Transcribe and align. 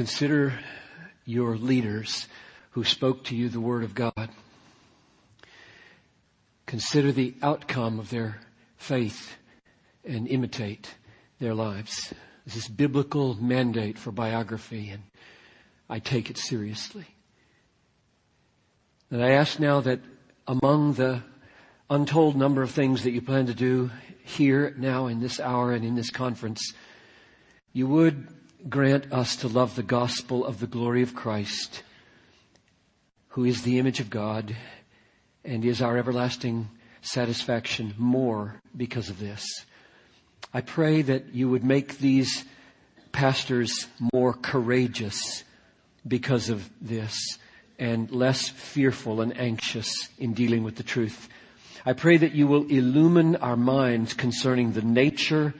consider 0.00 0.58
your 1.26 1.58
leaders 1.58 2.26
who 2.70 2.82
spoke 2.82 3.22
to 3.22 3.36
you 3.36 3.50
the 3.50 3.60
Word 3.60 3.84
of 3.84 3.94
God. 3.94 4.30
Consider 6.64 7.12
the 7.12 7.34
outcome 7.42 7.98
of 7.98 8.08
their 8.08 8.40
faith 8.78 9.36
and 10.02 10.26
imitate 10.26 10.94
their 11.38 11.52
lives. 11.52 12.14
This 12.46 12.56
is 12.56 12.66
biblical 12.66 13.34
mandate 13.34 13.98
for 13.98 14.10
biography 14.10 14.88
and 14.88 15.02
I 15.90 15.98
take 15.98 16.30
it 16.30 16.38
seriously. 16.38 17.04
And 19.10 19.22
I 19.22 19.32
ask 19.32 19.60
now 19.60 19.82
that 19.82 20.00
among 20.46 20.94
the 20.94 21.22
untold 21.90 22.36
number 22.36 22.62
of 22.62 22.70
things 22.70 23.02
that 23.02 23.10
you 23.10 23.20
plan 23.20 23.44
to 23.48 23.54
do 23.54 23.90
here, 24.24 24.74
now, 24.78 25.08
in 25.08 25.20
this 25.20 25.38
hour, 25.38 25.72
and 25.72 25.84
in 25.84 25.94
this 25.94 26.08
conference, 26.08 26.72
you 27.74 27.86
would 27.86 28.39
grant 28.68 29.12
us 29.12 29.36
to 29.36 29.48
love 29.48 29.74
the 29.74 29.82
gospel 29.82 30.44
of 30.44 30.60
the 30.60 30.66
glory 30.66 31.02
of 31.02 31.14
Christ, 31.14 31.82
who 33.28 33.44
is 33.44 33.62
the 33.62 33.78
image 33.78 34.00
of 34.00 34.10
God 34.10 34.54
and 35.44 35.64
is 35.64 35.80
our 35.80 35.96
everlasting 35.96 36.68
satisfaction 37.00 37.94
more 37.96 38.60
because 38.76 39.08
of 39.08 39.18
this. 39.18 39.44
I 40.52 40.60
pray 40.60 41.02
that 41.02 41.34
you 41.34 41.48
would 41.48 41.64
make 41.64 41.98
these 41.98 42.44
pastors 43.12 43.86
more 44.12 44.34
courageous 44.34 45.44
because 46.06 46.50
of 46.50 46.68
this 46.80 47.38
and 47.78 48.10
less 48.10 48.48
fearful 48.48 49.20
and 49.20 49.36
anxious 49.38 50.08
in 50.18 50.34
dealing 50.34 50.64
with 50.64 50.76
the 50.76 50.82
truth. 50.82 51.28
I 51.86 51.94
pray 51.94 52.18
that 52.18 52.34
you 52.34 52.46
will 52.46 52.66
illumine 52.66 53.36
our 53.36 53.56
minds 53.56 54.12
concerning 54.12 54.72
the 54.72 54.82
nature 54.82 55.54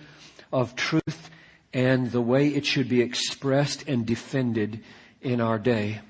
of 0.52 0.76
truth 0.76 1.29
and 1.72 2.10
the 2.10 2.20
way 2.20 2.48
it 2.48 2.66
should 2.66 2.88
be 2.88 3.00
expressed 3.00 3.88
and 3.88 4.04
defended 4.06 4.82
in 5.20 5.40
our 5.40 5.58
day. 5.58 6.00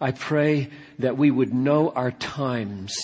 I 0.00 0.10
pray 0.10 0.70
that 0.98 1.16
we 1.16 1.30
would 1.30 1.54
know 1.54 1.90
our 1.90 2.10
times 2.10 2.96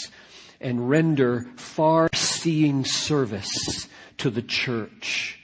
and 0.60 0.90
render 0.90 1.46
far 1.56 2.08
seeing 2.12 2.84
service 2.84 3.88
to 4.18 4.30
the 4.30 4.42
church. 4.42 5.38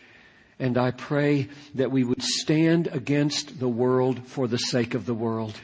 And 0.59 0.77
I 0.77 0.91
pray 0.91 1.49
that 1.75 1.91
we 1.91 2.05
would 2.05 2.23
stand 2.23 2.89
against 2.89 3.61
the 3.61 3.69
world 3.69 4.27
for 4.27 4.49
the 4.49 4.59
sake 4.59 4.95
of 4.95 5.07
the 5.07 5.15
world. 5.15 5.55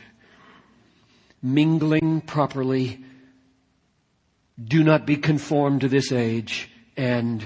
Mingling 1.43 2.21
properly. 2.21 3.03
Do 4.63 4.85
not 4.85 5.07
be 5.07 5.17
conformed 5.17 5.81
to 5.81 5.89
this 5.89 6.13
age 6.13 6.71
and 6.97 7.45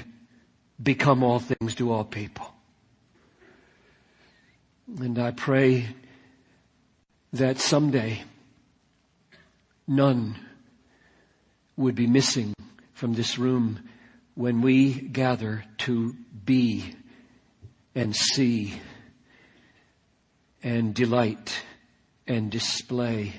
become 0.82 1.22
all 1.22 1.38
things 1.38 1.74
to 1.76 1.92
all 1.92 2.04
people. 2.04 2.53
And 4.86 5.18
I 5.18 5.30
pray 5.30 5.86
that 7.32 7.58
someday 7.58 8.22
none 9.86 10.36
would 11.76 11.94
be 11.94 12.06
missing 12.06 12.54
from 12.92 13.14
this 13.14 13.38
room 13.38 13.80
when 14.34 14.60
we 14.60 14.92
gather 14.92 15.64
to 15.78 16.14
be 16.44 16.94
and 17.94 18.14
see 18.14 18.80
and 20.62 20.94
delight 20.94 21.62
and 22.26 22.50
display 22.50 23.32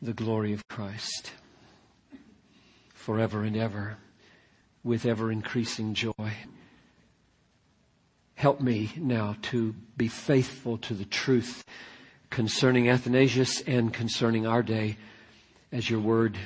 the 0.00 0.12
glory 0.12 0.52
of 0.52 0.66
Christ 0.68 1.32
forever 2.94 3.42
and 3.44 3.56
ever 3.56 3.96
with 4.82 5.06
ever 5.06 5.30
increasing 5.30 5.94
joy. 5.94 6.32
Help 8.42 8.60
me 8.60 8.90
now 8.96 9.36
to 9.40 9.72
be 9.96 10.08
faithful 10.08 10.76
to 10.76 10.94
the 10.94 11.04
truth 11.04 11.64
concerning 12.28 12.88
Athanasius 12.88 13.60
and 13.68 13.94
concerning 13.94 14.48
our 14.48 14.64
day 14.64 14.96
as 15.70 15.88
your 15.88 16.00
word 16.00 16.36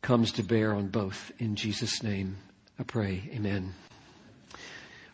comes 0.00 0.32
to 0.32 0.42
bear 0.42 0.72
on 0.72 0.88
both. 0.88 1.32
In 1.38 1.54
Jesus' 1.54 2.02
name 2.02 2.38
I 2.78 2.84
pray. 2.84 3.28
Amen. 3.34 3.74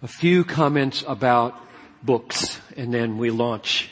A 0.04 0.06
few 0.06 0.44
comments 0.44 1.02
about 1.08 1.60
books 2.04 2.60
and 2.76 2.94
then 2.94 3.18
we 3.18 3.30
launch. 3.30 3.88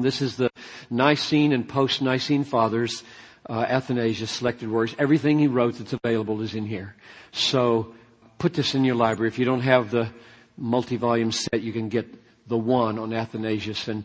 This 0.00 0.22
is 0.22 0.38
the 0.38 0.48
Nicene 0.88 1.52
and 1.52 1.68
post-Nicene 1.68 2.44
fathers, 2.44 3.02
uh, 3.46 3.66
Athanasius 3.68 4.30
selected 4.30 4.70
works. 4.70 4.94
Everything 4.98 5.38
he 5.38 5.48
wrote 5.48 5.76
that's 5.76 5.92
available 5.92 6.40
is 6.40 6.54
in 6.54 6.64
here. 6.64 6.94
So 7.32 7.92
put 8.38 8.54
this 8.54 8.74
in 8.74 8.84
your 8.84 8.94
library. 8.94 9.28
If 9.28 9.38
you 9.38 9.44
don't 9.44 9.60
have 9.60 9.90
the 9.90 10.08
multi-volume 10.56 11.32
set, 11.32 11.60
you 11.60 11.72
can 11.72 11.88
get 11.88 12.06
the 12.48 12.56
one 12.56 12.98
on 12.98 13.12
Athanasius. 13.12 13.88
And 13.88 14.04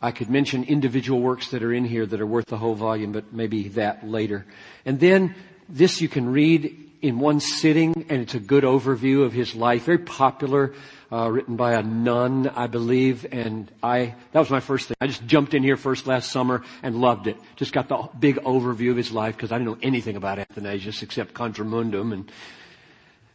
I 0.00 0.10
could 0.10 0.28
mention 0.28 0.64
individual 0.64 1.20
works 1.20 1.50
that 1.50 1.62
are 1.62 1.72
in 1.72 1.84
here 1.84 2.06
that 2.06 2.20
are 2.20 2.26
worth 2.26 2.46
the 2.46 2.58
whole 2.58 2.74
volume, 2.74 3.12
but 3.12 3.32
maybe 3.32 3.68
that 3.68 4.06
later. 4.06 4.44
And 4.84 5.00
then 5.00 5.34
this 5.68 6.00
you 6.00 6.08
can 6.08 6.30
read 6.30 6.80
in 7.00 7.18
one 7.18 7.38
sitting, 7.38 8.06
and 8.08 8.22
it's 8.22 8.34
a 8.34 8.40
good 8.40 8.64
overview 8.64 9.24
of 9.24 9.32
his 9.32 9.54
life. 9.54 9.84
Very 9.84 9.98
popular, 9.98 10.72
uh, 11.12 11.30
written 11.30 11.54
by 11.54 11.74
a 11.74 11.82
nun, 11.82 12.48
I 12.48 12.66
believe. 12.66 13.26
And 13.30 13.70
I 13.82 14.14
that 14.32 14.38
was 14.38 14.50
my 14.50 14.60
first 14.60 14.88
thing. 14.88 14.96
I 15.00 15.06
just 15.06 15.26
jumped 15.26 15.52
in 15.52 15.62
here 15.62 15.76
first 15.76 16.06
last 16.06 16.32
summer 16.32 16.62
and 16.82 16.96
loved 16.96 17.26
it. 17.26 17.36
Just 17.56 17.74
got 17.74 17.88
the 17.88 18.08
big 18.18 18.36
overview 18.36 18.90
of 18.90 18.96
his 18.96 19.12
life 19.12 19.36
because 19.36 19.52
I 19.52 19.58
didn't 19.58 19.72
know 19.72 19.78
anything 19.82 20.16
about 20.16 20.38
Athanasius 20.38 21.02
except 21.02 21.34
Contra 21.34 21.66
Mundum 21.66 22.12
and 22.12 22.32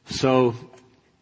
so, 0.09 0.55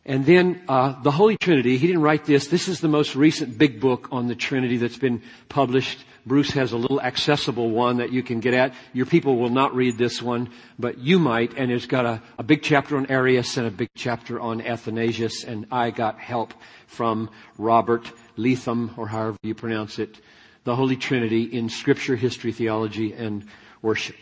and 0.06 0.26
then 0.26 0.62
uh, 0.68 1.02
the 1.02 1.12
Holy 1.12 1.38
Trinity. 1.38 1.78
He 1.78 1.88
didn't 1.88 2.02
write 2.02 2.26
this. 2.26 2.48
This 2.48 2.68
is 2.68 2.80
the 2.80 2.88
most 2.88 3.16
recent 3.16 3.58
big 3.58 3.82
book 3.82 4.08
on 4.12 4.28
the 4.28 4.36
Trinity 4.36 4.78
that's 4.78 4.98
been 4.98 5.22
published. 5.50 6.00
Bruce 6.26 6.52
has 6.52 6.72
a 6.72 6.78
little 6.78 7.02
accessible 7.02 7.70
one 7.70 7.98
that 7.98 8.12
you 8.12 8.24
can 8.24 8.40
get 8.40 8.54
at. 8.54 8.74
Your 8.94 9.06
people 9.06 9.38
will 9.38 9.50
not 9.50 9.76
read 9.76 9.98
this 9.98 10.22
one, 10.22 10.50
but 10.78 10.98
you 10.98 11.20
might. 11.20 11.58
And 11.58 11.72
it's 11.72 11.86
got 11.86 12.06
a, 12.06 12.22
a 12.38 12.44
big 12.44 12.62
chapter 12.64 12.98
on 12.98 13.06
Arius 13.08 13.58
and 13.58 13.68
a 13.68 13.72
big 13.72 13.90
chapter 13.96 14.40
on 14.40 14.62
Athanasius. 14.62 15.44
And 15.44 15.68
I 15.72 15.92
got 15.92 16.20
help 16.20 16.54
from 16.86 17.30
Robert 17.58 18.12
Letham, 18.36 18.94
or 18.98 19.08
however 19.08 19.38
you 19.42 19.56
pronounce 19.56 20.00
it, 20.00 20.20
the 20.64 20.76
Holy 20.76 20.98
Trinity 20.98 21.44
in 21.44 21.70
Scripture, 21.70 22.16
History, 22.16 22.52
Theology, 22.52 23.14
and 23.14 23.46
Worship. 23.82 24.16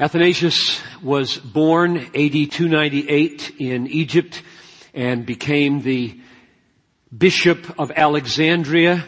Athanasius 0.00 0.80
was 1.02 1.36
born 1.36 1.98
AD 1.98 2.14
298 2.14 3.56
in 3.58 3.86
Egypt 3.86 4.42
and 4.94 5.26
became 5.26 5.82
the 5.82 6.18
Bishop 7.14 7.78
of 7.78 7.92
Alexandria 7.94 9.04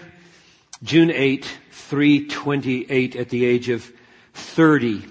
June 0.82 1.10
8, 1.10 1.48
328 1.70 3.16
at 3.16 3.30
the 3.30 3.47
age 3.47 3.70
of 3.70 3.91
30. 4.34 5.03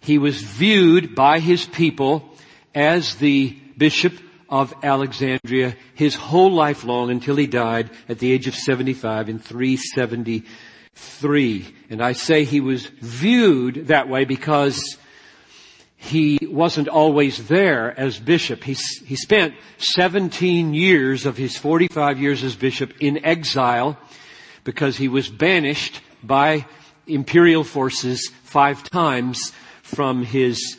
He 0.00 0.16
was 0.16 0.40
viewed 0.40 1.14
by 1.14 1.40
his 1.40 1.66
people 1.66 2.34
as 2.74 3.16
the 3.16 3.50
Bishop 3.76 4.14
of 4.48 4.72
Alexandria 4.82 5.76
his 5.96 6.14
whole 6.14 6.52
life 6.52 6.82
long 6.82 7.10
until 7.10 7.36
he 7.36 7.46
died 7.46 7.90
at 8.08 8.20
the 8.20 8.32
age 8.32 8.46
of 8.46 8.54
75 8.54 9.28
in 9.28 9.38
370 9.38 10.44
3. 10.98 11.74
And 11.90 12.02
I 12.02 12.12
say 12.12 12.44
he 12.44 12.60
was 12.60 12.86
viewed 12.86 13.88
that 13.88 14.08
way 14.08 14.24
because 14.24 14.96
he 15.96 16.38
wasn't 16.42 16.88
always 16.88 17.48
there 17.48 17.98
as 17.98 18.18
bishop. 18.18 18.62
He, 18.62 18.76
he 19.04 19.16
spent 19.16 19.54
17 19.78 20.74
years 20.74 21.26
of 21.26 21.36
his 21.36 21.56
45 21.56 22.20
years 22.20 22.44
as 22.44 22.56
bishop 22.56 22.94
in 23.00 23.24
exile 23.24 23.98
because 24.64 24.96
he 24.96 25.08
was 25.08 25.28
banished 25.28 26.00
by 26.22 26.66
imperial 27.06 27.64
forces 27.64 28.30
five 28.44 28.82
times 28.84 29.52
from 29.82 30.24
his 30.24 30.76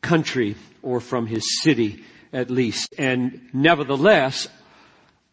country 0.00 0.54
or 0.82 1.00
from 1.00 1.26
his 1.26 1.60
city 1.62 2.04
at 2.32 2.50
least. 2.50 2.94
And 2.98 3.48
nevertheless, 3.52 4.48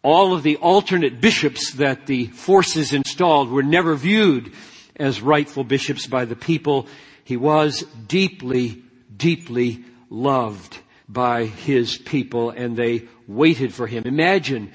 all 0.04 0.34
of 0.34 0.44
the 0.44 0.58
alternate 0.58 1.22
bishops 1.22 1.74
that 1.74 2.06
the 2.06 2.28
forces 2.28 2.94
installed 2.94 3.50
were 3.50 3.64
never 3.64 3.96
viewed 3.96 4.54
as 4.98 5.22
rightful 5.22 5.64
bishops 5.64 6.06
by 6.06 6.26
the 6.26 6.36
people. 6.36 6.88
He 7.24 7.38
was 7.38 7.84
deeply, 8.08 8.84
deeply 9.16 9.84
loved 10.10 10.78
by 11.08 11.46
his 11.46 11.98
people 11.98 12.50
and 12.50 12.76
they 12.76 13.08
waited 13.28 13.74
for 13.74 13.88
him. 13.88 14.04
Imagine 14.06 14.72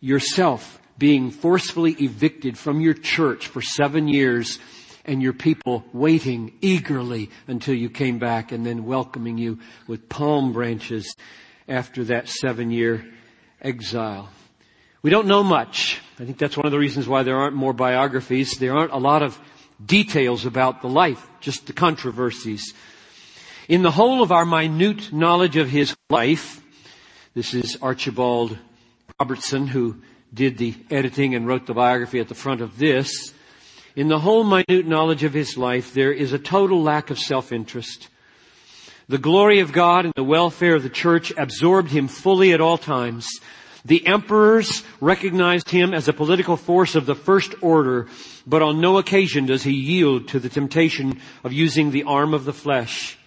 yourself 0.00 0.80
being 0.96 1.30
forcefully 1.30 1.92
evicted 2.00 2.56
from 2.56 2.80
your 2.80 2.94
church 2.94 3.48
for 3.48 3.60
seven 3.60 4.06
years 4.06 4.60
and 5.04 5.20
your 5.20 5.32
people 5.32 5.84
waiting 5.92 6.52
eagerly 6.60 7.30
until 7.48 7.74
you 7.74 7.90
came 7.90 8.20
back 8.20 8.52
and 8.52 8.64
then 8.64 8.84
welcoming 8.84 9.38
you 9.38 9.58
with 9.88 10.08
palm 10.08 10.52
branches 10.52 11.16
after 11.66 12.04
that 12.04 12.28
seven 12.28 12.70
year 12.70 13.04
exile. 13.60 14.28
We 15.02 15.10
don't 15.10 15.26
know 15.26 15.42
much. 15.42 16.00
I 16.20 16.24
think 16.24 16.38
that's 16.38 16.56
one 16.56 16.64
of 16.64 16.70
the 16.70 16.78
reasons 16.78 17.08
why 17.08 17.24
there 17.24 17.36
aren't 17.36 17.56
more 17.56 17.72
biographies. 17.72 18.58
There 18.58 18.76
aren't 18.76 18.92
a 18.92 18.98
lot 18.98 19.22
of 19.22 19.36
details 19.84 20.46
about 20.46 20.80
the 20.80 20.88
life, 20.88 21.26
just 21.40 21.66
the 21.66 21.72
controversies. 21.72 22.72
In 23.68 23.82
the 23.82 23.90
whole 23.90 24.22
of 24.22 24.30
our 24.30 24.44
minute 24.44 25.12
knowledge 25.12 25.56
of 25.56 25.68
his 25.68 25.96
life, 26.08 26.62
This 27.34 27.54
is 27.54 27.78
Archibald 27.80 28.58
Robertson 29.18 29.66
who 29.66 29.96
did 30.34 30.58
the 30.58 30.74
editing 30.90 31.34
and 31.34 31.46
wrote 31.46 31.66
the 31.66 31.72
biography 31.72 32.20
at 32.20 32.28
the 32.28 32.34
front 32.34 32.60
of 32.60 32.76
this. 32.76 33.32
In 33.96 34.08
the 34.08 34.18
whole 34.18 34.44
minute 34.44 34.86
knowledge 34.86 35.24
of 35.24 35.32
his 35.32 35.56
life, 35.56 35.94
there 35.94 36.12
is 36.12 36.34
a 36.34 36.38
total 36.38 36.82
lack 36.82 37.08
of 37.08 37.18
self-interest. 37.18 38.08
The 39.08 39.16
glory 39.16 39.60
of 39.60 39.72
God 39.72 40.04
and 40.04 40.12
the 40.14 40.22
welfare 40.22 40.74
of 40.74 40.82
the 40.82 40.90
church 40.90 41.32
absorbed 41.38 41.90
him 41.90 42.06
fully 42.06 42.52
at 42.52 42.60
all 42.60 42.76
times. 42.76 43.26
The 43.84 44.06
emperors 44.06 44.84
recognized 45.00 45.70
him 45.70 45.92
as 45.92 46.06
a 46.06 46.12
political 46.12 46.56
force 46.56 46.94
of 46.94 47.06
the 47.06 47.16
first 47.16 47.54
order, 47.60 48.06
but 48.46 48.62
on 48.62 48.80
no 48.80 48.98
occasion 48.98 49.46
does 49.46 49.64
he 49.64 49.72
yield 49.72 50.28
to 50.28 50.38
the 50.38 50.48
temptation 50.48 51.20
of 51.42 51.52
using 51.52 51.90
the 51.90 52.04
arm 52.04 52.32
of 52.32 52.44
the 52.44 52.52
flesh. 52.52 53.18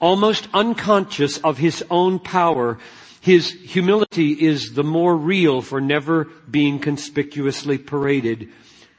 Almost 0.00 0.48
unconscious 0.54 1.38
of 1.38 1.58
his 1.58 1.84
own 1.90 2.18
power, 2.20 2.78
his 3.20 3.50
humility 3.50 4.32
is 4.32 4.74
the 4.74 4.84
more 4.84 5.16
real 5.16 5.60
for 5.60 5.80
never 5.80 6.28
being 6.50 6.78
conspicuously 6.78 7.78
paraded. 7.78 8.50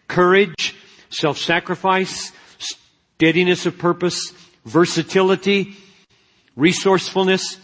Courage, 0.08 0.76
self-sacrifice, 1.10 2.34
steadiness 2.58 3.66
of 3.66 3.78
purpose, 3.78 4.34
versatility, 4.66 5.76
resourcefulness, 6.56 7.60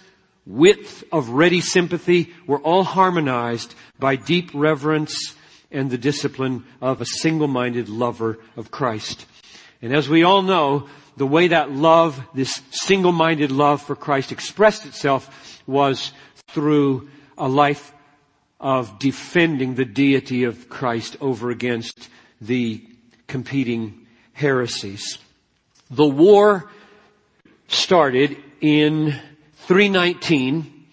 width 0.46 1.04
of 1.12 1.30
ready 1.30 1.62
sympathy 1.62 2.34
were 2.48 2.60
all 2.60 2.84
harmonized 2.84 3.76
by 4.00 4.16
deep 4.16 4.52
reverence 4.54 5.36
and 5.72 5.90
the 5.90 5.98
discipline 5.98 6.66
of 6.82 7.00
a 7.00 7.06
single-minded 7.06 7.88
lover 7.90 8.40
of 8.58 8.72
Christ. 8.72 9.26
And 9.82 9.94
as 9.94 10.10
we 10.10 10.24
all 10.24 10.42
know, 10.42 10.90
the 11.18 11.28
way 11.28 11.50
that 11.50 11.72
love, 11.72 12.22
this 12.34 12.62
single-minded 12.72 13.52
love 13.52 13.82
for 13.82 13.96
Christ 13.96 14.32
expressed 14.32 14.86
itself 14.86 15.62
was 15.68 16.12
through 16.50 17.10
a 17.38 17.48
life 17.48 17.94
of 18.60 19.00
defending 19.00 19.76
the 19.76 19.86
deity 19.86 20.44
of 20.44 20.70
Christ 20.70 21.18
over 21.22 21.50
against 21.50 22.10
the 22.40 22.86
competing 23.28 24.08
heresies. 24.34 25.18
The 25.90 26.08
war 26.08 26.70
started 27.68 28.38
in 28.60 29.20
319 29.68 30.88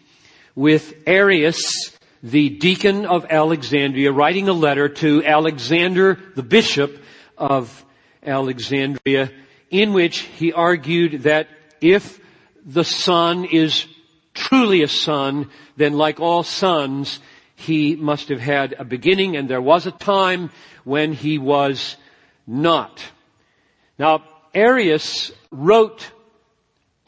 with 0.55 0.95
Arius, 1.07 1.97
the 2.23 2.51
deacon 2.51 3.07
of 3.07 3.25
Alexandria, 3.31 4.13
writing 4.13 4.49
a 4.49 4.53
letter 4.53 4.89
to 4.89 5.25
Alexander, 5.25 6.19
the 6.35 6.43
bishop 6.43 7.03
of 7.39 7.85
Alexandria, 8.23 9.33
in 9.71 9.95
which 9.95 10.19
he 10.19 10.53
argued 10.53 11.23
that 11.23 11.49
if 11.81 12.21
the 12.65 12.85
son 12.85 13.47
is 13.47 13.87
truly 14.35 14.83
a 14.83 14.89
son, 14.89 15.49
then 15.77 15.95
like 15.95 16.21
all 16.21 16.43
sons, 16.43 17.21
he 17.57 17.97
must 17.97 18.29
have 18.29 18.41
had 18.41 18.75
a 18.79 18.85
beginning 18.85 19.37
and 19.37 19.49
there 19.49 19.63
was 19.63 19.87
a 19.87 19.93
time 19.93 20.51
when 20.85 21.13
he 21.15 21.39
was 21.39 21.97
not. 22.47 23.03
Now, 23.99 24.25
Arius 24.55 25.33
wrote 25.51 26.11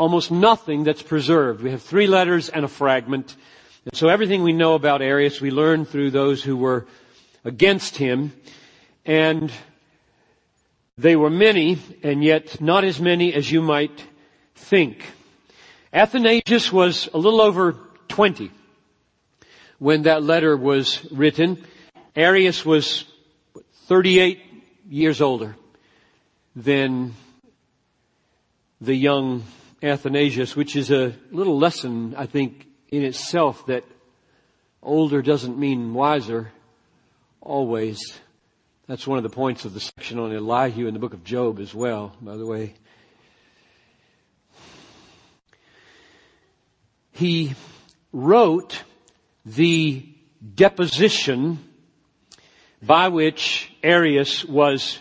almost 0.01 0.31
nothing 0.31 0.83
that's 0.83 1.03
preserved. 1.03 1.63
We 1.63 1.73
have 1.73 1.83
three 1.83 2.07
letters 2.07 2.49
and 2.49 2.65
a 2.65 2.69
fragment. 2.69 3.37
And 3.85 3.95
so 3.95 4.09
everything 4.09 4.43
we 4.43 4.55
know 4.55 4.73
about 4.73 5.03
Arius 5.03 5.43
we 5.43 5.51
learn 5.51 5.85
through 5.85 6.11
those 6.11 6.43
who 6.43 6.57
were 6.57 6.87
against 7.45 7.99
him. 7.99 8.33
And 9.05 9.53
they 10.97 11.17
were 11.17 11.29
many, 11.29 11.79
and 12.03 12.25
yet 12.25 12.63
not 12.63 12.83
as 12.83 12.99
many 12.99 13.35
as 13.35 13.53
you 13.53 13.61
might 13.61 14.03
think. 14.55 15.05
Athanasius 15.93 16.73
was 16.73 17.11
a 17.13 17.19
little 17.19 17.43
over 17.43 17.77
20 18.09 18.51
when 19.79 20.05
that 20.05 20.23
letter 20.23 20.57
was 20.57 21.07
written. 21.13 21.63
Arius 22.17 22.65
was 22.65 23.05
38 23.89 24.41
years 24.89 25.21
older 25.21 25.57
than 26.57 27.13
the 28.81 28.95
young 28.95 29.45
Athanasius, 29.83 30.55
which 30.55 30.77
is 30.77 30.91
a 30.91 31.15
little 31.31 31.59
lesson, 31.59 32.15
I 32.17 32.27
think, 32.27 32.67
in 32.89 33.03
itself 33.03 33.65
that 33.67 33.85
older 34.83 35.23
doesn't 35.23 35.59
mean 35.59 35.95
wiser 35.95 36.53
always. 37.41 37.99
That's 38.87 39.07
one 39.07 39.17
of 39.17 39.23
the 39.23 39.31
points 39.31 39.65
of 39.65 39.73
the 39.73 39.81
section 39.81 40.19
on 40.19 40.35
Elihu 40.35 40.87
in 40.87 40.93
the 40.93 41.01
book 41.01 41.15
of 41.15 41.25
Job 41.25 41.59
as 41.61 41.75
well, 41.75 42.15
by 42.21 42.37
the 42.37 42.45
way. 42.45 42.75
He 47.13 47.55
wrote 48.13 48.83
the 49.47 50.07
deposition 50.55 51.59
by 52.83 53.09
which 53.09 53.71
Arius 53.83 54.45
was 54.45 54.99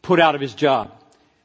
put 0.00 0.20
out 0.20 0.34
of 0.34 0.40
his 0.40 0.54
job. 0.54 0.92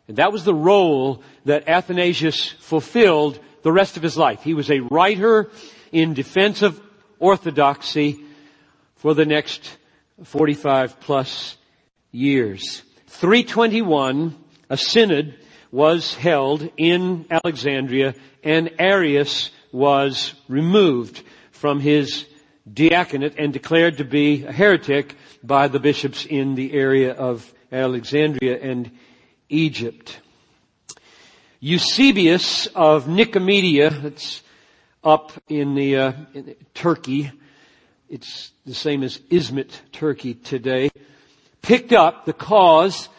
And 0.07 0.17
that 0.17 0.31
was 0.31 0.43
the 0.43 0.55
role 0.55 1.23
that 1.49 1.67
Athanasius 1.67 2.49
fulfilled 2.49 3.39
the 3.63 3.71
rest 3.71 3.97
of 3.97 4.03
his 4.03 4.15
life. 4.15 4.43
He 4.43 4.53
was 4.53 4.69
a 4.69 4.81
writer 4.81 5.49
in 5.91 6.13
defense 6.13 6.61
of 6.61 6.79
orthodoxy 7.17 8.23
for 8.97 9.15
the 9.15 9.25
next 9.25 9.77
45 10.23 10.99
plus 10.99 11.57
years. 12.11 12.83
321, 13.07 14.37
a 14.69 14.77
synod 14.77 15.39
was 15.71 16.13
held 16.13 16.69
in 16.77 17.25
Alexandria 17.31 18.13
and 18.43 18.69
Arius 18.77 19.49
was 19.71 20.35
removed 20.47 21.23
from 21.49 21.79
his 21.79 22.27
diaconate 22.71 23.39
and 23.39 23.51
declared 23.51 23.97
to 23.97 24.05
be 24.05 24.45
a 24.45 24.51
heretic 24.51 25.15
by 25.43 25.67
the 25.67 25.79
bishops 25.79 26.25
in 26.25 26.53
the 26.53 26.73
area 26.73 27.11
of 27.11 27.51
Alexandria 27.71 28.59
and 28.61 28.91
Egypt. 29.49 30.19
Eusebius 31.61 32.67
of 32.67 33.07
Nicomedia, 33.07 33.89
that's 34.01 34.43
up 35.03 35.33
in 35.49 35.75
the 35.75 35.97
uh, 35.97 36.13
in 36.33 36.55
Turkey, 36.73 37.31
it's 38.09 38.51
the 38.65 38.73
same 38.73 39.03
as 39.03 39.17
Izmit, 39.29 39.71
Turkey 39.91 40.35
today, 40.35 40.89
picked 41.61 41.91
up 41.91 42.23
the 42.23 42.31
cause 42.31 43.09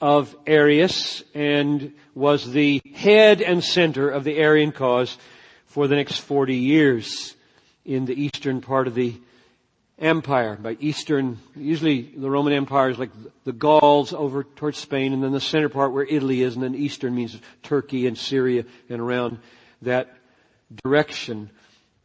of 0.00 0.34
Arius 0.46 1.22
and 1.34 1.92
was 2.14 2.50
the 2.50 2.80
head 2.94 3.42
and 3.42 3.62
center 3.62 4.08
of 4.08 4.24
the 4.24 4.38
Arian 4.38 4.72
cause 4.72 5.18
for 5.66 5.86
the 5.86 5.96
next 5.96 6.20
40 6.20 6.56
years 6.56 7.36
in 7.84 8.06
the 8.06 8.18
eastern 8.18 8.62
part 8.62 8.86
of 8.86 8.94
the 8.94 9.14
empire. 10.00 10.56
By 10.56 10.76
eastern, 10.80 11.38
usually 11.54 12.02
the 12.16 12.30
Roman 12.30 12.52
Empire 12.52 12.90
is 12.90 12.98
like 12.98 13.10
the 13.44 13.52
Gauls 13.52 14.12
over 14.12 14.44
towards 14.44 14.78
Spain 14.78 15.12
and 15.12 15.22
then 15.22 15.32
the 15.32 15.40
center 15.40 15.68
part 15.68 15.92
where 15.92 16.04
Italy 16.04 16.42
is 16.42 16.54
and 16.54 16.62
then 16.62 16.74
eastern 16.74 17.14
means 17.14 17.38
Turkey 17.62 18.06
and 18.06 18.16
Syria 18.16 18.64
and 18.88 19.00
around 19.00 19.38
that 19.82 20.16
direction. 20.82 21.50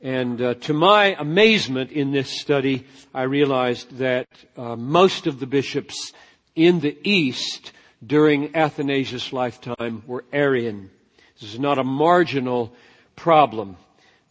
And 0.02 0.42
uh, 0.42 0.54
to 0.56 0.74
my 0.74 1.16
amazement 1.18 1.92
in 1.92 2.12
this 2.12 2.30
study, 2.30 2.86
I 3.14 3.24
realized 3.24 3.98
that 3.98 4.28
uh, 4.58 4.76
most 4.76 5.26
of 5.26 5.40
the 5.40 5.48
bishops 5.48 6.12
in 6.56 6.82
the 6.82 6.98
East 7.04 7.72
during 8.06 8.56
Athanasius' 8.56 9.34
lifetime 9.34 10.04
were 10.06 10.26
Arian. 10.32 10.92
This 11.40 11.54
is 11.54 11.60
not 11.60 11.80
a 11.80 11.84
marginal 11.84 12.74
problem. 13.16 13.78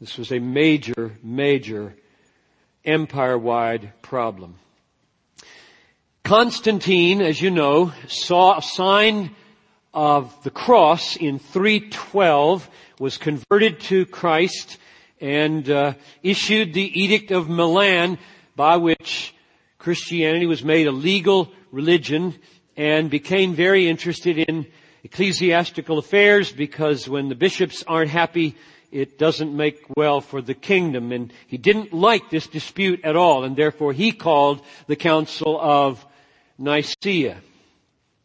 This 0.00 0.18
was 0.18 0.33
a 0.33 0.38
major, 0.38 1.12
major 1.23 1.97
empire-wide 2.85 3.93
problem. 4.03 4.57
Constantine, 6.25 7.21
as 7.21 7.41
you 7.41 7.50
know, 7.50 7.93
saw 8.09 8.59
a 8.59 8.62
sign 8.62 9.31
of 9.93 10.43
the 10.43 10.50
cross 10.50 11.17
in 11.17 11.38
312, 11.38 12.69
was 12.99 13.19
converted 13.19 13.81
to 13.81 14.07
Christ, 14.07 14.79
and 15.21 15.69
uh, 15.71 15.95
issued 16.23 16.75
the 16.75 17.00
Edict 17.00 17.31
of 17.31 17.49
Milan 17.49 18.19
by 18.57 18.76
which 18.76 19.35
Christianity 19.79 20.47
was 20.47 20.64
made 20.64 20.87
a 20.87 20.93
legal 20.93 21.53
religion 21.71 22.35
and 22.76 23.11
became 23.11 23.55
very 23.55 23.88
interested 23.88 24.38
in 24.38 24.67
ecclesiastical 25.03 25.99
affairs 25.99 26.50
because 26.50 27.09
when 27.09 27.29
the 27.29 27.35
bishops 27.35 27.85
aren't 27.87 28.11
happy 28.11 28.57
it 28.95 29.19
doesn't 29.19 29.55
make 29.55 29.83
well 29.97 30.21
for 30.21 30.41
the 30.41 30.55
kingdom. 30.55 31.11
And 31.11 31.33
he 31.49 31.59
didn't 31.59 31.93
like 31.93 32.31
this 32.31 32.47
dispute 32.47 33.05
at 33.05 33.17
all, 33.17 33.43
and 33.43 33.57
therefore 33.57 33.93
he 33.93 34.13
called 34.13 34.65
the 34.87 34.97
Council 34.97 35.61
of 35.61 36.07
Nicaea. 36.59 37.37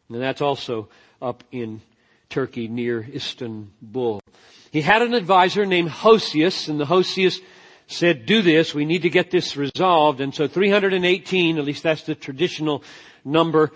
And 0.08 0.22
that's 0.22 0.40
also 0.40 0.88
up 1.20 1.42
in 1.50 1.80
Turkey 2.28 2.68
near 2.68 3.04
Istanbul. 3.12 4.22
He 4.70 4.80
had 4.80 5.02
an 5.02 5.14
advisor 5.14 5.66
named 5.66 5.90
Hosius, 5.90 6.68
and 6.68 6.78
the 6.78 6.86
Hosius 6.86 7.40
said, 7.88 8.24
do 8.24 8.40
this, 8.40 8.72
we 8.72 8.84
need 8.84 9.02
to 9.02 9.10
get 9.10 9.32
this 9.32 9.56
resolved. 9.56 10.20
And 10.20 10.32
so 10.32 10.46
318, 10.46 11.58
at 11.58 11.64
least 11.64 11.82
that's 11.82 12.04
the 12.04 12.14
traditional 12.14 12.84
number, 13.24 13.72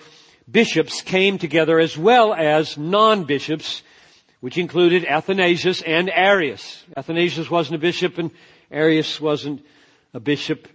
bishops 0.49 1.03
came 1.03 1.39
together 1.39 1.81
as 1.81 1.99
well 1.99 2.33
as 2.33 2.79
non-bishops 2.79 3.83
which 4.45 4.59
included 4.59 5.07
Athanasius 5.07 5.81
and 5.81 6.11
Arius. 6.11 6.85
Athanasius 6.95 7.51
wasn't 7.51 7.77
a 7.77 7.79
bishop 7.79 8.19
and 8.19 8.31
Arius 8.71 9.19
wasn't 9.19 9.65
a 10.13 10.21
bishop, 10.21 10.69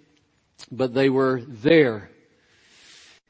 but 0.72 0.96
they 0.96 1.08
were 1.08 1.44
there. 1.46 2.10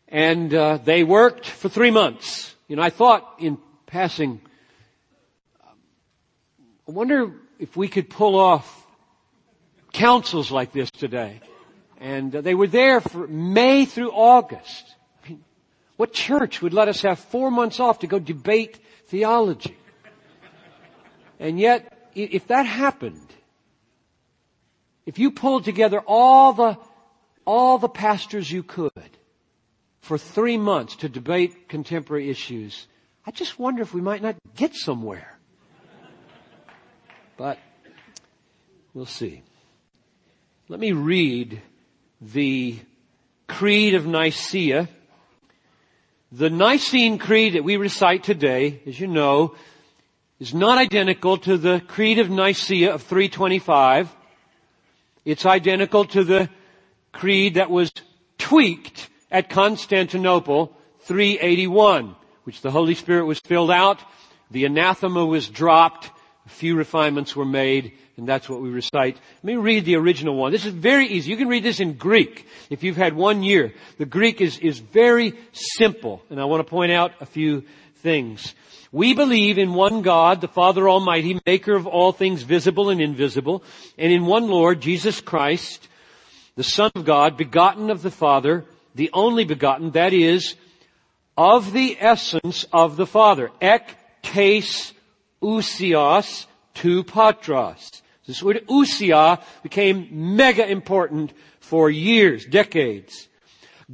And 0.08 0.54
uh, 0.54 0.78
they 0.78 1.04
worked 1.04 1.46
for 1.46 1.68
three 1.68 1.92
months. 1.92 2.56
You 2.70 2.78
know, 2.78 2.82
I 2.82 2.90
thought 2.90 3.30
in 3.40 3.58
passing, 3.86 4.40
I 6.88 6.92
wonder 6.92 7.34
if 7.60 7.76
we 7.76 7.90
could 7.90 8.10
pull 8.10 8.40
off 8.40 8.88
councils 9.92 10.52
like 10.52 10.72
this 10.72 10.90
today. 10.90 11.42
And 12.00 12.34
uh, 12.34 12.40
they 12.40 12.56
were 12.56 12.68
there 12.68 13.02
for 13.02 13.28
May 13.28 13.84
through 13.84 14.14
August. 14.14 14.96
I 15.22 15.32
mean, 15.32 15.44
what 15.98 16.14
church 16.14 16.62
would 16.62 16.74
let 16.74 16.88
us 16.88 17.02
have 17.02 17.20
four 17.20 17.52
months 17.52 17.82
off 17.82 18.00
to 18.00 18.08
go 18.08 18.20
debate 18.20 18.80
theology? 19.08 19.76
And 21.40 21.60
yet, 21.60 22.12
if 22.16 22.48
that 22.48 22.66
happened, 22.66 23.28
if 25.06 25.18
you 25.18 25.32
pulled 25.32 25.64
together 25.64 26.02
all 26.06 26.54
the, 26.54 26.78
all 27.46 27.78
the 27.78 27.90
pastors 27.90 28.52
you 28.52 28.62
could 28.62 29.18
for 30.02 30.18
three 30.18 30.58
months 30.58 30.98
to 30.98 31.10
debate 31.10 31.70
contemporary 31.70 32.30
issues, 32.30 32.88
I 33.26 33.32
just 33.32 33.58
wonder 33.58 33.82
if 33.82 33.94
we 33.94 34.02
might 34.02 34.22
not 34.22 34.36
get 34.56 34.76
somewhere. 34.76 35.38
But 37.38 37.58
we'll 38.94 39.06
see. 39.06 39.44
Let 40.68 40.80
me 40.80 40.92
read 40.92 41.62
the 42.22 42.78
Creed 43.48 43.96
of 43.96 44.06
Nicaea. 44.06 44.90
The 46.32 46.50
Nicene 46.50 47.18
Creed 47.18 47.54
that 47.54 47.64
we 47.64 47.78
recite 47.78 48.24
today, 48.24 48.82
as 48.86 49.00
you 49.00 49.08
know, 49.08 49.56
is 50.40 50.54
not 50.54 50.78
identical 50.78 51.38
to 51.38 51.58
the 51.58 51.82
Creed 51.88 52.20
of 52.20 52.30
Nicaea 52.30 52.94
of 52.94 53.04
325. 53.04 54.16
It's 55.26 55.46
identical 55.46 56.06
to 56.06 56.24
the 56.24 56.50
creed 57.12 57.56
that 57.56 57.70
was 57.70 57.92
tweaked 58.38 59.10
at 59.30 59.50
Constantinople 59.50 60.76
381, 61.02 62.16
which 62.46 62.62
the 62.62 62.72
Holy 62.72 62.96
Spirit 62.96 63.26
was 63.26 63.40
filled 63.40 63.72
out, 63.72 64.02
the 64.50 64.66
anathema 64.66 65.26
was 65.26 65.48
dropped, 65.48 66.10
a 66.46 66.50
few 66.50 66.76
refinements 66.76 67.36
were 67.36 67.46
made, 67.46 67.94
and 68.18 68.28
that's 68.28 68.50
what 68.50 68.62
we 68.62 68.70
recite. 68.70 69.16
Let 69.16 69.44
me 69.44 69.56
read 69.56 69.86
the 69.86 69.98
original 69.98 70.36
one. 70.36 70.52
This 70.52 70.66
is 70.66 70.74
very 70.74 71.08
easy. 71.08 71.32
You 71.32 71.38
can 71.38 71.48
read 71.48 71.64
this 71.64 71.80
in 71.80 71.94
Greek 71.94 72.48
if 72.70 72.84
you've 72.84 72.98
had 72.98 73.14
one 73.14 73.44
year. 73.44 73.74
The 73.98 74.06
Greek 74.06 74.42
is, 74.42 74.58
is 74.58 74.80
very 74.80 75.34
simple, 75.52 76.24
and 76.30 76.40
I 76.40 76.46
want 76.46 76.66
to 76.66 76.70
point 76.70 76.92
out 76.92 77.12
a 77.20 77.26
few 77.26 77.64
things. 77.98 78.56
We 78.92 79.14
believe 79.14 79.58
in 79.58 79.74
one 79.76 80.02
God, 80.02 80.42
the 80.42 80.48
Father 80.48 80.90
Almighty, 80.90 81.40
maker 81.46 81.76
of 81.76 81.86
all 81.86 82.12
things 82.12 82.42
visible 82.42 82.90
and 82.90 83.00
invisible, 83.00 83.64
and 83.98 84.12
in 84.12 84.26
one 84.26 84.48
Lord, 84.48 84.82
Jesus 84.82 85.22
Christ, 85.22 85.88
the 86.56 86.64
Son 86.64 86.92
of 86.96 87.06
God, 87.06 87.38
begotten 87.38 87.92
of 87.92 88.02
the 88.02 88.12
Father, 88.12 88.66
the 88.96 89.12
only 89.14 89.46
begotten, 89.46 89.92
that 89.92 90.12
is, 90.12 90.56
of 91.38 91.72
the 91.72 91.98
essence 92.00 92.66
of 92.74 92.98
the 92.98 93.06
Father. 93.06 93.52
Ek 93.62 93.96
tes 94.24 94.94
ousios 95.42 96.48
tu 96.74 97.04
patros. 97.04 98.02
This 98.26 98.44
word 98.44 98.66
ousia 98.68 99.42
became 99.64 100.36
mega 100.36 100.68
important 100.68 101.34
for 101.60 101.90
years, 101.90 102.46
decades. 102.46 103.28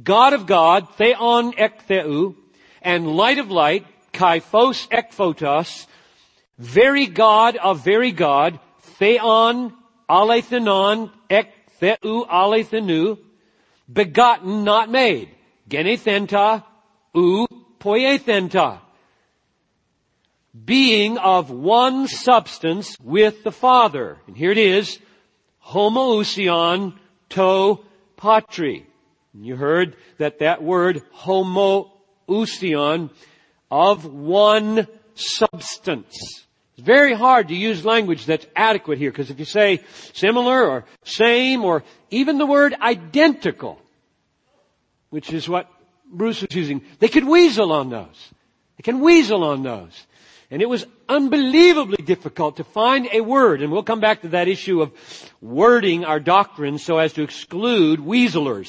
God 0.02 0.32
of 0.32 0.46
God, 0.46 0.94
theon 0.96 1.54
ek 1.56 1.86
theu, 1.86 2.34
and 2.82 3.16
light 3.16 3.38
of 3.38 3.50
light, 3.50 3.86
kaifos 4.16 4.88
ek 4.90 5.12
photos, 5.12 5.86
very 6.58 7.06
God 7.06 7.56
of 7.56 7.84
very 7.84 8.12
God, 8.12 8.58
theon 8.98 9.74
alethenon 10.08 11.10
ek 11.28 11.52
theu 11.78 12.24
alethenu, 12.24 13.18
begotten, 13.92 14.64
not 14.64 14.90
made. 14.90 15.30
Genethenta, 15.68 16.64
u 17.14 17.46
poiethenta 17.78 18.80
being 20.64 21.18
of 21.18 21.50
one 21.50 22.08
substance 22.08 22.96
with 23.02 23.44
the 23.44 23.52
Father. 23.52 24.18
And 24.26 24.36
here 24.36 24.50
it 24.50 24.58
is, 24.58 24.98
homoousion 25.66 26.94
to 27.30 27.80
patri. 28.16 28.86
You 29.34 29.56
heard 29.56 29.96
that 30.18 30.38
that 30.38 30.62
word 30.62 31.02
homoousion 31.14 33.10
of 33.70 34.04
one 34.04 34.86
substance. 35.14 36.46
It's 36.76 36.86
very 36.86 37.14
hard 37.14 37.48
to 37.48 37.54
use 37.54 37.84
language 37.84 38.26
that's 38.26 38.46
adequate 38.54 38.98
here 38.98 39.10
because 39.10 39.30
if 39.30 39.38
you 39.38 39.44
say 39.44 39.80
similar 40.12 40.68
or 40.68 40.84
same 41.04 41.64
or 41.64 41.82
even 42.10 42.38
the 42.38 42.46
word 42.46 42.74
identical, 42.80 43.80
which 45.10 45.32
is 45.32 45.48
what 45.48 45.70
Bruce 46.10 46.42
was 46.42 46.54
using, 46.54 46.82
they 46.98 47.08
could 47.08 47.24
weasel 47.24 47.72
on 47.72 47.88
those. 47.90 48.30
They 48.76 48.82
can 48.82 49.00
weasel 49.00 49.42
on 49.44 49.62
those. 49.62 50.06
And 50.50 50.62
it 50.62 50.68
was 50.68 50.86
unbelievably 51.08 52.04
difficult 52.04 52.58
to 52.58 52.64
find 52.64 53.08
a 53.12 53.20
word, 53.20 53.62
and 53.62 53.72
we'll 53.72 53.82
come 53.82 53.98
back 54.00 54.22
to 54.22 54.28
that 54.28 54.46
issue 54.46 54.80
of 54.80 54.92
wording 55.40 56.04
our 56.04 56.20
doctrine 56.20 56.78
so 56.78 56.98
as 56.98 57.14
to 57.14 57.22
exclude 57.22 57.98
weaselers. 57.98 58.68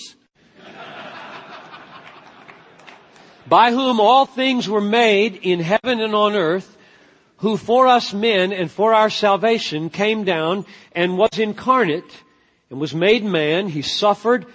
By 3.47 3.71
whom 3.71 3.99
all 3.99 4.25
things 4.25 4.67
were 4.67 4.81
made 4.81 5.35
in 5.35 5.59
heaven 5.59 6.01
and 6.01 6.13
on 6.13 6.35
earth, 6.35 6.77
who 7.37 7.55
for 7.55 7.87
us 7.87 8.13
men 8.13 8.51
and 8.51 8.69
for 8.69 8.93
our 8.93 9.09
salvation 9.09 9.89
came 9.89 10.23
down 10.23 10.65
and 10.91 11.17
was 11.17 11.37
incarnate 11.37 12.23
and 12.69 12.79
was 12.79 12.93
made 12.93 13.23
man. 13.23 13.69
He 13.69 13.81
suffered, 13.81 14.45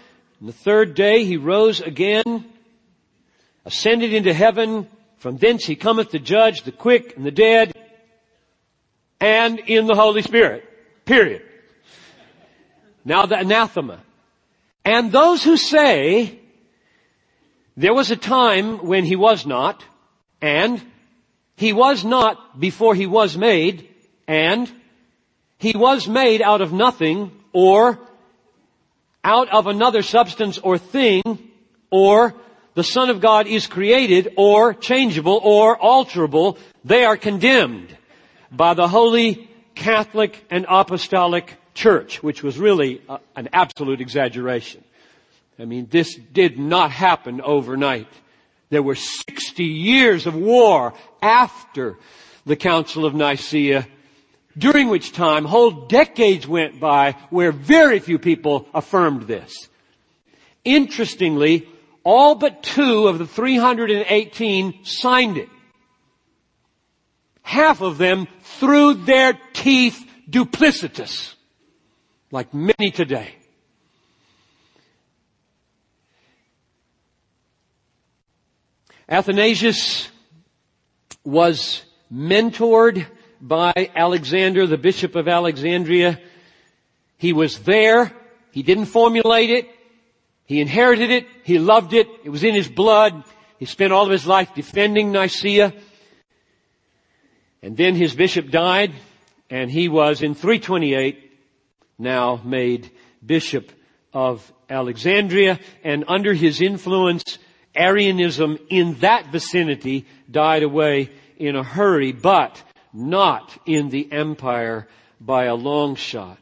and 0.40 0.48
the 0.48 0.52
third 0.52 0.94
day 0.94 1.24
he 1.24 1.36
rose 1.36 1.80
again, 1.80 2.44
ascended 3.64 4.12
into 4.12 4.34
heaven, 4.34 4.88
from 5.18 5.38
thence 5.38 5.64
he 5.64 5.76
cometh 5.76 6.10
to 6.10 6.18
judge 6.18 6.62
the 6.62 6.72
quick 6.72 7.16
and 7.16 7.24
the 7.24 7.30
dead 7.30 7.72
and 9.20 9.60
in 9.60 9.86
the 9.86 9.94
Holy 9.94 10.20
Spirit. 10.22 10.68
Period. 11.04 11.42
Now 13.04 13.26
the 13.26 13.38
anathema. 13.38 14.00
And 14.84 15.12
those 15.12 15.44
who 15.44 15.56
say 15.56 16.40
there 17.76 17.94
was 17.94 18.10
a 18.10 18.16
time 18.16 18.86
when 18.86 19.04
he 19.04 19.16
was 19.16 19.46
not 19.46 19.84
and 20.40 20.80
he 21.56 21.72
was 21.72 22.04
not 22.04 22.60
before 22.60 22.94
he 22.94 23.06
was 23.06 23.36
made 23.36 23.88
and 24.26 24.70
he 25.58 25.72
was 25.76 26.08
made 26.08 26.42
out 26.42 26.60
of 26.60 26.72
nothing 26.72 27.30
or 27.52 27.98
out 29.24 29.48
of 29.52 29.66
another 29.66 30.02
substance 30.02 30.58
or 30.58 30.78
thing 30.78 31.22
or 31.90 32.34
the 32.74 32.84
Son 32.84 33.10
of 33.10 33.20
God 33.20 33.46
is 33.46 33.66
created 33.66 34.32
or 34.36 34.74
changeable 34.74 35.40
or 35.42 35.78
alterable, 35.78 36.58
they 36.84 37.04
are 37.04 37.16
condemned 37.16 37.96
by 38.50 38.74
the 38.74 38.88
Holy 38.88 39.48
Catholic 39.74 40.44
and 40.50 40.66
Apostolic 40.68 41.54
Church, 41.74 42.22
which 42.22 42.42
was 42.42 42.58
really 42.58 43.02
a, 43.08 43.18
an 43.36 43.48
absolute 43.52 44.00
exaggeration. 44.00 44.84
I 45.62 45.64
mean, 45.64 45.86
this 45.88 46.16
did 46.16 46.58
not 46.58 46.90
happen 46.90 47.40
overnight. 47.40 48.08
There 48.70 48.82
were 48.82 48.96
60 48.96 49.62
years 49.62 50.26
of 50.26 50.34
war 50.34 50.92
after 51.22 51.98
the 52.44 52.56
Council 52.56 53.06
of 53.06 53.14
Nicaea, 53.14 53.86
during 54.58 54.88
which 54.88 55.12
time 55.12 55.44
whole 55.44 55.86
decades 55.86 56.48
went 56.48 56.80
by 56.80 57.12
where 57.30 57.52
very 57.52 58.00
few 58.00 58.18
people 58.18 58.66
affirmed 58.74 59.28
this. 59.28 59.68
Interestingly, 60.64 61.68
all 62.02 62.34
but 62.34 62.64
two 62.64 63.06
of 63.06 63.20
the 63.20 63.26
318 63.26 64.84
signed 64.84 65.36
it. 65.36 65.48
Half 67.42 67.82
of 67.82 67.98
them 67.98 68.26
through 68.58 68.94
their 68.94 69.38
teeth 69.52 70.04
duplicitous, 70.28 71.34
like 72.32 72.52
many 72.52 72.90
today. 72.90 73.36
Athanasius 79.12 80.08
was 81.22 81.82
mentored 82.10 83.04
by 83.42 83.90
Alexander, 83.94 84.66
the 84.66 84.78
Bishop 84.78 85.16
of 85.16 85.28
Alexandria. 85.28 86.18
He 87.18 87.34
was 87.34 87.58
there. 87.58 88.10
He 88.52 88.62
didn't 88.62 88.86
formulate 88.86 89.50
it. 89.50 89.68
He 90.46 90.62
inherited 90.62 91.10
it. 91.10 91.26
He 91.44 91.58
loved 91.58 91.92
it. 91.92 92.08
It 92.24 92.30
was 92.30 92.42
in 92.42 92.54
his 92.54 92.68
blood. 92.68 93.22
He 93.58 93.66
spent 93.66 93.92
all 93.92 94.06
of 94.06 94.10
his 94.10 94.26
life 94.26 94.54
defending 94.54 95.12
Nicaea. 95.12 95.74
And 97.62 97.76
then 97.76 97.94
his 97.94 98.14
bishop 98.14 98.48
died 98.48 98.94
and 99.50 99.70
he 99.70 99.90
was 99.90 100.22
in 100.22 100.34
328 100.34 101.30
now 101.98 102.40
made 102.42 102.90
bishop 103.22 103.72
of 104.14 104.50
Alexandria 104.70 105.60
and 105.84 106.02
under 106.08 106.32
his 106.32 106.62
influence 106.62 107.36
Arianism 107.74 108.58
in 108.68 108.94
that 109.00 109.32
vicinity 109.32 110.06
died 110.30 110.62
away 110.62 111.10
in 111.36 111.56
a 111.56 111.64
hurry, 111.64 112.12
but 112.12 112.62
not 112.92 113.56
in 113.66 113.88
the 113.88 114.10
empire 114.12 114.88
by 115.20 115.44
a 115.44 115.54
long 115.54 115.94
shot. 115.94 116.38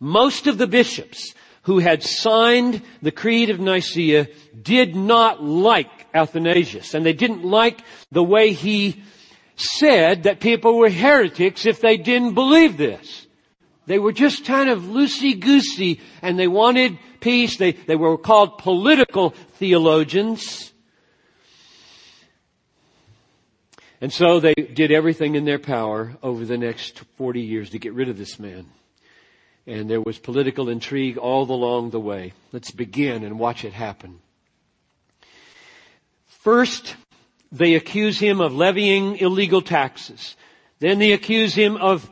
Most 0.00 0.46
of 0.46 0.58
the 0.58 0.66
bishops 0.66 1.34
who 1.62 1.78
had 1.78 2.02
signed 2.02 2.82
the 3.02 3.10
Creed 3.10 3.50
of 3.50 3.58
Nicaea 3.58 4.28
did 4.60 4.94
not 4.94 5.42
like 5.42 5.88
Athanasius, 6.14 6.94
and 6.94 7.04
they 7.04 7.12
didn't 7.12 7.44
like 7.44 7.80
the 8.12 8.22
way 8.22 8.52
he 8.52 9.02
said 9.56 10.24
that 10.24 10.40
people 10.40 10.76
were 10.76 10.90
heretics 10.90 11.66
if 11.66 11.80
they 11.80 11.96
didn't 11.96 12.34
believe 12.34 12.76
this. 12.76 13.23
They 13.86 13.98
were 13.98 14.12
just 14.12 14.44
kind 14.44 14.70
of 14.70 14.82
loosey-goosey, 14.82 16.00
and 16.22 16.38
they 16.38 16.48
wanted 16.48 16.98
peace. 17.20 17.56
They, 17.56 17.72
they 17.72 17.96
were 17.96 18.16
called 18.16 18.58
political 18.58 19.30
theologians. 19.54 20.72
And 24.00 24.12
so 24.12 24.40
they 24.40 24.54
did 24.54 24.90
everything 24.90 25.34
in 25.34 25.44
their 25.44 25.58
power 25.58 26.16
over 26.22 26.44
the 26.44 26.58
next 26.58 27.00
40 27.16 27.40
years 27.40 27.70
to 27.70 27.78
get 27.78 27.94
rid 27.94 28.08
of 28.08 28.18
this 28.18 28.38
man. 28.38 28.66
And 29.66 29.88
there 29.88 30.00
was 30.00 30.18
political 30.18 30.68
intrigue 30.68 31.16
all 31.16 31.50
along 31.50 31.90
the 31.90 32.00
way. 32.00 32.34
Let's 32.52 32.70
begin 32.70 33.24
and 33.24 33.38
watch 33.38 33.64
it 33.64 33.72
happen. 33.72 34.20
First, 36.26 36.96
they 37.50 37.74
accuse 37.74 38.18
him 38.18 38.40
of 38.40 38.54
levying 38.54 39.16
illegal 39.16 39.62
taxes. 39.62 40.36
Then 40.80 40.98
they 40.98 41.12
accuse 41.12 41.54
him 41.54 41.76
of 41.76 42.10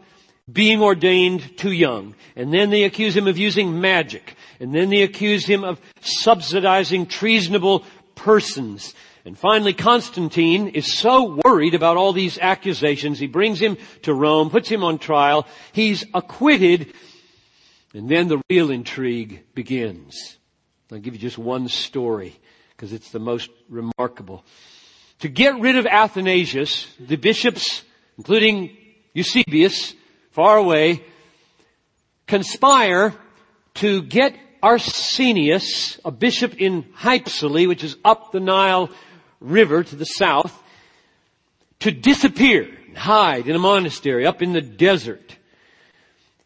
being 0.50 0.82
ordained 0.82 1.56
too 1.58 1.72
young. 1.72 2.14
And 2.36 2.52
then 2.52 2.70
they 2.70 2.84
accuse 2.84 3.16
him 3.16 3.26
of 3.26 3.38
using 3.38 3.80
magic. 3.80 4.34
And 4.60 4.74
then 4.74 4.90
they 4.90 5.02
accuse 5.02 5.44
him 5.46 5.64
of 5.64 5.80
subsidizing 6.00 7.06
treasonable 7.06 7.84
persons. 8.14 8.94
And 9.24 9.38
finally, 9.38 9.72
Constantine 9.72 10.68
is 10.68 10.98
so 10.98 11.40
worried 11.44 11.74
about 11.74 11.96
all 11.96 12.12
these 12.12 12.38
accusations, 12.38 13.18
he 13.18 13.28
brings 13.28 13.60
him 13.60 13.76
to 14.02 14.12
Rome, 14.12 14.50
puts 14.50 14.68
him 14.68 14.82
on 14.82 14.98
trial, 14.98 15.46
he's 15.72 16.04
acquitted, 16.12 16.92
and 17.94 18.08
then 18.08 18.26
the 18.26 18.42
real 18.50 18.70
intrigue 18.70 19.44
begins. 19.54 20.38
I'll 20.90 20.98
give 20.98 21.14
you 21.14 21.20
just 21.20 21.38
one 21.38 21.68
story, 21.68 22.36
because 22.70 22.92
it's 22.92 23.10
the 23.10 23.20
most 23.20 23.48
remarkable. 23.68 24.44
To 25.20 25.28
get 25.28 25.60
rid 25.60 25.76
of 25.76 25.86
Athanasius, 25.86 26.88
the 26.98 27.16
bishops, 27.16 27.82
including 28.18 28.76
Eusebius, 29.14 29.94
far 30.32 30.56
away, 30.56 31.04
conspire 32.26 33.14
to 33.74 34.02
get 34.02 34.34
Arsenius, 34.62 35.98
a 36.04 36.10
bishop 36.10 36.60
in 36.60 36.84
Hypsele, 36.94 37.68
which 37.68 37.84
is 37.84 37.96
up 38.04 38.32
the 38.32 38.40
Nile 38.40 38.90
River 39.40 39.82
to 39.82 39.96
the 39.96 40.04
south, 40.04 40.62
to 41.80 41.90
disappear 41.90 42.68
and 42.88 42.96
hide 42.96 43.48
in 43.48 43.56
a 43.56 43.58
monastery 43.58 44.26
up 44.26 44.40
in 44.40 44.52
the 44.52 44.60
desert. 44.60 45.36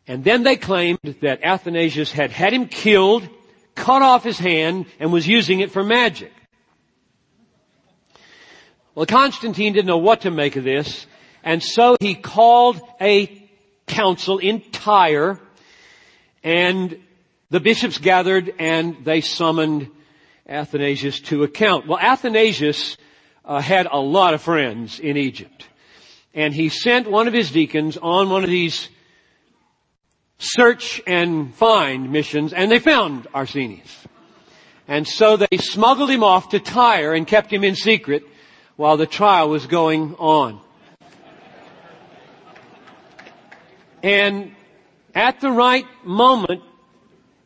And 0.06 0.24
then 0.24 0.44
they 0.44 0.56
claimed 0.56 0.98
that 1.20 1.42
Athanasius 1.42 2.12
had 2.12 2.30
had 2.30 2.52
him 2.52 2.66
killed, 2.66 3.28
cut 3.74 4.02
off 4.02 4.24
his 4.24 4.38
hand, 4.38 4.86
and 4.98 5.12
was 5.12 5.26
using 5.26 5.60
it 5.60 5.70
for 5.70 5.84
magic. 5.84 6.32
Well, 8.94 9.04
Constantine 9.04 9.74
didn't 9.74 9.86
know 9.86 9.98
what 9.98 10.22
to 10.22 10.30
make 10.30 10.56
of 10.56 10.64
this, 10.64 11.06
and 11.44 11.62
so 11.62 11.96
he 12.00 12.14
called 12.14 12.80
a 12.98 13.45
council 13.86 14.38
in 14.38 14.60
Tyre, 14.70 15.40
and 16.42 16.98
the 17.50 17.60
bishops 17.60 17.98
gathered 17.98 18.54
and 18.58 19.04
they 19.04 19.20
summoned 19.20 19.90
Athanasius 20.48 21.20
to 21.20 21.42
account. 21.42 21.86
Well, 21.86 21.98
Athanasius 21.98 22.96
uh, 23.44 23.60
had 23.60 23.86
a 23.90 23.98
lot 23.98 24.34
of 24.34 24.42
friends 24.42 25.00
in 25.00 25.16
Egypt. 25.16 25.66
And 26.34 26.52
he 26.52 26.68
sent 26.68 27.10
one 27.10 27.28
of 27.28 27.34
his 27.34 27.50
deacons 27.50 27.96
on 27.96 28.28
one 28.28 28.44
of 28.44 28.50
these 28.50 28.88
search 30.38 31.00
and 31.06 31.54
find 31.54 32.12
missions, 32.12 32.52
and 32.52 32.70
they 32.70 32.78
found 32.78 33.26
Arsenius. 33.32 34.06
And 34.86 35.06
so 35.06 35.36
they 35.36 35.56
smuggled 35.56 36.10
him 36.10 36.22
off 36.22 36.50
to 36.50 36.60
Tyre 36.60 37.14
and 37.14 37.26
kept 37.26 37.52
him 37.52 37.64
in 37.64 37.74
secret 37.74 38.22
while 38.76 38.96
the 38.96 39.06
trial 39.06 39.48
was 39.48 39.66
going 39.66 40.14
on. 40.16 40.60
And 44.02 44.54
at 45.14 45.40
the 45.40 45.50
right 45.50 45.86
moment, 46.04 46.62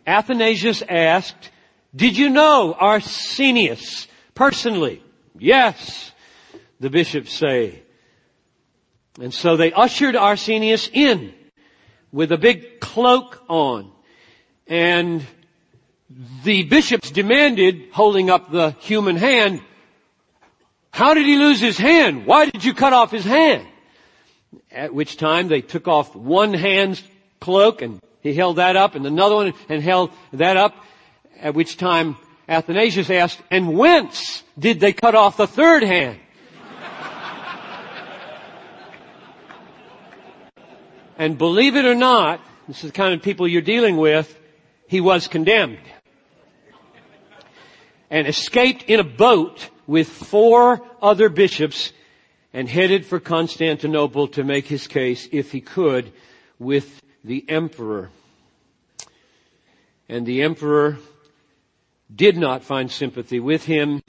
Athanasius 0.07 0.83
asked, 0.89 1.51
did 1.95 2.17
you 2.17 2.29
know 2.29 2.75
Arsenius 2.79 4.07
personally? 4.35 5.03
Yes, 5.39 6.13
the 6.79 6.91
bishops 6.91 7.33
say. 7.33 7.83
And 9.21 9.35
so 9.35 9.57
they 9.57 9.73
ushered 9.73 10.17
Arsenius 10.17 10.89
in 10.93 11.35
with 12.13 12.33
a 12.33 12.39
big 12.39 12.81
cloak 12.81 13.43
on. 13.49 13.93
And 14.67 15.25
the 16.45 16.65
bishops 16.65 17.11
demanded, 17.11 17.91
holding 17.93 18.31
up 18.31 18.51
the 18.51 18.71
human 18.81 19.17
hand, 19.17 19.63
how 20.93 21.15
did 21.15 21.27
he 21.27 21.37
lose 21.37 21.61
his 21.61 21.79
hand? 21.79 22.27
Why 22.27 22.47
did 22.47 22.65
you 22.65 22.75
cut 22.75 22.93
off 22.93 23.11
his 23.11 23.25
hand? 23.25 23.67
At 24.71 24.95
which 24.95 25.17
time 25.17 25.49
they 25.49 25.61
took 25.61 25.89
off 25.89 26.15
one 26.15 26.55
hand's 26.55 27.03
cloak 27.41 27.83
and 27.83 28.01
he 28.21 28.35
held 28.35 28.57
that 28.57 28.77
up 28.77 28.95
and 28.95 29.05
another 29.07 29.35
one 29.35 29.53
and 29.69 29.83
held 29.83 30.13
that 30.33 30.57
up. 30.57 30.77
At 31.41 31.55
which 31.55 31.77
time 31.77 32.17
Athanasius 32.49 33.11
asked, 33.11 33.41
and 33.51 33.77
whence 33.77 34.43
did 34.59 34.81
they 34.81 34.93
cut 34.93 35.15
off 35.15 35.37
the 35.37 35.47
third 35.47 35.85
hand? 35.85 36.19
and 41.17 41.39
believe 41.39 41.77
it 41.77 41.85
or 41.85 41.95
not, 41.95 42.41
this 42.67 42.83
is 42.85 42.91
the 42.91 42.97
kind 42.97 43.15
of 43.15 43.23
people 43.23 43.47
you're 43.49 43.63
dealing 43.63 43.97
with, 43.97 44.37
he 44.87 45.01
was 45.01 45.29
condemned. 45.29 45.79
And 48.11 48.27
escaped 48.27 48.83
in 48.83 49.01
a 49.01 49.05
boat 49.05 49.71
with 49.87 50.09
four 50.09 50.83
other 51.01 51.29
bishops 51.29 51.93
and 52.53 52.69
headed 52.69 53.07
for 53.07 53.21
Constantinople 53.21 54.29
to 54.29 54.45
make 54.45 54.67
his 54.67 54.87
case, 54.87 55.29
if 55.31 55.53
he 55.53 55.61
could, 55.61 56.13
with 56.59 57.01
the 57.25 57.45
emperor. 57.49 58.11
And 60.09 60.27
the 60.27 60.43
emperor 60.43 60.99
did 62.15 62.37
not 62.37 62.65
find 62.65 62.91
sympathy 62.91 63.39
with 63.39 63.65
him 63.65 64.03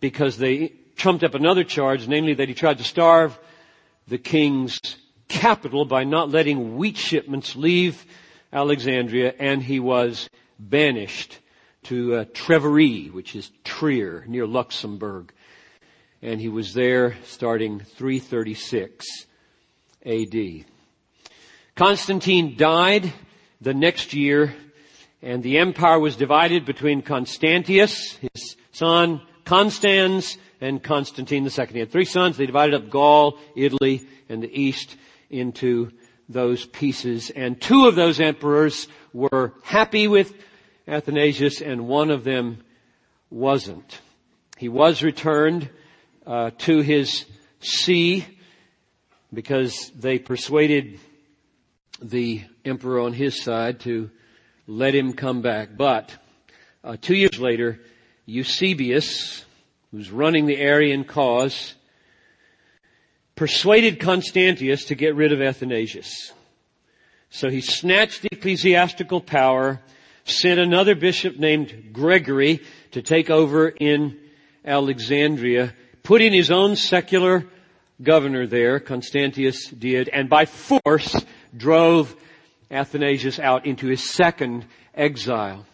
because 0.00 0.38
they 0.38 0.72
trumped 0.96 1.22
up 1.22 1.34
another 1.34 1.64
charge, 1.64 2.08
namely 2.08 2.34
that 2.34 2.48
he 2.48 2.54
tried 2.54 2.78
to 2.78 2.84
starve 2.84 3.38
the 4.08 4.18
king's 4.18 4.78
capital 5.28 5.84
by 5.84 6.04
not 6.04 6.30
letting 6.30 6.76
wheat 6.76 6.96
shipments 6.96 7.54
leave 7.54 8.04
Alexandria, 8.52 9.34
and 9.38 9.62
he 9.62 9.78
was 9.78 10.28
banished 10.58 11.38
to 11.84 12.14
uh, 12.14 12.24
Treveri, 12.26 13.12
which 13.12 13.36
is 13.36 13.50
Trier, 13.62 14.24
near 14.26 14.46
Luxembourg. 14.46 15.32
And 16.22 16.40
he 16.40 16.48
was 16.48 16.74
there 16.74 17.16
starting 17.24 17.80
336 17.80 19.06
AD. 20.04 20.64
Constantine 21.74 22.56
died 22.56 23.12
the 23.60 23.74
next 23.74 24.14
year 24.14 24.54
and 25.22 25.42
the 25.42 25.58
empire 25.58 25.98
was 25.98 26.16
divided 26.16 26.64
between 26.64 27.02
Constantius, 27.02 28.16
his 28.16 28.56
son, 28.72 29.20
Constans, 29.44 30.38
and 30.60 30.82
Constantine 30.82 31.44
II. 31.44 31.66
He 31.72 31.78
had 31.78 31.90
three 31.90 32.04
sons. 32.04 32.36
They 32.36 32.46
divided 32.46 32.74
up 32.74 32.90
Gaul, 32.90 33.38
Italy, 33.56 34.06
and 34.28 34.42
the 34.42 34.60
East 34.60 34.96
into 35.30 35.90
those 36.28 36.66
pieces. 36.66 37.30
And 37.30 37.60
two 37.60 37.86
of 37.86 37.94
those 37.94 38.20
emperors 38.20 38.86
were 39.12 39.54
happy 39.62 40.06
with 40.06 40.34
Athanasius 40.86 41.60
and 41.60 41.88
one 41.88 42.10
of 42.10 42.24
them 42.24 42.62
wasn't. 43.30 44.00
He 44.56 44.68
was 44.68 45.02
returned 45.02 45.68
uh, 46.28 46.50
to 46.58 46.80
his 46.82 47.24
see 47.60 48.24
because 49.32 49.90
they 49.96 50.18
persuaded 50.18 51.00
the 52.02 52.44
emperor 52.64 53.00
on 53.00 53.14
his 53.14 53.42
side 53.42 53.80
to 53.80 54.10
let 54.66 54.94
him 54.94 55.14
come 55.14 55.40
back. 55.40 55.70
But 55.76 56.14
uh, 56.84 56.96
two 57.00 57.16
years 57.16 57.40
later, 57.40 57.80
Eusebius, 58.26 59.44
who's 59.90 60.10
running 60.10 60.44
the 60.44 60.58
Arian 60.58 61.04
cause, 61.04 61.74
persuaded 63.34 63.98
Constantius 63.98 64.84
to 64.84 64.94
get 64.94 65.14
rid 65.14 65.32
of 65.32 65.40
Athanasius. 65.40 66.32
So 67.30 67.48
he 67.48 67.62
snatched 67.62 68.22
the 68.22 68.28
ecclesiastical 68.32 69.22
power, 69.22 69.80
sent 70.24 70.60
another 70.60 70.94
bishop 70.94 71.38
named 71.38 71.90
Gregory 71.92 72.60
to 72.90 73.00
take 73.00 73.30
over 73.30 73.68
in 73.68 74.18
Alexandria, 74.64 75.72
put 76.08 76.20
in 76.22 76.32
his 76.32 76.50
own 76.50 76.74
secular 76.74 77.44
governor 78.02 78.46
there, 78.46 78.80
Constantius 78.80 79.68
did, 79.68 80.08
and 80.08 80.30
by 80.30 80.46
force 80.46 81.22
drove 81.54 82.16
Athanasius 82.70 83.38
out 83.38 83.66
into 83.66 83.88
his 83.88 84.08
second 84.08 84.64
exile. 84.94 85.66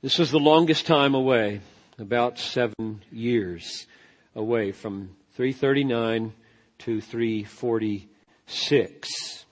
This 0.00 0.18
was 0.18 0.30
the 0.30 0.38
longest 0.38 0.86
time 0.86 1.14
away, 1.14 1.60
about 1.98 2.38
seven 2.38 3.02
years 3.12 3.86
away 4.34 4.72
from 4.72 5.10
339 5.34 6.32
to 6.78 7.02
346. 7.02 9.44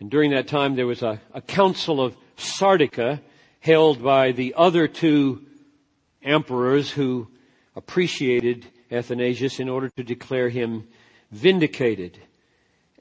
And 0.00 0.10
during 0.10 0.32
that 0.32 0.48
time 0.48 0.76
there 0.76 0.86
was 0.86 1.02
a, 1.02 1.18
a 1.32 1.40
council 1.40 1.98
of 1.98 2.14
Sardica 2.36 3.22
held 3.60 4.02
by 4.02 4.32
the 4.32 4.52
other 4.58 4.86
two 4.86 5.46
emperors 6.22 6.90
who 6.90 7.28
appreciated 7.76 8.66
Athanasius 8.90 9.60
in 9.60 9.68
order 9.68 9.88
to 9.90 10.02
declare 10.02 10.48
him 10.48 10.88
vindicated. 11.30 12.18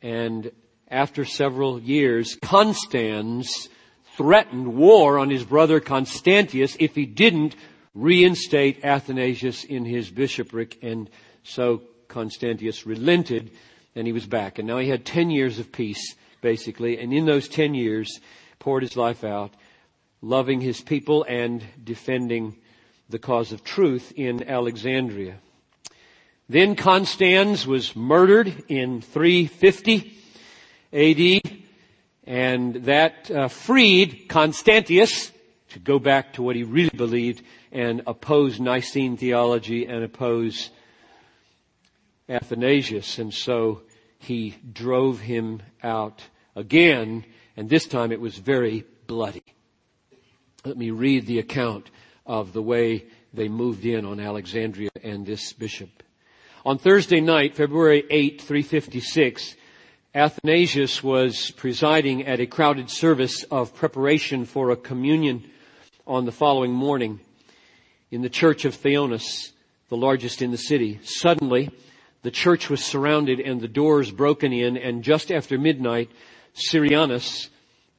And 0.02 0.52
after 0.90 1.26
several 1.26 1.80
years, 1.80 2.38
Constans 2.42 3.70
threatened 4.16 4.76
war 4.76 5.18
on 5.18 5.30
his 5.30 5.44
brother 5.44 5.80
Constantius 5.80 6.76
if 6.80 6.96
he 6.96 7.06
didn't 7.06 7.56
reinstate 7.94 8.84
Athanasius 8.84 9.64
in 9.64 9.86
his 9.86 10.10
bishopric. 10.10 10.78
And 10.82 11.10
so 11.44 11.82
Constantius 12.08 12.86
relented 12.86 13.52
and 13.96 14.06
he 14.06 14.14
was 14.14 14.26
back. 14.26 14.60
And 14.60 14.68
now 14.68 14.78
he 14.78 14.90
had 14.90 15.06
10 15.06 15.30
years 15.30 15.60
of 15.60 15.72
peace, 15.72 16.16
basically. 16.42 17.00
And 17.00 17.12
in 17.12 17.26
those 17.26 17.48
10 17.48 17.74
years, 17.74 18.20
poured 18.60 18.84
his 18.84 18.96
life 18.96 19.24
out, 19.24 19.54
loving 20.22 20.62
his 20.62 20.82
people 20.82 21.24
and 21.24 21.64
defending 21.84 22.56
the 23.10 23.20
cause 23.20 23.52
of 23.52 23.64
truth 23.64 24.14
in 24.16 24.48
Alexandria. 24.48 25.36
Then 26.48 26.76
Constans 26.76 27.68
was 27.68 27.96
murdered 27.96 28.64
in 28.68 29.02
350 29.02 30.14
AD, 30.94 31.62
and 32.26 32.76
that 32.86 33.30
uh, 33.30 33.48
freed 33.48 34.26
Constantius 34.28 35.32
to 35.70 35.80
go 35.80 36.00
back 36.00 36.34
to 36.34 36.42
what 36.42 36.56
he 36.56 36.64
really 36.64 36.90
believed 36.96 37.44
and 37.72 38.02
oppose 38.08 38.60
Nicene 38.60 39.18
theology 39.18 39.86
and 39.86 40.04
oppose 40.04 40.72
Athanasius. 42.28 43.20
And 43.20 43.34
so 43.34 43.82
he 44.18 44.56
drove 44.72 45.20
him 45.20 45.62
out 45.84 46.24
again, 46.56 47.26
and 47.56 47.70
this 47.70 47.86
time 47.86 48.12
it 48.12 48.20
was 48.20 48.38
very 48.38 48.86
bloody. 49.06 49.44
Let 50.66 50.78
me 50.78 50.92
read 50.92 51.26
the 51.26 51.40
account 51.40 51.90
of 52.30 52.54
the 52.54 52.62
way 52.62 53.06
they 53.34 53.50
moved 53.50 53.86
in 53.86 54.06
on 54.06 54.20
Alexandria 54.20 54.92
and 55.04 55.26
this 55.26 55.52
bishop. 55.52 56.04
On 56.64 56.78
Thursday 56.78 57.20
night, 57.20 57.56
February 57.56 58.06
8, 58.10 58.40
356, 58.40 59.56
Athanasius 60.14 61.04
was 61.04 61.52
presiding 61.52 62.28
at 62.28 62.40
a 62.40 62.46
crowded 62.46 62.90
service 62.90 63.44
of 63.44 63.76
preparation 63.76 64.46
for 64.46 64.70
a 64.70 64.76
communion 64.76 65.50
on 66.06 66.26
the 66.26 66.32
following 66.32 66.72
morning 66.72 67.20
in 68.12 68.22
the 68.22 68.30
church 68.30 68.64
of 68.64 68.76
Theonas, 68.76 69.52
the 69.90 69.98
largest 69.98 70.42
in 70.42 70.52
the 70.52 70.58
city. 70.58 71.00
Suddenly, 71.04 71.72
the 72.22 72.32
church 72.32 72.70
was 72.70 72.84
surrounded 72.84 73.40
and 73.40 73.60
the 73.60 73.68
doors 73.68 74.12
broken 74.12 74.54
in, 74.54 74.78
and 74.78 75.04
just 75.04 75.32
after 75.32 75.58
midnight, 75.58 76.12
Syrianus 76.54 77.50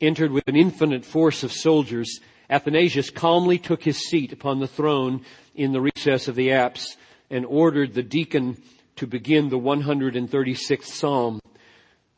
entered 0.01 0.31
with 0.31 0.47
an 0.47 0.57
infinite 0.57 1.05
force 1.05 1.43
of 1.43 1.53
soldiers. 1.53 2.21
Athanasius 2.51 3.11
calmly 3.11 3.59
took 3.59 3.83
his 3.83 4.09
seat 4.09 4.33
upon 4.33 4.59
the 4.59 4.67
throne 4.67 5.25
in 5.55 5.73
the 5.73 5.81
recess 5.81 6.27
of 6.27 6.35
the 6.35 6.51
apse 6.51 6.97
and 7.31 7.47
ordered 7.47 7.95
the 7.95 8.03
deacon 8.03 8.61
to 8.97 9.07
begin 9.07 9.49
the 9.49 9.59
136th 9.59 10.85
psalm. 10.85 11.41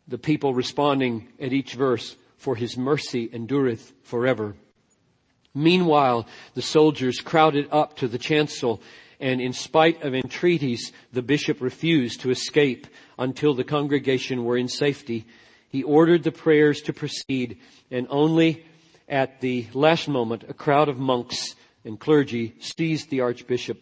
The 0.09 0.19
people 0.19 0.55
responding 0.55 1.29
at 1.39 1.53
each 1.53 1.75
verse, 1.75 2.17
for 2.39 2.57
his 2.57 2.79
mercy 2.79 3.29
endureth 3.33 3.93
forever. 4.03 4.57
Meanwhile, 5.55 6.27
the 6.55 6.63
soldiers 6.63 7.21
crowded 7.21 7.69
up 7.71 7.97
to 7.99 8.09
the 8.09 8.19
chancel 8.19 8.81
and 9.21 9.41
in 9.41 9.53
spite 9.53 10.03
of 10.03 10.15
entreaties, 10.15 10.93
the 11.13 11.23
bishop 11.23 11.61
refused 11.61 12.23
to 12.23 12.31
escape 12.31 12.89
until 13.19 13.55
the 13.55 13.63
congregation 13.63 14.45
were 14.45 14.57
in 14.57 14.67
safety. 14.67 15.27
He 15.69 15.85
ordered 15.85 16.25
the 16.25 16.33
prayers 16.33 16.81
to 16.83 16.93
proceed 16.93 17.59
and 17.91 18.09
only 18.11 18.65
at 19.09 19.41
the 19.41 19.67
last 19.75 20.09
moment, 20.09 20.45
a 20.49 20.55
crowd 20.55 20.89
of 20.89 20.99
monks 20.99 21.55
and 21.85 21.99
clergy 21.99 22.55
seized 22.61 23.11
the 23.11 23.21
archbishop 23.21 23.79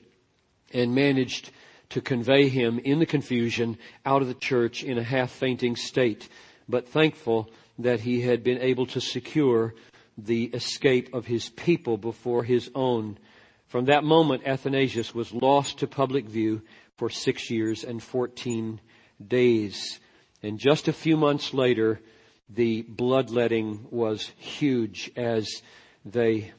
and 0.72 0.94
managed 0.94 1.50
to 1.90 2.00
convey 2.00 2.48
him 2.48 2.78
in 2.78 2.98
the 2.98 3.06
confusion 3.06 3.76
out 4.06 4.22
of 4.22 4.28
the 4.28 4.34
church 4.34 4.82
in 4.82 4.98
a 4.98 5.02
half 5.02 5.30
fainting 5.30 5.76
state, 5.76 6.28
but 6.68 6.88
thankful 6.88 7.50
that 7.78 8.00
he 8.00 8.20
had 8.20 8.44
been 8.44 8.58
able 8.58 8.86
to 8.86 9.00
secure 9.00 9.74
the 10.16 10.44
escape 10.44 11.12
of 11.14 11.26
his 11.26 11.48
people 11.50 11.96
before 11.96 12.44
his 12.44 12.70
own. 12.74 13.18
From 13.66 13.86
that 13.86 14.04
moment, 14.04 14.46
Athanasius 14.46 15.14
was 15.14 15.32
lost 15.32 15.78
to 15.78 15.86
public 15.86 16.26
view 16.26 16.62
for 16.96 17.08
six 17.08 17.50
years 17.50 17.84
and 17.84 18.02
14 18.02 18.80
days. 19.26 19.98
And 20.42 20.58
just 20.58 20.88
a 20.88 20.92
few 20.92 21.16
months 21.16 21.54
later, 21.54 22.00
the 22.54 22.82
bloodletting 22.82 23.86
was 23.90 24.30
huge 24.36 25.10
as 25.16 25.62
they 26.04 26.52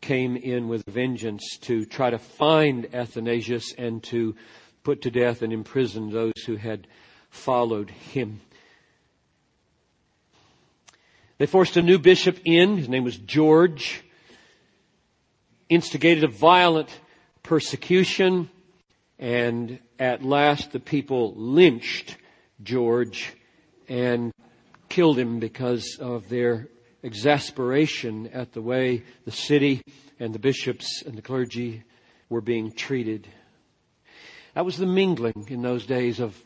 came 0.00 0.36
in 0.36 0.68
with 0.68 0.84
vengeance 0.86 1.58
to 1.62 1.84
try 1.84 2.10
to 2.10 2.18
find 2.18 2.94
Athanasius 2.94 3.72
and 3.76 4.02
to 4.04 4.34
put 4.82 5.02
to 5.02 5.10
death 5.10 5.42
and 5.42 5.52
imprison 5.52 6.10
those 6.10 6.32
who 6.46 6.56
had 6.56 6.86
followed 7.30 7.90
him. 7.90 8.40
They 11.38 11.46
forced 11.46 11.76
a 11.76 11.82
new 11.82 11.98
bishop 11.98 12.38
in. 12.44 12.76
His 12.76 12.88
name 12.88 13.04
was 13.04 13.16
George. 13.16 14.02
Instigated 15.68 16.24
a 16.24 16.28
violent 16.28 16.88
persecution. 17.42 18.50
And 19.18 19.78
at 19.98 20.24
last 20.24 20.72
the 20.72 20.80
people 20.80 21.34
lynched 21.36 22.16
George 22.62 23.34
and 23.88 24.32
killed 24.92 25.18
him 25.18 25.38
because 25.38 25.96
of 26.00 26.28
their 26.28 26.68
exasperation 27.02 28.26
at 28.26 28.52
the 28.52 28.60
way 28.60 29.02
the 29.24 29.30
city 29.30 29.80
and 30.20 30.34
the 30.34 30.38
bishops 30.38 31.02
and 31.06 31.16
the 31.16 31.22
clergy 31.22 31.82
were 32.28 32.42
being 32.42 32.70
treated. 32.70 33.26
That 34.52 34.66
was 34.66 34.76
the 34.76 34.84
mingling 34.84 35.46
in 35.48 35.62
those 35.62 35.86
days 35.86 36.20
of 36.20 36.36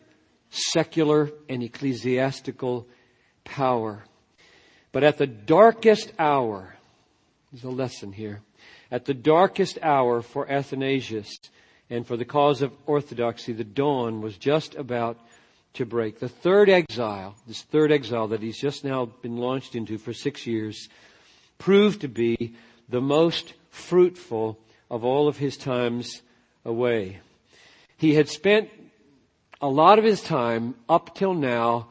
secular 0.51 1.29
and 1.49 1.61
ecclesiastical 1.61 2.87
power. 3.43 4.05
But 4.93 5.03
at 5.03 5.19
the 5.19 5.27
darkest 5.27 6.13
hour, 6.17 6.77
there's 7.51 7.65
a 7.65 7.69
lesson 7.69 8.13
here. 8.13 8.43
At 8.93 9.07
the 9.07 9.15
darkest 9.15 9.77
hour 9.83 10.23
for 10.23 10.49
Athanasius 10.49 11.37
and 11.91 12.07
for 12.07 12.17
the 12.17 12.25
cause 12.25 12.63
of 12.63 12.73
orthodoxy, 12.87 13.55
the 13.55 13.65
dawn 13.65 14.21
was 14.21 14.39
just 14.39 14.77
about 14.77 15.19
to 15.77 15.87
break. 15.87 16.19
The 16.19 16.29
third 16.29 16.69
exile, 16.69 17.37
this 17.47 17.63
third 17.63 17.93
exile 17.93 18.29
that 18.29 18.43
he's 18.43 18.59
just 18.59 18.85
now 18.85 19.07
been 19.07 19.37
launched 19.37 19.75
into 19.75 19.99
for 19.99 20.13
six 20.13 20.47
years, 20.47 20.89
proved 21.59 22.01
to 22.03 22.09
be 22.09 22.55
the 22.89 23.01
most 23.01 23.55
fruitful 23.71 24.59
of 24.91 25.05
all 25.05 25.29
of 25.29 25.39
his 25.39 25.57
times 25.57 26.23
away. 26.65 27.19
He 27.97 28.15
had 28.15 28.29
spent 28.29 28.71
a 29.61 29.69
lot 29.69 29.99
of 29.99 30.05
his 30.05 30.23
time 30.23 30.75
up 30.89 31.15
till 31.15 31.35
now 31.35 31.89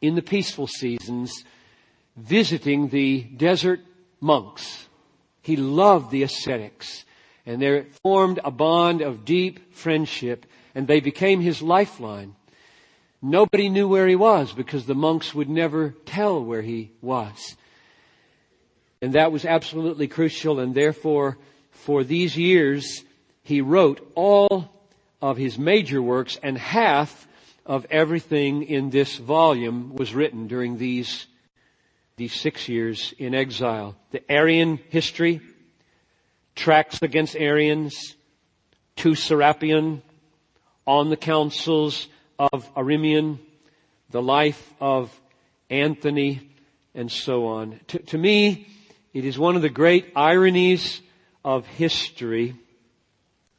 in 0.00 0.14
the 0.14 0.22
peaceful 0.22 0.66
seasons 0.66 1.44
visiting 2.16 2.88
the 2.88 3.22
desert 3.22 3.80
monks. 4.20 4.86
He 5.42 5.56
loved 5.56 6.10
the 6.10 6.22
ascetics 6.22 7.04
and 7.46 7.62
they 7.62 7.86
formed 8.02 8.40
a 8.44 8.50
bond 8.50 9.00
of 9.00 9.24
deep 9.24 9.74
friendship 9.74 10.46
and 10.74 10.86
they 10.86 11.00
became 11.00 11.40
his 11.40 11.62
lifeline. 11.62 12.34
Nobody 13.20 13.68
knew 13.68 13.88
where 13.88 14.06
he 14.06 14.16
was 14.16 14.52
because 14.52 14.86
the 14.86 14.94
monks 14.94 15.34
would 15.34 15.48
never 15.48 15.94
tell 16.06 16.42
where 16.42 16.62
he 16.62 16.92
was. 17.00 17.56
And 19.02 19.14
that 19.14 19.32
was 19.32 19.44
absolutely 19.44 20.08
crucial 20.08 20.60
and 20.60 20.74
therefore 20.74 21.38
for 21.70 22.04
these 22.04 22.36
years 22.36 23.04
he 23.42 23.60
wrote 23.60 24.10
all 24.14 24.72
of 25.20 25.36
his 25.36 25.58
major 25.58 26.00
works 26.00 26.38
and 26.42 26.56
half 26.56 27.26
of 27.66 27.86
everything 27.90 28.62
in 28.62 28.90
this 28.90 29.16
volume 29.16 29.94
was 29.94 30.14
written 30.14 30.46
during 30.46 30.78
these, 30.78 31.26
these 32.16 32.32
six 32.32 32.68
years 32.68 33.12
in 33.18 33.34
exile. 33.34 33.96
The 34.10 34.22
Arian 34.30 34.78
history, 34.88 35.40
tracts 36.54 37.02
against 37.02 37.36
Arians, 37.36 38.16
to 38.96 39.10
Serapion, 39.10 40.02
on 40.86 41.10
the 41.10 41.16
councils, 41.16 42.08
of 42.38 42.72
Ariminum, 42.74 43.38
the 44.10 44.22
life 44.22 44.72
of 44.80 45.18
Anthony, 45.70 46.40
and 46.94 47.10
so 47.10 47.46
on. 47.46 47.80
To 48.06 48.18
me, 48.18 48.68
it 49.12 49.24
is 49.24 49.38
one 49.38 49.56
of 49.56 49.62
the 49.62 49.68
great 49.68 50.12
ironies 50.14 51.00
of 51.44 51.66
history 51.66 52.54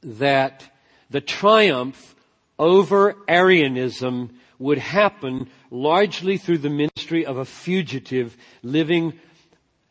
that 0.02 0.64
the 1.10 1.22
triumph 1.22 2.16
over 2.58 3.16
Arianism 3.28 4.40
would 4.58 4.78
happen 4.78 5.50
largely 5.72 6.38
through 6.38 6.60
the 6.60 6.70
ministry 6.70 7.26
of 7.26 7.38
a 7.38 7.46
fugitive 7.46 8.36
living 8.62 9.14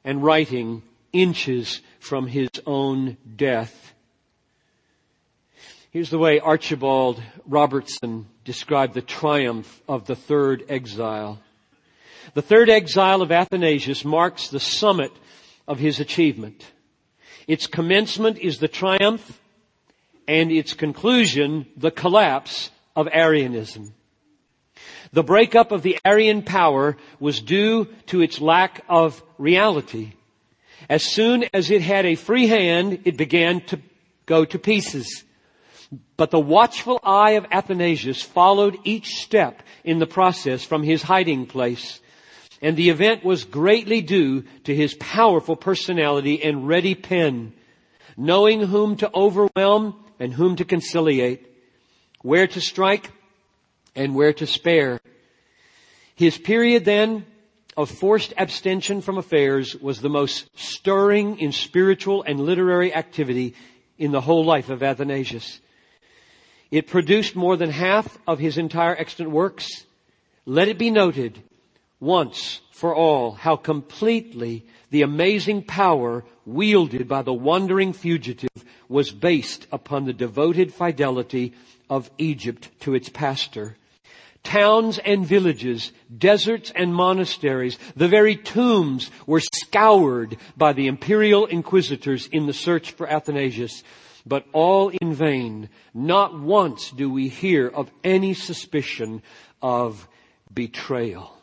and 0.04 0.22
writing 0.22 0.82
inches 1.12 1.80
from 1.98 2.26
his 2.26 2.50
own 2.66 3.16
death. 3.36 3.87
Here's 5.90 6.10
the 6.10 6.18
way 6.18 6.38
Archibald 6.38 7.22
Robertson 7.46 8.26
described 8.44 8.92
the 8.92 9.00
triumph 9.00 9.82
of 9.88 10.06
the 10.06 10.16
third 10.16 10.62
exile. 10.68 11.40
The 12.34 12.42
third 12.42 12.68
exile 12.68 13.22
of 13.22 13.32
Athanasius 13.32 14.04
marks 14.04 14.48
the 14.48 14.60
summit 14.60 15.12
of 15.66 15.78
his 15.78 15.98
achievement. 15.98 16.72
Its 17.46 17.66
commencement 17.66 18.36
is 18.36 18.58
the 18.58 18.68
triumph 18.68 19.40
and 20.26 20.52
its 20.52 20.74
conclusion, 20.74 21.64
the 21.74 21.90
collapse 21.90 22.70
of 22.94 23.08
Arianism. 23.10 23.94
The 25.14 25.24
breakup 25.24 25.72
of 25.72 25.80
the 25.80 25.98
Arian 26.04 26.42
power 26.42 26.98
was 27.18 27.40
due 27.40 27.86
to 28.08 28.20
its 28.20 28.42
lack 28.42 28.84
of 28.90 29.22
reality. 29.38 30.12
As 30.90 31.02
soon 31.02 31.46
as 31.54 31.70
it 31.70 31.80
had 31.80 32.04
a 32.04 32.14
free 32.14 32.46
hand, 32.46 33.00
it 33.06 33.16
began 33.16 33.62
to 33.68 33.80
go 34.26 34.44
to 34.44 34.58
pieces. 34.58 35.24
But 36.16 36.30
the 36.30 36.40
watchful 36.40 37.00
eye 37.02 37.32
of 37.32 37.46
Athanasius 37.50 38.22
followed 38.22 38.78
each 38.84 39.14
step 39.16 39.62
in 39.84 39.98
the 39.98 40.06
process 40.06 40.64
from 40.64 40.82
his 40.82 41.02
hiding 41.02 41.46
place. 41.46 42.00
And 42.60 42.76
the 42.76 42.90
event 42.90 43.24
was 43.24 43.44
greatly 43.44 44.02
due 44.02 44.42
to 44.64 44.74
his 44.74 44.94
powerful 44.94 45.56
personality 45.56 46.42
and 46.42 46.68
ready 46.68 46.94
pen, 46.94 47.52
knowing 48.16 48.60
whom 48.60 48.96
to 48.96 49.10
overwhelm 49.14 49.94
and 50.18 50.32
whom 50.32 50.56
to 50.56 50.64
conciliate, 50.64 51.46
where 52.22 52.46
to 52.48 52.60
strike 52.60 53.10
and 53.94 54.14
where 54.14 54.32
to 54.32 54.46
spare. 54.46 55.00
His 56.16 56.36
period 56.36 56.84
then 56.84 57.24
of 57.76 57.90
forced 57.90 58.34
abstention 58.36 59.00
from 59.00 59.18
affairs 59.18 59.76
was 59.76 60.00
the 60.00 60.08
most 60.08 60.50
stirring 60.58 61.38
in 61.38 61.52
spiritual 61.52 62.24
and 62.24 62.40
literary 62.40 62.92
activity 62.92 63.54
in 63.98 64.10
the 64.10 64.20
whole 64.20 64.44
life 64.44 64.68
of 64.68 64.82
Athanasius. 64.82 65.60
It 66.70 66.86
produced 66.86 67.34
more 67.34 67.56
than 67.56 67.70
half 67.70 68.18
of 68.26 68.38
his 68.38 68.58
entire 68.58 68.94
extant 68.96 69.30
works. 69.30 69.84
Let 70.44 70.68
it 70.68 70.78
be 70.78 70.90
noted 70.90 71.42
once 72.00 72.60
for 72.70 72.94
all 72.94 73.32
how 73.32 73.56
completely 73.56 74.64
the 74.90 75.02
amazing 75.02 75.62
power 75.62 76.24
wielded 76.46 77.08
by 77.08 77.22
the 77.22 77.32
wandering 77.32 77.92
fugitive 77.92 78.64
was 78.88 79.10
based 79.10 79.66
upon 79.72 80.04
the 80.04 80.12
devoted 80.12 80.72
fidelity 80.72 81.52
of 81.90 82.10
Egypt 82.18 82.68
to 82.80 82.94
its 82.94 83.08
pastor 83.08 83.76
towns 84.48 84.98
and 84.98 85.26
villages, 85.26 85.92
deserts 86.16 86.72
and 86.74 86.94
monasteries, 86.94 87.78
the 87.96 88.08
very 88.08 88.34
tombs 88.34 89.10
were 89.26 89.42
scoured 89.54 90.38
by 90.56 90.72
the 90.72 90.86
imperial 90.86 91.44
inquisitors 91.46 92.26
in 92.28 92.46
the 92.46 92.52
search 92.52 92.92
for 92.92 93.06
Athanasius. 93.06 93.82
But 94.28 94.46
all 94.52 94.90
in 94.90 95.14
vain. 95.14 95.70
Not 95.94 96.38
once 96.38 96.90
do 96.90 97.10
we 97.10 97.28
hear 97.28 97.66
of 97.66 97.90
any 98.04 98.34
suspicion 98.34 99.22
of 99.62 100.06
betrayal. 100.52 101.34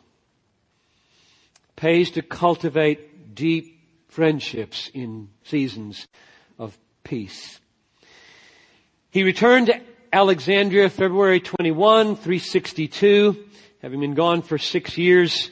Pays 1.74 2.12
to 2.12 2.22
cultivate 2.22 3.34
deep 3.34 3.80
friendships 4.08 4.90
in 4.94 5.28
seasons 5.42 6.06
of 6.58 6.78
peace. 7.02 7.60
He 9.10 9.24
returned 9.24 9.66
to 9.66 9.80
Alexandria, 10.12 10.88
February 10.88 11.40
21, 11.40 12.16
362, 12.16 13.44
having 13.82 14.00
been 14.00 14.14
gone 14.14 14.42
for 14.42 14.58
six 14.58 14.96
years. 14.96 15.50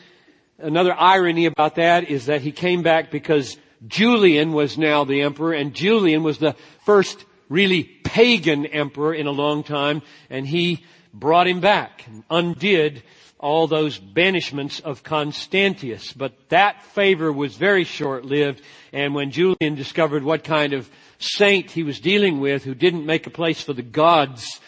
Another 0.59 0.95
irony 0.95 1.47
about 1.47 1.75
that 1.75 2.09
is 2.09 2.27
that 2.27 2.43
he 2.43 2.53
came 2.53 2.83
back 2.83 3.11
because 3.11 3.57
Julian 3.87 4.53
was 4.53 4.79
now 4.79 5.05
the 5.05 5.23
emperor 5.23 5.53
and 5.53 5.75
Julian 5.75 6.23
was 6.23 6.39
the 6.39 6.57
first 6.85 7.25
really 7.49 7.85
pagan 7.85 8.67
emperor 8.67 9.15
in 9.15 9.27
a 9.27 9.33
long 9.33 9.63
time 9.63 10.03
and 10.31 10.47
he 10.47 10.85
brought 11.13 11.47
him 11.47 11.61
back 11.61 12.07
and 12.07 12.25
undid 12.31 13.03
all 13.39 13.67
those 13.67 13.99
banishments 13.99 14.81
of 14.81 15.03
Constantius. 15.03 16.13
But 16.13 16.49
that 16.49 16.83
favor 16.83 17.31
was 17.31 17.57
very 17.57 17.85
short-lived 17.85 18.63
and 18.93 19.15
when 19.15 19.31
Julian 19.31 19.75
discovered 19.75 20.25
what 20.25 20.45
kind 20.45 20.73
of 20.73 20.89
saint 21.19 21.71
he 21.71 21.83
was 21.83 22.01
dealing 22.01 22.41
with 22.41 22.65
who 22.65 22.75
didn't 22.75 23.07
make 23.07 23.27
a 23.27 23.31
place 23.31 23.61
for 23.61 23.73
the 23.73 23.83
gods, 23.83 24.61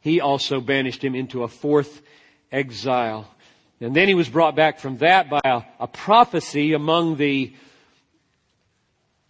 he 0.00 0.20
also 0.20 0.60
banished 0.60 1.02
him 1.02 1.14
into 1.14 1.42
a 1.42 1.48
fourth 1.48 2.02
exile. 2.52 3.28
And 3.80 3.96
then 3.96 4.08
he 4.08 4.14
was 4.14 4.28
brought 4.28 4.56
back 4.56 4.78
from 4.78 4.98
that 4.98 5.30
by 5.30 5.40
a, 5.44 5.62
a 5.80 5.86
prophecy 5.86 6.74
among 6.74 7.16
the 7.16 7.54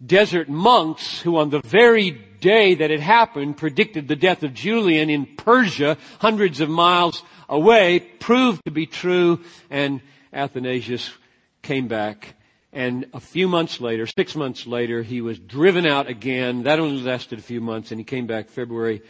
desert 0.05 0.49
monks 0.49 1.21
who 1.21 1.37
on 1.37 1.49
the 1.49 1.61
very 1.61 2.11
day 2.39 2.75
that 2.75 2.91
it 2.91 2.99
happened 2.99 3.57
predicted 3.57 4.07
the 4.07 4.15
death 4.15 4.43
of 4.43 4.53
Julian 4.53 5.09
in 5.09 5.25
Persia, 5.37 5.97
hundreds 6.19 6.59
of 6.59 6.69
miles 6.69 7.23
away, 7.47 7.99
proved 7.99 8.63
to 8.65 8.71
be 8.71 8.85
true, 8.85 9.41
and 9.69 10.01
Athanasius 10.33 11.11
came 11.61 11.87
back 11.87 12.35
and 12.73 13.07
a 13.13 13.19
few 13.19 13.49
months 13.49 13.81
later, 13.81 14.07
six 14.07 14.35
months 14.35 14.65
later, 14.65 15.03
he 15.03 15.19
was 15.21 15.37
driven 15.37 15.85
out 15.85 16.07
again. 16.07 16.63
That 16.63 16.79
only 16.79 17.01
lasted 17.01 17.39
a 17.39 17.41
few 17.41 17.59
months 17.59 17.91
and 17.91 17.99
he 17.99 18.05
came 18.05 18.27
back 18.27 18.49
February 18.49 19.01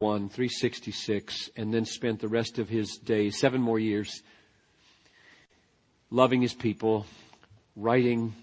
1, 0.00 0.28
366, 0.28 1.50
and 1.56 1.72
then 1.72 1.84
spent 1.84 2.20
the 2.20 2.28
rest 2.28 2.58
of 2.58 2.68
his 2.68 2.98
days, 2.98 3.38
seven 3.38 3.60
more 3.60 3.78
years, 3.78 4.22
loving 6.10 6.42
his 6.42 6.52
people, 6.52 7.06
writing 7.76 8.34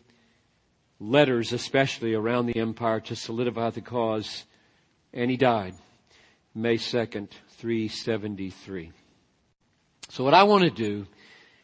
letters 1.04 1.52
especially 1.52 2.14
around 2.14 2.46
the 2.46 2.60
empire 2.60 3.00
to 3.02 3.16
solidify 3.16 3.70
the 3.72 3.82
cause, 3.82 4.46
and 5.14 5.30
he 5.30 5.38
died 5.38 5.74
May 6.56 6.76
2nd, 6.76 7.30
373. 7.58 8.92
So 10.10 10.24
what 10.24 10.34
I 10.34 10.44
want 10.44 10.64
to 10.64 10.70
do 10.70 11.08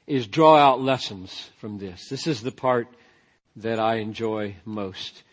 is 0.08 0.26
draw 0.26 0.58
out 0.58 0.82
lessons 0.82 1.50
from 1.60 1.78
this. 1.78 2.10
This 2.10 2.26
is 2.26 2.42
the 2.42 2.52
part 2.52 2.88
that 3.58 3.80
I 3.80 3.98
enjoy 3.98 4.56
most. 4.66 5.24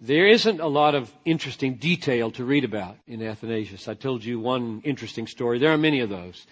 There 0.00 0.28
isn't 0.28 0.60
a 0.60 0.68
lot 0.68 0.94
of 0.94 1.12
interesting 1.24 1.74
detail 1.74 2.30
to 2.32 2.44
read 2.44 2.64
about 2.64 2.96
in 3.08 3.22
Athanasius. 3.22 3.88
I 3.88 3.94
told 3.94 4.24
you 4.24 4.38
one 4.38 4.80
interesting 4.84 5.26
story. 5.26 5.58
There 5.58 5.72
are 5.72 5.78
many 5.78 6.00
of 6.00 6.08
those. 6.08 6.46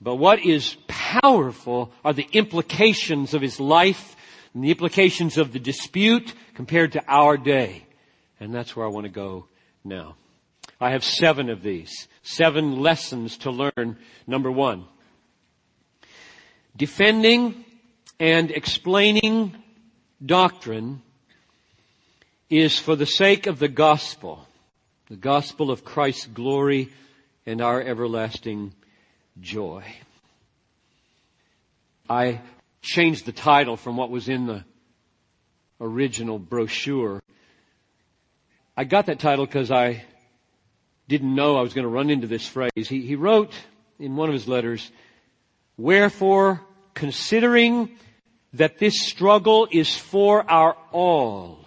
But 0.00 0.16
what 0.16 0.44
is 0.44 0.76
powerful 0.88 1.92
are 2.04 2.12
the 2.12 2.28
implications 2.32 3.32
of 3.34 3.42
his 3.42 3.60
life 3.60 4.16
and 4.54 4.64
the 4.64 4.70
implications 4.70 5.38
of 5.38 5.52
the 5.52 5.58
dispute 5.58 6.34
compared 6.54 6.92
to 6.92 7.04
our 7.06 7.36
day. 7.36 7.84
And 8.40 8.54
that's 8.54 8.74
where 8.74 8.86
I 8.86 8.90
want 8.90 9.04
to 9.04 9.12
go 9.12 9.46
now. 9.84 10.16
I 10.80 10.90
have 10.90 11.04
seven 11.04 11.50
of 11.50 11.62
these. 11.62 12.08
Seven 12.22 12.80
lessons 12.80 13.38
to 13.38 13.50
learn. 13.50 13.98
Number 14.26 14.50
one. 14.50 14.86
Defending 16.76 17.64
and 18.18 18.50
explaining 18.50 19.54
doctrine 20.24 21.02
is 22.48 22.78
for 22.78 22.96
the 22.96 23.06
sake 23.06 23.46
of 23.46 23.58
the 23.58 23.68
gospel, 23.68 24.46
the 25.08 25.16
gospel 25.16 25.70
of 25.70 25.84
Christ's 25.84 26.26
glory 26.26 26.90
and 27.46 27.60
our 27.60 27.80
everlasting 27.80 28.74
joy. 29.40 29.84
I 32.08 32.40
changed 32.82 33.26
the 33.26 33.32
title 33.32 33.76
from 33.76 33.96
what 33.96 34.10
was 34.10 34.28
in 34.28 34.46
the 34.46 34.64
original 35.80 36.38
brochure. 36.38 37.22
I 38.76 38.84
got 38.84 39.06
that 39.06 39.18
title 39.18 39.46
because 39.46 39.70
I 39.70 40.04
didn't 41.08 41.34
know 41.34 41.56
I 41.56 41.62
was 41.62 41.74
going 41.74 41.84
to 41.84 41.88
run 41.88 42.10
into 42.10 42.26
this 42.26 42.46
phrase. 42.46 42.70
He, 42.74 43.02
he 43.02 43.16
wrote 43.16 43.52
in 43.98 44.16
one 44.16 44.28
of 44.28 44.32
his 44.32 44.48
letters, 44.48 44.90
Wherefore, 45.76 46.60
considering 46.94 47.96
that 48.54 48.78
this 48.78 49.06
struggle 49.06 49.68
is 49.70 49.96
for 49.96 50.48
our 50.50 50.76
all, 50.92 51.64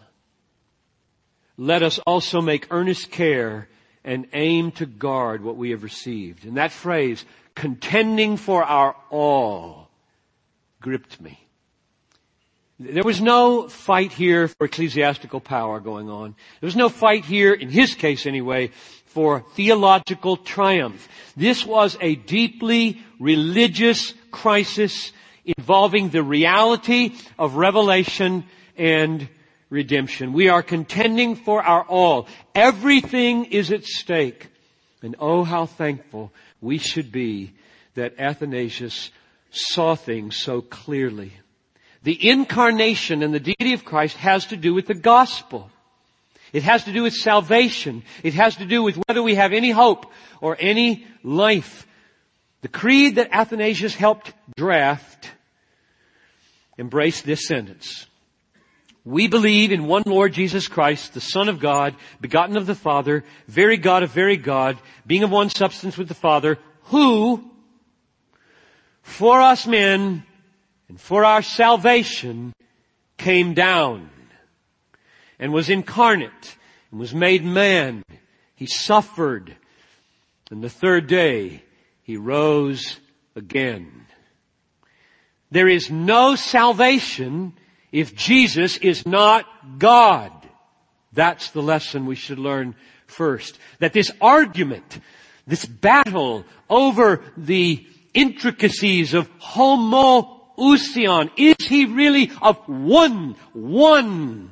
let 1.58 1.84
us 1.84 2.00
also 2.00 2.42
make 2.42 2.68
earnest 2.72 3.12
care 3.12 3.70
and 4.04 4.28
aim 4.34 4.72
to 4.72 4.86
guard 4.86 5.44
what 5.44 5.56
we 5.56 5.70
have 5.72 5.84
received. 5.84 6.46
And 6.46 6.58
that 6.58 6.72
phrase, 6.72 7.26
contending 7.56 8.38
for 8.38 8.64
our 8.64 8.96
all, 9.10 9.83
gripped 10.84 11.20
me. 11.20 11.40
There 12.78 13.04
was 13.04 13.22
no 13.22 13.70
fight 13.70 14.12
here 14.12 14.50
for 14.50 14.66
ecclesiastical 14.66 15.40
power 15.40 15.80
going 15.80 16.10
on. 16.10 16.36
There 16.60 16.68
was 16.68 16.76
no 16.76 16.90
fight 16.90 17.24
here, 17.24 17.54
in 17.54 17.70
his 17.70 17.96
case 17.96 18.26
anyway, 18.26 18.72
for 19.06 19.46
theological 19.56 20.36
triumph. 20.38 21.08
This 21.38 21.66
was 21.66 21.98
a 22.02 22.16
deeply 22.16 23.00
religious 23.20 24.14
crisis 24.32 25.14
involving 25.46 26.10
the 26.10 26.24
reality 26.24 27.16
of 27.40 27.56
revelation 27.56 28.44
and 28.78 29.30
redemption. 29.70 30.34
We 30.34 30.50
are 30.50 30.64
contending 30.64 31.38
for 31.38 31.64
our 31.64 31.84
all. 31.84 32.28
Everything 32.54 33.46
is 33.46 33.72
at 33.72 33.86
stake. 33.86 34.50
And 35.02 35.16
oh, 35.20 35.44
how 35.44 35.66
thankful 35.66 36.34
we 36.60 36.78
should 36.78 37.12
be 37.12 37.54
that 37.96 38.20
Athanasius 38.20 39.12
saw 39.54 39.96
things 39.96 40.38
so 40.38 40.62
clearly. 40.62 41.34
The 42.04 42.30
incarnation 42.30 43.24
and 43.24 43.34
the 43.34 43.40
deity 43.40 43.74
of 43.74 43.86
Christ 43.86 44.18
has 44.18 44.48
to 44.48 44.58
do 44.58 44.74
with 44.74 44.88
the 44.88 44.94
gospel. 44.94 45.70
It 46.52 46.64
has 46.64 46.84
to 46.84 46.94
do 46.94 47.04
with 47.04 47.14
salvation. 47.14 48.04
It 48.24 48.34
has 48.34 48.58
to 48.58 48.66
do 48.66 48.84
with 48.84 48.98
whether 49.08 49.24
we 49.24 49.36
have 49.36 49.54
any 49.54 49.72
hope 49.72 50.12
or 50.42 50.58
any 50.60 51.08
life. 51.24 51.88
The 52.62 52.68
creed 52.68 53.16
that 53.16 53.30
Athanasius 53.32 53.96
helped 53.96 54.34
draft 54.56 55.32
embrace 56.78 57.22
this 57.22 57.48
sentence. 57.48 58.08
We 59.06 59.28
believe 59.28 59.72
in 59.72 59.88
one 59.88 60.04
Lord 60.06 60.34
Jesus 60.34 60.68
Christ, 60.68 61.14
the 61.14 61.22
Son 61.22 61.50
of 61.50 61.60
God, 61.60 61.96
begotten 62.22 62.56
of 62.56 62.66
the 62.66 62.76
Father, 62.76 63.26
very 63.48 63.76
God 63.78 64.04
of 64.04 64.12
very 64.12 64.38
God, 64.38 64.78
being 65.06 65.24
of 65.24 65.32
one 65.32 65.50
substance 65.50 65.98
with 65.98 66.08
the 66.08 66.14
Father, 66.14 66.58
who, 66.84 67.44
for 69.04 69.40
us 69.42 69.68
men, 69.68 70.24
and 70.90 71.00
for 71.00 71.24
our 71.24 71.44
salvation, 71.44 72.54
came 73.18 73.54
down, 73.54 74.10
and 75.38 75.54
was 75.54 75.70
incarnate, 75.70 76.58
and 76.90 77.00
was 77.00 77.14
made 77.14 77.44
man. 77.44 78.04
He 78.56 78.66
suffered, 78.66 79.56
and 80.50 80.64
the 80.64 80.70
third 80.70 81.08
day, 81.08 81.64
he 82.02 82.18
rose 82.18 83.00
again. 83.36 84.08
There 85.52 85.68
is 85.68 85.92
no 85.92 86.36
salvation 86.36 87.54
if 87.92 88.16
Jesus 88.16 88.78
is 88.78 89.06
not 89.06 89.46
God. 89.78 90.32
That's 91.12 91.52
the 91.52 91.62
lesson 91.62 92.08
we 92.08 92.16
should 92.16 92.40
learn 92.40 92.76
first. 93.06 93.60
That 93.80 93.94
this 93.94 94.12
argument, 94.20 95.00
this 95.46 95.66
battle 95.66 96.46
over 96.70 97.24
the 97.38 97.86
intricacies 98.14 99.14
of 99.14 99.30
homoousion, 99.40 101.32
is 101.38 101.68
he 101.68 101.86
really 101.86 102.32
of 102.42 102.58
one, 102.68 103.36
one 103.54 104.52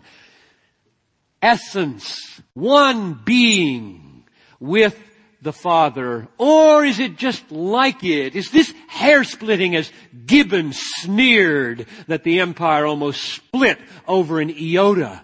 essence, 1.42 2.42
one 2.54 3.20
being 3.26 4.24
with 4.60 4.98
the 5.42 5.54
Father? 5.54 6.28
Or 6.38 6.86
is 6.86 7.00
it 7.00 7.18
just 7.18 7.52
like 7.52 8.04
it? 8.04 8.36
Is 8.36 8.52
this 8.52 8.74
hair 8.88 9.24
splitting 9.24 9.76
as 9.76 9.92
Gibbon 10.26 10.74
sneered 10.74 11.88
that 12.08 12.24
the 12.24 12.40
empire 12.40 12.86
almost 12.86 13.24
split 13.24 13.80
over 14.08 14.40
an 14.40 14.50
iota? 14.50 15.22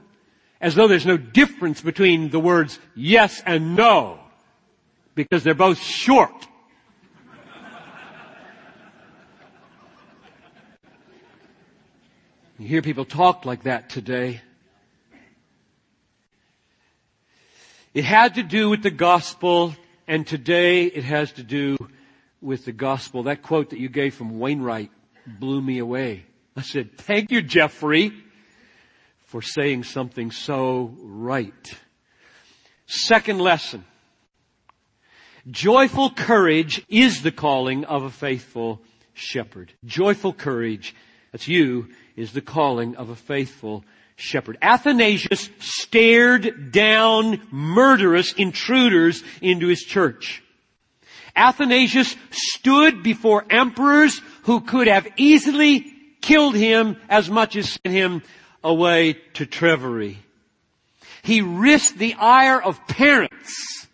As 0.60 0.74
though 0.74 0.88
there's 0.88 1.06
no 1.06 1.18
difference 1.18 1.82
between 1.82 2.30
the 2.30 2.40
words 2.40 2.80
yes 2.96 3.42
and 3.46 3.76
no. 3.76 4.20
Because 5.14 5.44
they're 5.44 5.54
both 5.54 5.80
short. 5.80 6.47
You 12.60 12.68
hear 12.68 12.82
people 12.82 13.06
talk 13.06 13.46
like 13.46 13.64
that 13.64 13.88
today. 13.88 14.42
It 17.94 18.04
had 18.04 18.34
to 18.36 18.44
do 18.44 18.72
with 18.72 18.82
the 18.82 18.90
gospel 18.90 19.76
and 20.08 20.26
today 20.26 20.86
it 20.86 21.04
has 21.04 21.32
to 21.34 21.44
do 21.44 21.78
with 22.42 22.66
the 22.66 22.72
gospel. 22.72 23.24
That 23.24 23.44
quote 23.44 23.70
that 23.70 23.80
you 23.80 23.90
gave 23.90 24.16
from 24.16 24.40
Wainwright 24.40 24.90
blew 25.28 25.62
me 25.62 25.78
away. 25.78 26.26
I 26.56 26.64
said, 26.64 26.98
thank 26.98 27.30
you, 27.30 27.44
Geoffrey, 27.44 28.12
for 29.26 29.44
saying 29.44 29.84
something 29.84 30.32
so 30.32 30.96
right. 31.00 31.78
Second 32.88 33.40
lesson. 33.40 33.86
Joyful 35.52 36.10
courage 36.10 36.84
is 36.90 37.22
the 37.22 37.32
calling 37.32 37.86
of 37.86 38.02
a 38.02 38.10
faithful 38.10 38.82
shepherd. 39.14 39.74
Joyful 39.86 40.34
courage, 40.34 40.96
that's 41.32 41.48
you, 41.48 41.90
is 42.18 42.34
the 42.34 42.42
calling 42.42 42.98
of 42.98 43.10
a 43.10 43.16
faithful 43.16 43.86
shepherd. 44.18 44.58
Athanasius 44.62 45.50
stared 45.60 46.72
down 46.72 47.40
murderous 47.52 48.34
intruders 48.34 49.24
into 49.42 49.68
his 49.68 49.84
church. 49.84 50.44
Athanasius 51.36 52.16
stood 52.32 53.04
before 53.04 53.46
emperors 53.50 54.20
who 54.44 54.62
could 54.62 54.88
have 54.88 55.08
easily 55.18 55.86
killed 56.20 56.56
him 56.56 56.98
as 57.08 57.30
much 57.30 57.56
as 57.56 57.74
sent 57.74 57.94
him 57.94 58.24
away 58.64 59.14
to 59.36 59.46
Treveri. 59.46 60.18
He 61.22 61.42
risked 61.42 62.00
the 62.00 62.16
ire 62.16 62.62
of 62.62 62.86
parents 62.88 63.88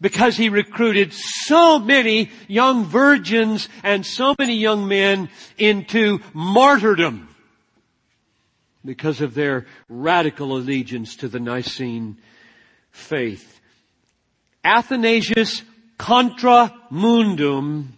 because 0.00 0.36
he 0.36 0.48
recruited 0.48 1.12
so 1.12 1.80
many 1.80 2.30
young 2.46 2.84
virgins 2.84 3.68
and 3.82 4.06
so 4.06 4.36
many 4.38 4.54
young 4.54 4.86
men 4.86 5.30
into 5.58 6.20
martyrdom 6.32 7.33
because 8.84 9.20
of 9.20 9.34
their 9.34 9.66
radical 9.88 10.56
allegiance 10.56 11.16
to 11.16 11.28
the 11.28 11.40
Nicene 11.40 12.18
faith. 12.90 13.60
Athanasius 14.62 15.62
contra 15.98 16.74
mundum 16.90 17.96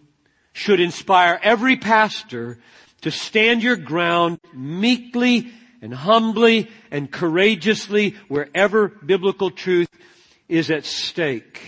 should 0.52 0.80
inspire 0.80 1.38
every 1.42 1.76
pastor 1.76 2.58
to 3.02 3.10
stand 3.10 3.62
your 3.62 3.76
ground 3.76 4.40
meekly 4.54 5.52
and 5.82 5.92
humbly 5.92 6.70
and 6.90 7.10
courageously 7.10 8.16
wherever 8.28 8.88
biblical 8.88 9.50
truth 9.50 9.88
is 10.48 10.70
at 10.70 10.84
stake. 10.84 11.60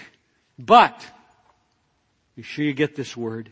But, 0.59 1.07
you 2.35 2.43
sure 2.43 2.65
you 2.65 2.73
get 2.73 2.97
this 2.97 3.17
word? 3.17 3.51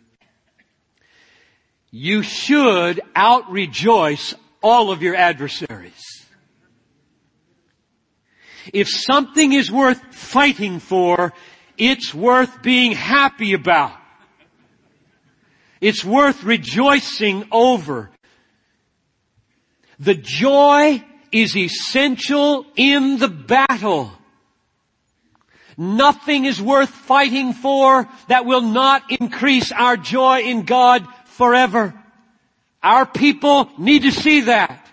You 1.90 2.22
should 2.22 3.00
out 3.14 3.50
rejoice 3.50 4.34
all 4.66 4.90
of 4.90 5.00
your 5.00 5.14
adversaries. 5.14 6.26
If 8.72 8.88
something 8.88 9.52
is 9.52 9.70
worth 9.70 10.02
fighting 10.12 10.80
for, 10.80 11.32
it's 11.78 12.12
worth 12.12 12.62
being 12.62 12.90
happy 12.90 13.52
about. 13.52 13.96
It's 15.80 16.04
worth 16.04 16.42
rejoicing 16.42 17.44
over. 17.52 18.10
The 20.00 20.14
joy 20.16 21.04
is 21.30 21.56
essential 21.56 22.66
in 22.74 23.18
the 23.18 23.28
battle. 23.28 24.10
Nothing 25.76 26.44
is 26.44 26.60
worth 26.60 26.90
fighting 26.90 27.52
for 27.52 28.08
that 28.26 28.46
will 28.46 28.62
not 28.62 29.12
increase 29.12 29.70
our 29.70 29.96
joy 29.96 30.40
in 30.40 30.64
God 30.64 31.06
forever. 31.26 31.94
Our 32.86 33.04
people 33.04 33.68
need 33.78 34.02
to 34.02 34.12
see 34.12 34.42
that. 34.42 34.88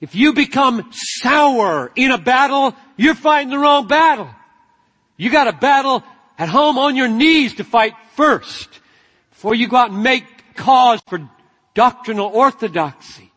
If 0.00 0.14
you 0.14 0.34
become 0.34 0.88
sour 0.92 1.90
in 1.96 2.12
a 2.12 2.16
battle, 2.16 2.76
you're 2.96 3.16
fighting 3.16 3.50
the 3.50 3.58
wrong 3.58 3.88
battle. 3.88 4.30
You 5.16 5.30
got 5.30 5.48
a 5.48 5.52
battle 5.52 6.04
at 6.38 6.48
home 6.48 6.78
on 6.78 6.94
your 6.94 7.08
knees 7.08 7.54
to 7.54 7.64
fight 7.64 7.94
first 8.14 8.68
before 9.30 9.56
you 9.56 9.66
go 9.66 9.78
out 9.78 9.90
and 9.90 10.04
make 10.04 10.24
cause 10.54 11.02
for 11.08 11.28
doctrinal 11.74 12.28
orthodoxy. 12.28 13.32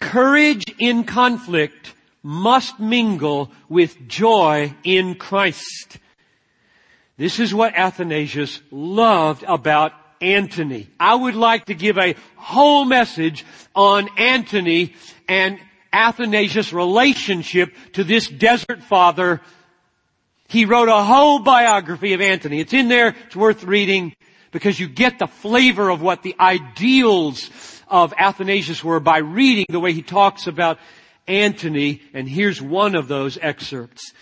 Courage 0.00 0.64
in 0.78 1.04
conflict 1.04 1.94
must 2.22 2.78
mingle 2.78 3.50
with 3.70 4.06
joy 4.06 4.74
in 4.84 5.14
Christ. 5.14 5.96
This 7.16 7.40
is 7.40 7.54
what 7.54 7.74
Athanasius 7.74 8.60
loved 8.70 9.44
about 9.44 9.94
Antony. 10.24 10.88
I 10.98 11.14
would 11.14 11.34
like 11.34 11.66
to 11.66 11.74
give 11.74 11.98
a 11.98 12.16
whole 12.36 12.84
message 12.84 13.44
on 13.74 14.08
Antony 14.16 14.94
and 15.28 15.58
Athanasius' 15.92 16.72
relationship 16.72 17.74
to 17.92 18.04
this 18.04 18.28
desert 18.28 18.82
father. 18.82 19.42
He 20.48 20.64
wrote 20.64 20.88
a 20.88 21.02
whole 21.02 21.40
biography 21.40 22.14
of 22.14 22.20
Antony. 22.20 22.60
It's 22.60 22.72
in 22.72 22.88
there. 22.88 23.14
It's 23.26 23.36
worth 23.36 23.64
reading 23.64 24.14
because 24.50 24.80
you 24.80 24.88
get 24.88 25.18
the 25.18 25.26
flavor 25.26 25.90
of 25.90 26.00
what 26.00 26.22
the 26.22 26.34
ideals 26.40 27.50
of 27.86 28.14
Athanasius 28.16 28.82
were 28.82 29.00
by 29.00 29.18
reading 29.18 29.66
the 29.68 29.80
way 29.80 29.92
he 29.92 30.02
talks 30.02 30.46
about 30.46 30.78
Antony. 31.28 32.00
And 32.14 32.28
here's 32.28 32.62
one 32.62 32.94
of 32.94 33.08
those 33.08 33.38
excerpts. 33.40 34.12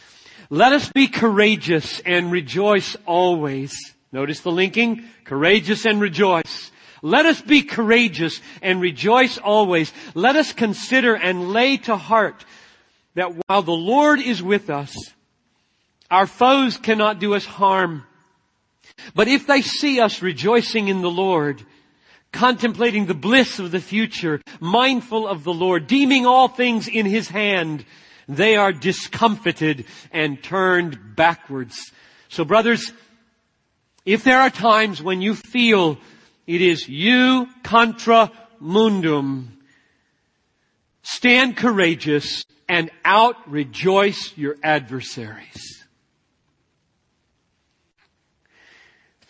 Let 0.51 0.73
us 0.73 0.91
be 0.91 1.07
courageous 1.07 2.01
and 2.01 2.33
rejoice 2.33 2.97
always. 3.07 3.95
Notice 4.13 4.41
the 4.41 4.53
linking. 4.53 5.05
Courageous 5.25 5.87
and 5.87 6.01
rejoice. 6.01 6.71
Let 7.03 7.27
us 7.27 7.41
be 7.41 7.63
courageous 7.63 8.41
and 8.61 8.81
rejoice 8.81 9.39
always. 9.39 9.93
Let 10.15 10.37
us 10.37 10.53
consider 10.53 11.17
and 11.17 11.53
lay 11.53 11.79
to 11.79 11.97
heart 11.97 12.45
that 13.15 13.33
while 13.47 13.63
the 13.63 13.73
Lord 13.73 14.21
is 14.21 14.43
with 14.43 14.71
us, 14.71 14.95
our 16.11 16.27
foes 16.27 16.77
cannot 16.77 17.19
do 17.19 17.35
us 17.35 17.45
harm. 17.45 18.05
But 19.15 19.29
if 19.29 19.47
they 19.47 19.63
see 19.63 20.01
us 20.01 20.23
rejoicing 20.23 20.89
in 20.89 21.01
the 21.01 21.11
Lord, 21.11 21.63
contemplating 22.33 23.07
the 23.07 23.15
bliss 23.15 23.59
of 23.59 23.71
the 23.71 23.81
future, 23.81 24.41
mindful 24.61 25.27
of 25.27 25.43
the 25.43 25.53
Lord, 25.53 25.87
deeming 25.87 26.27
all 26.27 26.49
things 26.49 26.87
in 26.87 27.07
His 27.07 27.29
hand, 27.29 27.85
they 28.29 28.57
are 28.57 28.73
discomfited 28.73 29.87
and 30.13 30.43
turned 30.43 31.17
backwards. 31.17 31.93
So 32.29 32.45
brothers, 32.45 32.93
if 34.05 34.25
there 34.25 34.41
are 34.41 34.51
times 34.51 35.03
when 35.03 35.21
you 35.21 35.35
feel 35.35 35.99
it 36.47 36.61
is 36.61 36.89
you 36.89 37.49
contra 37.63 38.31
mundum, 38.61 39.59
stand 41.03 41.57
courageous 41.57 42.45
and 42.69 42.91
out 43.05 43.37
rejoice 43.51 44.33
your 44.37 44.57
adversaries. 44.63 45.85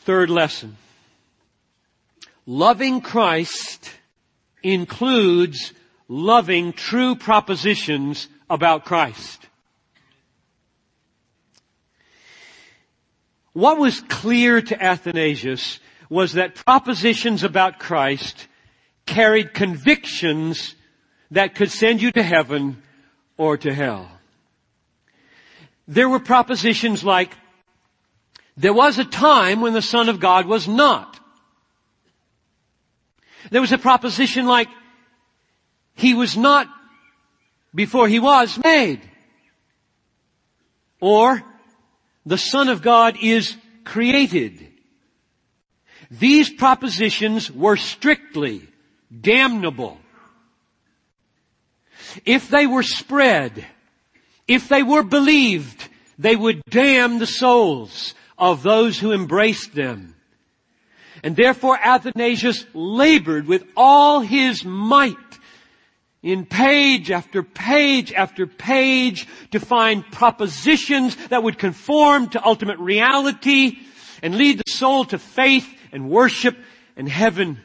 Third 0.05 0.31
lesson. 0.31 0.77
Loving 2.47 3.01
Christ 3.01 3.91
includes 4.63 5.73
loving 6.09 6.73
true 6.73 7.15
propositions 7.15 8.29
about 8.51 8.85
Christ. 8.85 9.47
What 13.53 13.79
was 13.79 14.01
clear 14.01 14.63
to 14.63 14.83
Athanasius 14.83 15.79
was 16.09 16.35
that 16.35 16.55
propositions 16.55 17.43
about 17.43 17.79
Christ 17.79 18.49
carried 19.07 19.53
convictions 19.55 20.75
that 21.31 21.55
could 21.55 21.71
send 21.71 22.01
you 22.01 22.13
to 22.13 22.23
heaven 22.23 22.83
or 23.37 23.57
to 23.59 23.73
hell. 23.73 24.11
There 25.89 26.09
were 26.09 26.21
propositions 26.21 27.03
like, 27.03 27.35
there 28.57 28.73
was 28.73 28.99
a 28.99 29.05
time 29.05 29.61
when 29.61 29.73
the 29.73 29.83
Son 29.83 30.09
of 30.09 30.21
God 30.21 30.47
was 30.47 30.69
not. 30.69 31.19
There 33.51 33.61
was 33.61 33.73
a 33.73 33.79
proposition 33.79 34.47
like, 34.47 34.69
he 35.95 36.15
was 36.15 36.37
not 36.37 36.69
before 37.75 38.09
he 38.09 38.21
was 38.21 38.59
made. 38.63 39.01
Or, 41.01 41.43
the 42.25 42.39
Son 42.39 42.69
of 42.69 42.83
God 42.83 43.17
is 43.21 43.57
created. 43.85 44.69
These 46.11 46.51
propositions 46.51 47.51
were 47.51 47.77
strictly 47.77 48.69
damnable. 49.21 49.99
If 52.25 52.49
they 52.49 52.67
were 52.67 52.83
spread, 52.83 53.65
if 54.47 54.69
they 54.69 54.83
were 54.83 55.03
believed, 55.03 55.89
they 56.19 56.37
would 56.37 56.63
damn 56.69 57.19
the 57.19 57.27
souls 57.27 58.15
of 58.39 58.63
those 58.63 58.99
who 58.99 59.13
embraced 59.13 59.75
them. 59.75 60.15
And 61.23 61.37
therefore 61.37 61.79
Athanasius 61.81 62.67
labored 62.75 63.47
with 63.47 63.65
all 63.77 64.21
his 64.21 64.65
might 64.65 65.17
in 66.23 66.47
page 66.47 67.11
after 67.11 67.43
page 67.43 68.13
after 68.13 68.47
page 68.47 69.27
to 69.51 69.59
find 69.59 70.05
propositions 70.13 71.17
that 71.29 71.43
would 71.43 71.59
conform 71.59 72.29
to 72.29 72.45
ultimate 72.45 72.79
reality 72.79 73.79
and 74.23 74.37
lead 74.37 74.59
the 74.59 74.71
soul 74.71 75.05
to 75.05 75.19
faith 75.19 75.69
and 75.91 76.09
worship 76.09 76.57
and 76.97 77.09
heaven. 77.09 77.59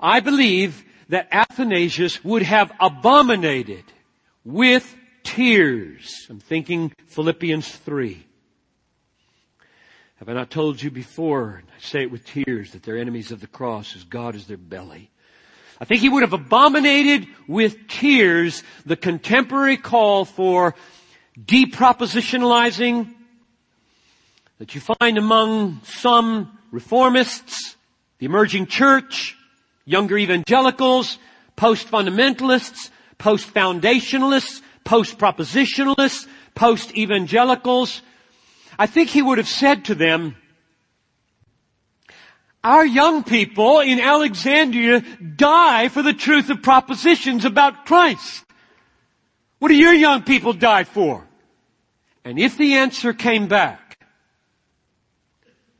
I 0.00 0.20
believe 0.20 0.84
that 1.08 1.28
Athanasius 1.30 2.24
would 2.24 2.42
have 2.42 2.72
abominated 2.80 3.84
with 4.44 4.96
tears. 5.22 6.26
I'm 6.28 6.40
thinking 6.40 6.92
Philippians 7.06 7.68
3. 7.68 8.26
Have 10.16 10.28
I 10.28 10.32
not 10.32 10.50
told 10.50 10.82
you 10.82 10.90
before, 10.90 11.62
I 11.76 11.80
say 11.80 12.02
it 12.02 12.10
with 12.10 12.24
tears, 12.24 12.72
that 12.72 12.82
they're 12.82 12.98
enemies 12.98 13.30
of 13.30 13.40
the 13.40 13.46
cross 13.46 13.94
as 13.94 14.04
God 14.04 14.34
is 14.34 14.46
their 14.46 14.56
belly. 14.56 15.10
I 15.80 15.84
think 15.84 16.00
he 16.00 16.08
would 16.08 16.22
have 16.22 16.32
abominated 16.32 17.26
with 17.48 17.88
tears 17.88 18.62
the 18.86 18.96
contemporary 18.96 19.76
call 19.76 20.24
for 20.24 20.74
depropositionalizing 21.38 23.12
that 24.58 24.74
you 24.74 24.80
find 24.80 25.18
among 25.18 25.80
some 25.84 26.58
reformists, 26.72 27.74
the 28.18 28.26
emerging 28.26 28.66
church, 28.66 29.36
younger 29.84 30.16
evangelicals, 30.16 31.18
post-fundamentalists, 31.56 32.90
post-foundationalists, 33.18 34.62
post-propositionalists, 34.84 36.26
post-evangelicals. 36.54 38.02
I 38.78 38.86
think 38.86 39.10
he 39.10 39.22
would 39.22 39.38
have 39.38 39.48
said 39.48 39.86
to 39.86 39.94
them, 39.94 40.36
our 42.64 42.84
young 42.84 43.22
people 43.22 43.80
in 43.80 44.00
Alexandria 44.00 45.02
die 45.36 45.88
for 45.88 46.02
the 46.02 46.14
truth 46.14 46.48
of 46.48 46.62
propositions 46.62 47.44
about 47.44 47.84
Christ. 47.84 48.44
What 49.58 49.68
do 49.68 49.74
your 49.74 49.92
young 49.92 50.22
people 50.22 50.54
die 50.54 50.84
for? 50.84 51.26
And 52.24 52.38
if 52.38 52.56
the 52.56 52.74
answer 52.74 53.12
came 53.12 53.46
back, 53.48 53.98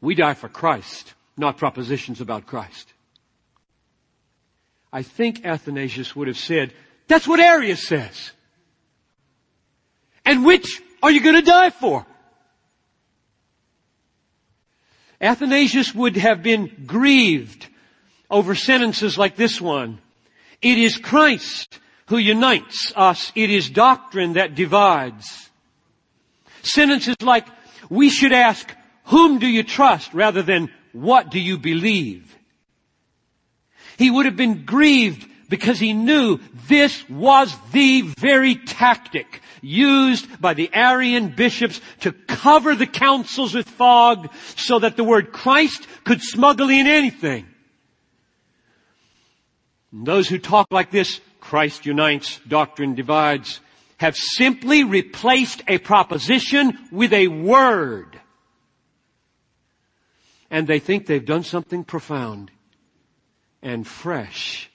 we 0.03 0.15
die 0.15 0.35
for 0.35 0.51
Christ, 0.51 1.15
not 1.39 1.57
propositions 1.57 2.21
about 2.21 2.45
Christ. 2.45 2.93
I 4.93 5.03
think 5.03 5.45
Athanasius 5.45 6.15
would 6.15 6.29
have 6.29 6.39
said, 6.39 6.75
that's 7.09 7.27
what 7.27 7.41
Arius 7.41 7.87
says. 7.87 8.33
And 10.27 10.45
which 10.45 10.83
are 11.03 11.11
you 11.11 11.23
going 11.23 11.37
to 11.37 11.43
die 11.43 11.71
for? 11.71 12.07
Athanasius 15.21 15.95
would 15.95 16.17
have 16.17 16.43
been 16.43 16.85
grieved 16.87 17.69
over 18.31 18.55
sentences 18.55 19.17
like 19.17 19.37
this 19.37 19.61
one. 19.61 19.99
It 20.61 20.79
is 20.79 20.97
Christ 20.97 21.79
who 22.07 22.19
unites 22.19 22.93
us. 22.97 23.33
It 23.35 23.51
is 23.51 23.71
doctrine 23.71 24.35
that 24.35 24.55
divides. 24.55 25.51
Sentences 26.63 27.17
like, 27.21 27.47
we 27.89 28.11
should 28.11 28.33
ask, 28.33 28.71
whom 29.05 29.39
do 29.39 29.47
you 29.47 29.63
trust 29.63 30.13
rather 30.15 30.43
than 30.43 30.71
what 30.93 31.31
do 31.31 31.39
you 31.39 31.59
believe? 31.59 32.37
He 33.97 34.11
would 34.11 34.27
have 34.27 34.37
been 34.37 34.65
grieved 34.65 35.29
because 35.49 35.79
he 35.79 35.93
knew 35.93 36.41
this 36.69 37.09
was 37.09 37.55
the 37.73 38.03
very 38.19 38.57
tactic 38.57 39.41
used 39.65 40.41
by 40.41 40.55
the 40.55 40.71
Arian 40.73 41.29
bishops 41.29 41.81
to 42.01 42.13
cover 42.13 42.75
the 42.75 42.87
councils 42.87 43.55
with 43.55 43.69
fog 43.69 44.33
so 44.57 44.79
that 44.79 44.97
the 44.97 45.05
word 45.05 45.33
Christ 45.33 45.87
could 46.05 46.21
smuggle 46.21 46.71
in 46.71 46.87
anything. 46.87 47.47
And 49.91 50.07
those 50.07 50.29
who 50.29 50.39
talk 50.39 50.69
like 50.71 50.91
this, 50.91 51.21
Christ 51.41 51.87
unites, 51.87 52.41
doctrine 52.47 52.95
divides, 52.95 53.61
have 53.97 54.17
simply 54.17 54.85
replaced 54.85 55.63
a 55.69 55.79
proposition 55.79 56.79
with 56.91 57.13
a 57.13 57.29
word. 57.29 58.21
And 60.51 60.67
they 60.67 60.79
think 60.79 61.07
they've 61.07 61.25
done 61.25 61.45
something 61.45 61.85
profound 61.85 62.51
and 63.63 63.87
fresh 63.87 64.71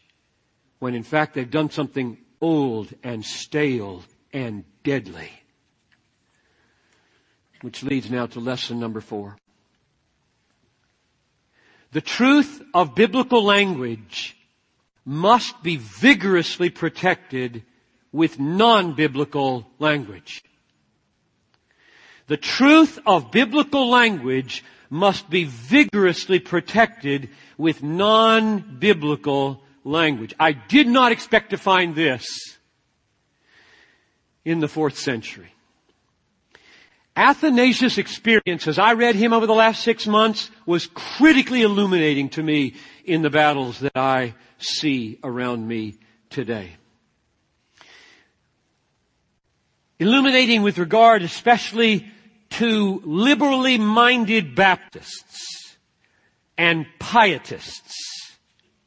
when 0.79 0.95
in 0.95 1.03
fact 1.03 1.35
they've 1.35 1.49
done 1.49 1.69
something 1.69 2.17
old 2.41 2.93
and 3.03 3.23
stale 3.23 4.03
and 4.33 4.63
deadly. 4.83 5.31
Which 7.61 7.83
leads 7.83 8.09
now 8.09 8.27
to 8.27 8.39
lesson 8.39 8.79
number 8.79 9.01
four. 9.01 9.37
The 11.91 12.01
truth 12.01 12.61
of 12.73 12.95
biblical 12.95 13.43
language 13.43 14.37
must 15.03 15.61
be 15.63 15.77
vigorously 15.77 16.69
protected 16.69 17.63
with 18.11 18.39
non-biblical 18.39 19.67
language. 19.79 20.43
The 22.27 22.37
truth 22.37 22.99
of 23.05 23.31
biblical 23.31 23.89
language 23.89 24.63
must 24.89 25.29
be 25.29 25.45
vigorously 25.45 26.39
protected 26.39 27.29
with 27.57 27.81
non-biblical 27.81 29.63
language. 29.83 30.35
I 30.39 30.51
did 30.51 30.87
not 30.87 31.11
expect 31.11 31.49
to 31.51 31.57
find 31.57 31.95
this 31.95 32.58
in 34.45 34.59
the 34.59 34.67
fourth 34.67 34.97
century. 34.97 35.53
Athanasius' 37.15 37.97
experience, 37.97 38.65
as 38.65 38.79
I 38.79 38.93
read 38.93 39.15
him 39.15 39.33
over 39.33 39.45
the 39.45 39.53
last 39.53 39.83
six 39.83 40.07
months, 40.07 40.49
was 40.65 40.87
critically 40.93 41.63
illuminating 41.63 42.29
to 42.29 42.43
me 42.43 42.75
in 43.03 43.21
the 43.23 43.29
battles 43.29 43.79
that 43.79 43.97
I 43.97 44.35
see 44.57 45.19
around 45.21 45.67
me 45.67 45.97
today. 46.29 46.77
Illuminating 49.99 50.61
with 50.61 50.77
regard 50.77 51.21
especially 51.21 52.07
to 52.51 53.01
liberally 53.03 53.77
minded 53.77 54.55
Baptists 54.55 55.77
and 56.57 56.85
pietists. 56.99 58.37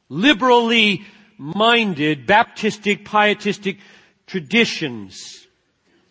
Liberally 0.09 1.03
minded 1.37 2.25
Baptistic, 2.25 3.05
pietistic 3.05 3.77
traditions 4.25 5.42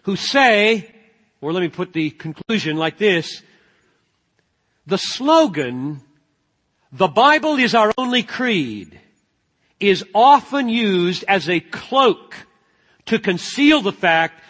who 0.02 0.16
say, 0.16 0.90
or 1.40 1.52
let 1.52 1.60
me 1.60 1.68
put 1.68 1.92
the 1.92 2.10
conclusion 2.10 2.76
like 2.76 2.98
this, 2.98 3.42
the 4.86 4.98
slogan, 4.98 6.00
the 6.92 7.08
Bible 7.08 7.56
is 7.56 7.74
our 7.74 7.92
only 7.96 8.22
creed, 8.22 8.98
is 9.80 10.04
often 10.14 10.68
used 10.68 11.24
as 11.26 11.48
a 11.48 11.60
cloak 11.60 12.34
to 13.06 13.18
conceal 13.18 13.80
the 13.82 13.92
fact 13.92 14.42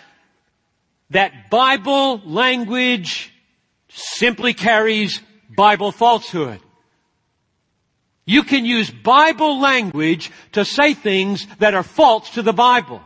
that 1.11 1.51
Bible 1.51 2.21
language 2.25 3.33
simply 3.89 4.55
carries 4.55 5.21
Bible 5.55 5.93
falsehood. 5.93 6.61
You 8.25 8.43
can 8.45 8.65
use 8.65 8.91
Bible 8.91 9.61
language 9.61 10.31
to 10.53 10.65
say 10.65 10.95
things 10.95 11.47
that 11.59 11.75
are 11.75 11.83
false 11.83 12.31
to 12.31 12.43
the 12.43 12.53
Bible. 12.53 13.03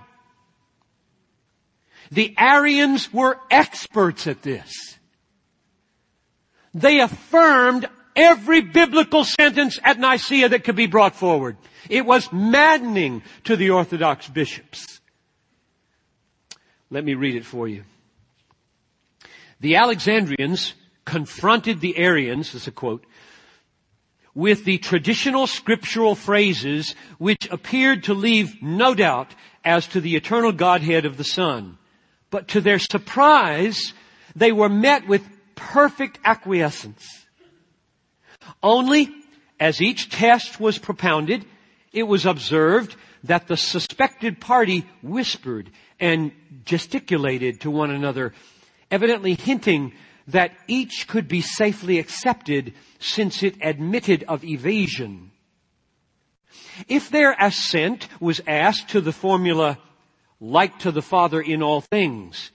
The 2.11 2.35
Arians 2.39 3.13
were 3.13 3.39
experts 3.51 4.27
at 4.27 4.43
this. 4.43 4.99
They 6.75 7.01
affirmed 7.01 7.89
every 8.15 8.61
biblical 8.61 9.25
sentence 9.25 9.79
at 9.83 9.99
Nicaea 9.99 10.49
that 10.51 10.65
could 10.65 10.77
be 10.77 10.87
brought 10.87 11.15
forward. 11.15 11.57
It 11.89 12.05
was 12.05 12.33
maddening 12.33 13.23
to 13.45 13.57
the 13.57 13.71
Orthodox 13.71 14.29
bishops. 14.29 15.01
Let 16.91 17.05
me 17.05 17.15
read 17.15 17.37
it 17.37 17.45
for 17.45 17.67
you. 17.67 17.85
The 19.61 19.77
Alexandrians 19.77 20.75
confronted 21.05 21.81
the 21.81 21.97
Arians, 21.97 22.55
as 22.55 22.67
a 22.67 22.71
quote, 22.71 23.05
with 24.35 24.65
the 24.65 24.79
traditional 24.79 25.47
scriptural 25.47 26.15
phrases 26.15 26.95
which 27.19 27.49
appeared 27.51 28.05
to 28.05 28.15
leave 28.15 28.63
no 28.63 28.95
doubt 28.95 29.35
as 29.65 29.87
to 29.89 30.01
the 30.01 30.15
eternal 30.15 30.53
Godhead 30.53 31.07
of 31.07 31.17
the 31.17 31.25
Son. 31.25 31.79
But 32.31 32.49
to 32.49 32.61
their 32.61 32.79
surprise, 32.79 33.93
they 34.35 34.53
were 34.53 34.69
met 34.69 35.07
with 35.07 35.23
perfect 35.55 36.19
acquiescence. 36.25 37.27
Only 38.63 39.11
as 39.59 39.81
each 39.81 40.11
test 40.11 40.61
was 40.61 40.79
propounded, 40.79 41.45
it 41.93 42.05
was 42.05 42.27
observed 42.27 42.95
that 43.25 43.47
the 43.47 43.57
suspected 43.57 44.41
party 44.41 44.87
whispered 45.03 45.71
and 45.99 46.33
gesticulated 46.65 47.61
to 47.63 47.71
one 47.71 47.91
another, 47.91 48.35
evidently 48.91 49.35
hinting 49.35 49.93
that 50.29 50.53
each 50.69 51.07
could 51.09 51.29
be 51.29 51.41
safely 51.41 51.99
accepted 51.99 52.75
since 52.99 53.43
it 53.43 53.57
admitted 53.63 54.25
of 54.29 54.45
evasion. 54.45 55.31
If 56.89 57.11
their 57.11 57.35
assent 57.41 58.09
was 58.21 58.41
asked 58.47 58.91
to 58.91 59.01
the 59.01 59.13
formula, 59.13 59.79
like 60.41 60.79
to 60.81 60.91
the 60.93 61.03
Father 61.03 61.41
in 61.41 61.63
all 61.63 61.81
things, 61.81 62.51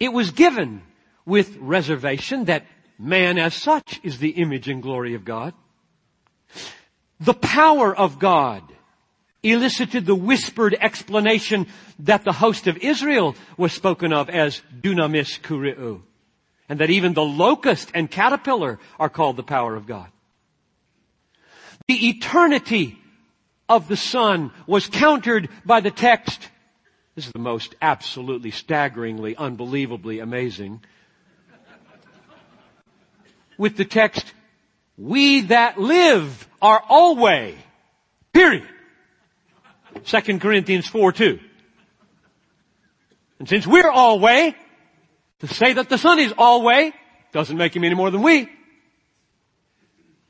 it 0.00 0.12
was 0.12 0.30
given 0.30 0.82
with 1.24 1.56
reservation 1.58 2.46
that 2.46 2.66
man 2.98 3.38
as 3.38 3.54
such 3.54 4.00
is 4.02 4.18
the 4.18 4.30
image 4.30 4.68
and 4.68 4.82
glory 4.82 5.14
of 5.14 5.24
God. 5.24 5.54
The 7.20 7.34
power 7.34 7.94
of 7.94 8.18
God 8.18 8.62
elicited 9.42 10.06
the 10.06 10.14
whispered 10.14 10.76
explanation 10.80 11.66
that 12.00 12.24
the 12.24 12.32
host 12.32 12.66
of 12.66 12.76
Israel 12.78 13.34
was 13.56 13.72
spoken 13.72 14.12
of 14.12 14.28
as 14.28 14.62
dunamis 14.80 15.40
kuriou 15.40 16.02
and 16.68 16.80
that 16.80 16.90
even 16.90 17.12
the 17.12 17.24
locust 17.24 17.90
and 17.94 18.10
caterpillar 18.10 18.78
are 18.98 19.08
called 19.08 19.36
the 19.36 19.42
power 19.42 19.74
of 19.74 19.86
God. 19.86 20.08
The 21.86 22.08
eternity 22.08 22.98
of 23.68 23.88
the 23.88 23.96
Son 23.96 24.52
was 24.66 24.86
countered 24.86 25.48
by 25.66 25.80
the 25.80 25.90
text. 25.90 26.48
This 27.14 27.26
is 27.26 27.32
the 27.32 27.38
most 27.38 27.74
absolutely 27.82 28.50
staggeringly, 28.50 29.36
unbelievably 29.36 30.20
amazing. 30.20 30.82
With 33.58 33.76
the 33.76 33.84
text, 33.84 34.32
we 34.96 35.42
that 35.42 35.78
live 35.78 36.48
are 36.62 36.82
always, 36.88 37.56
period. 38.32 38.66
2 40.04 40.38
Corinthians 40.38 40.86
4 40.86 41.12
2. 41.12 41.38
And 43.40 43.48
since 43.48 43.66
we're 43.66 43.90
always, 43.90 44.54
to 45.40 45.46
say 45.48 45.74
that 45.74 45.88
the 45.88 45.98
Son 45.98 46.18
is 46.18 46.32
always 46.38 46.92
doesn't 47.32 47.56
make 47.56 47.74
him 47.74 47.84
any 47.84 47.94
more 47.94 48.10
than 48.10 48.22
we. 48.22 48.48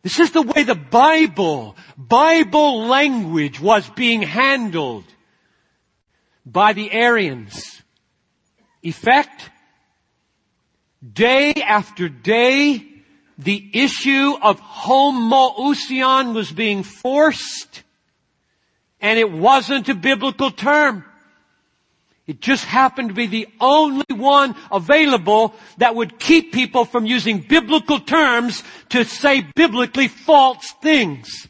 This 0.02 0.18
is 0.18 0.32
the 0.32 0.42
way 0.42 0.64
the 0.64 0.74
Bible, 0.74 1.76
Bible 1.96 2.86
language 2.86 3.60
was 3.60 3.88
being 3.90 4.22
handled 4.22 5.04
by 6.44 6.72
the 6.72 6.90
Arians. 6.92 7.82
Effect, 8.82 9.50
day 11.12 11.52
after 11.54 12.08
day, 12.08 12.84
the 13.38 13.70
issue 13.72 14.34
of 14.42 14.60
homoousion 14.60 16.34
was 16.34 16.50
being 16.50 16.82
forced, 16.82 17.82
and 19.00 19.18
it 19.18 19.30
wasn't 19.30 19.88
a 19.88 19.94
biblical 19.94 20.50
term. 20.50 21.04
It 22.26 22.40
just 22.40 22.64
happened 22.64 23.08
to 23.08 23.14
be 23.14 23.26
the 23.26 23.48
only 23.60 24.04
one 24.08 24.54
available 24.70 25.54
that 25.78 25.94
would 25.94 26.20
keep 26.20 26.52
people 26.52 26.84
from 26.84 27.04
using 27.04 27.40
biblical 27.40 27.98
terms 27.98 28.62
to 28.90 29.04
say 29.04 29.44
biblically 29.56 30.08
false 30.08 30.72
things. 30.80 31.48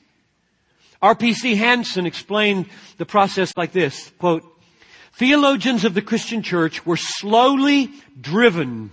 R.P.C. 1.03 1.57
Hanson 1.57 2.07
explained 2.07 2.67
the 2.97 3.05
process 3.05 3.53
like 3.57 3.73
this, 3.73 4.13
quote, 4.19 4.45
theologians 5.15 5.85
of 5.85 5.95
the 5.95 6.03
Christian 6.03 6.43
church 6.43 6.85
were 6.87 6.97
slowly 6.97 7.91
driven 8.21 8.91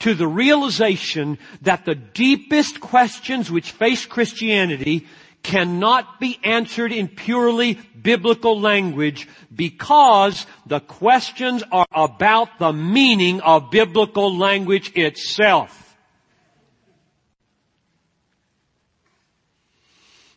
to 0.00 0.14
the 0.14 0.26
realization 0.26 1.38
that 1.62 1.84
the 1.84 1.94
deepest 1.94 2.80
questions 2.80 3.50
which 3.50 3.70
face 3.70 4.06
Christianity 4.06 5.06
cannot 5.42 6.18
be 6.18 6.38
answered 6.42 6.90
in 6.90 7.06
purely 7.06 7.78
biblical 8.00 8.58
language 8.58 9.28
because 9.54 10.46
the 10.66 10.80
questions 10.80 11.62
are 11.70 11.86
about 11.92 12.58
the 12.58 12.72
meaning 12.72 13.40
of 13.42 13.70
biblical 13.70 14.36
language 14.36 14.90
itself. 14.96 15.96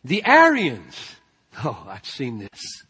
The 0.04 0.24
Arians, 0.24 1.16
oh, 1.64 1.86
I've 1.88 2.06
seen 2.06 2.38
this, 2.38 2.84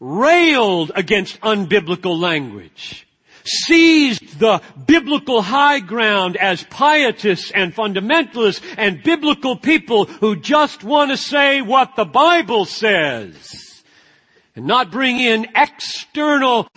railed 0.00 0.92
against 0.94 1.40
unbiblical 1.40 2.18
language 2.18 3.06
seized 3.48 4.38
the 4.38 4.60
biblical 4.86 5.42
high 5.42 5.80
ground 5.80 6.36
as 6.36 6.62
pietists 6.64 7.50
and 7.50 7.74
fundamentalists 7.74 8.62
and 8.76 9.02
biblical 9.02 9.56
people 9.56 10.04
who 10.04 10.36
just 10.36 10.84
want 10.84 11.10
to 11.10 11.16
say 11.16 11.62
what 11.62 11.96
the 11.96 12.04
Bible 12.04 12.64
says 12.64 13.82
and 14.54 14.66
not 14.66 14.90
bring 14.90 15.18
in 15.18 15.46
external 15.56 16.68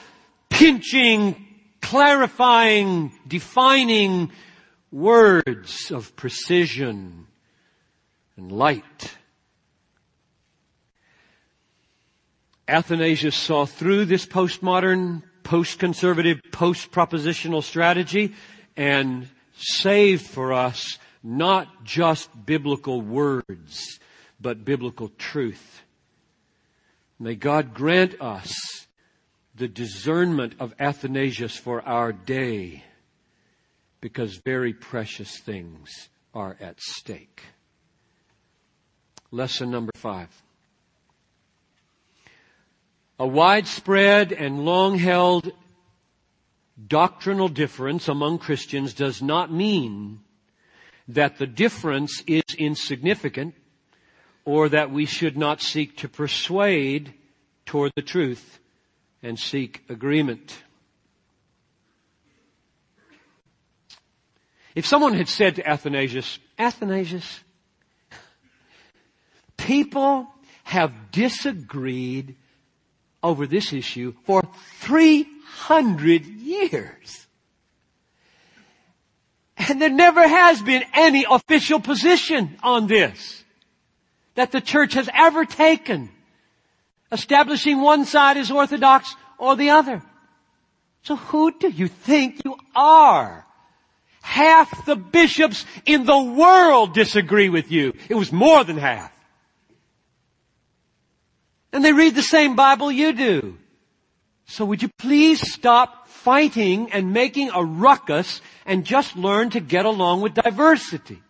pinching, 0.49 1.47
clarifying, 1.81 3.11
defining 3.27 4.31
words 4.91 5.91
of 5.91 6.15
precision 6.15 7.27
and 8.37 8.51
light. 8.51 9.15
Athanasius 12.71 13.35
saw 13.35 13.65
through 13.65 14.05
this 14.05 14.25
postmodern 14.25 15.23
post-conservative, 15.43 16.39
post-propositional 16.51 17.61
strategy 17.63 18.33
and 18.77 19.27
saved 19.53 20.25
for 20.25 20.53
us 20.53 20.97
not 21.21 21.83
just 21.83 22.29
biblical 22.45 23.01
words, 23.01 23.99
but 24.39 24.63
biblical 24.63 25.09
truth. 25.17 25.81
May 27.19 27.35
God 27.35 27.73
grant 27.73 28.19
us 28.21 28.87
the 29.53 29.67
discernment 29.67 30.55
of 30.59 30.73
Athanasius 30.79 31.57
for 31.57 31.81
our 31.81 32.13
day 32.13 32.83
because 33.99 34.37
very 34.37 34.73
precious 34.73 35.37
things 35.39 36.09
are 36.33 36.55
at 36.61 36.79
stake. 36.79 37.43
Lesson 39.29 39.69
number 39.69 39.91
five. 39.95 40.29
A 43.21 43.27
widespread 43.27 44.31
and 44.31 44.65
long 44.65 44.97
held 44.97 45.51
doctrinal 46.87 47.49
difference 47.49 48.07
among 48.07 48.39
Christians 48.39 48.95
does 48.95 49.21
not 49.21 49.53
mean 49.53 50.21
that 51.07 51.37
the 51.37 51.45
difference 51.45 52.23
is 52.25 52.41
insignificant 52.57 53.53
or 54.43 54.69
that 54.69 54.89
we 54.89 55.05
should 55.05 55.37
not 55.37 55.61
seek 55.61 55.97
to 55.97 56.09
persuade 56.09 57.13
toward 57.67 57.91
the 57.95 58.01
truth 58.01 58.57
and 59.21 59.37
seek 59.37 59.83
agreement. 59.87 60.63
If 64.73 64.87
someone 64.87 65.13
had 65.13 65.29
said 65.29 65.57
to 65.57 65.69
Athanasius, 65.69 66.39
Athanasius, 66.57 67.41
people 69.57 70.27
have 70.63 71.11
disagreed 71.11 72.37
over 73.23 73.45
this 73.45 73.73
issue 73.73 74.13
for 74.25 74.43
300 74.79 76.25
years. 76.25 77.27
And 79.57 79.81
there 79.81 79.89
never 79.89 80.27
has 80.27 80.61
been 80.61 80.83
any 80.93 81.25
official 81.29 81.79
position 81.79 82.57
on 82.63 82.87
this 82.87 83.43
that 84.35 84.51
the 84.51 84.61
church 84.61 84.93
has 84.93 85.09
ever 85.13 85.45
taken, 85.45 86.09
establishing 87.11 87.81
one 87.81 88.05
side 88.05 88.37
as 88.37 88.49
orthodox 88.49 89.15
or 89.37 89.55
the 89.55 89.69
other. 89.69 90.01
So 91.03 91.15
who 91.15 91.51
do 91.57 91.69
you 91.69 91.87
think 91.87 92.43
you 92.45 92.55
are? 92.75 93.45
Half 94.21 94.85
the 94.85 94.95
bishops 94.95 95.65
in 95.85 96.05
the 96.05 96.21
world 96.21 96.93
disagree 96.93 97.49
with 97.49 97.71
you. 97.71 97.93
It 98.07 98.15
was 98.15 98.31
more 98.31 98.63
than 98.63 98.77
half. 98.77 99.10
And 101.73 101.83
they 101.83 101.93
read 101.93 102.15
the 102.15 102.21
same 102.21 102.55
Bible 102.55 102.91
you 102.91 103.13
do. 103.13 103.57
So 104.45 104.65
would 104.65 104.81
you 104.81 104.89
please 104.97 105.39
stop 105.53 106.07
fighting 106.07 106.91
and 106.91 107.13
making 107.13 107.51
a 107.53 107.63
ruckus 107.63 108.41
and 108.65 108.83
just 108.83 109.15
learn 109.15 109.49
to 109.51 109.59
get 109.59 109.85
along 109.85 110.21
with 110.21 110.33
diversity? 110.33 111.21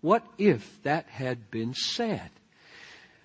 What 0.00 0.24
if 0.38 0.82
that 0.84 1.06
had 1.08 1.50
been 1.50 1.74
said? 1.74 2.30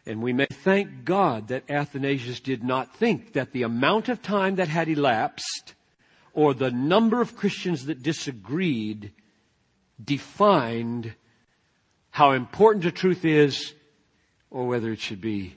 And 0.07 0.21
we 0.21 0.33
may 0.33 0.47
thank 0.47 1.05
God 1.05 1.49
that 1.49 1.69
Athanasius 1.69 2.39
did 2.39 2.63
not 2.63 2.95
think 2.95 3.33
that 3.33 3.51
the 3.51 3.63
amount 3.63 4.09
of 4.09 4.21
time 4.21 4.55
that 4.55 4.67
had 4.67 4.89
elapsed 4.89 5.73
or 6.33 6.53
the 6.53 6.71
number 6.71 7.21
of 7.21 7.35
Christians 7.35 7.85
that 7.85 8.03
disagreed 8.03 9.11
defined 10.03 11.13
how 12.09 12.31
important 12.31 12.85
a 12.85 12.91
truth 12.91 13.23
is 13.23 13.73
or 14.49 14.67
whether 14.67 14.91
it 14.91 14.99
should 14.99 15.21
be 15.21 15.55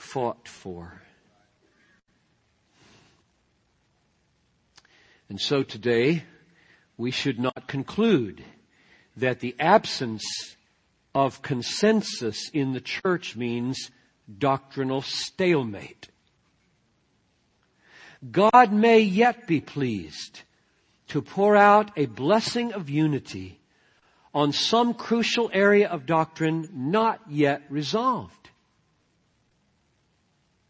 fought 0.00 0.48
for. 0.48 1.02
And 5.28 5.40
so 5.40 5.62
today, 5.62 6.24
we 6.96 7.10
should 7.10 7.38
not 7.38 7.68
conclude 7.68 8.42
that 9.16 9.40
the 9.40 9.54
absence 9.60 10.56
of 11.14 11.42
consensus 11.42 12.48
in 12.52 12.72
the 12.72 12.80
church 12.80 13.36
means 13.36 13.90
doctrinal 14.38 15.02
stalemate. 15.02 16.08
God 18.30 18.72
may 18.72 19.00
yet 19.00 19.46
be 19.46 19.60
pleased 19.60 20.42
to 21.08 21.22
pour 21.22 21.56
out 21.56 21.90
a 21.96 22.06
blessing 22.06 22.72
of 22.72 22.90
unity 22.90 23.60
on 24.32 24.52
some 24.52 24.94
crucial 24.94 25.50
area 25.52 25.88
of 25.88 26.06
doctrine 26.06 26.68
not 26.72 27.20
yet 27.28 27.62
resolved. 27.68 28.39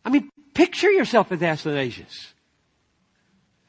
I 0.05 0.11
mean, 0.11 0.31
picture 0.55 0.91
yourself 0.91 1.33
as 1.33 1.43
Athanasius. 1.43 2.33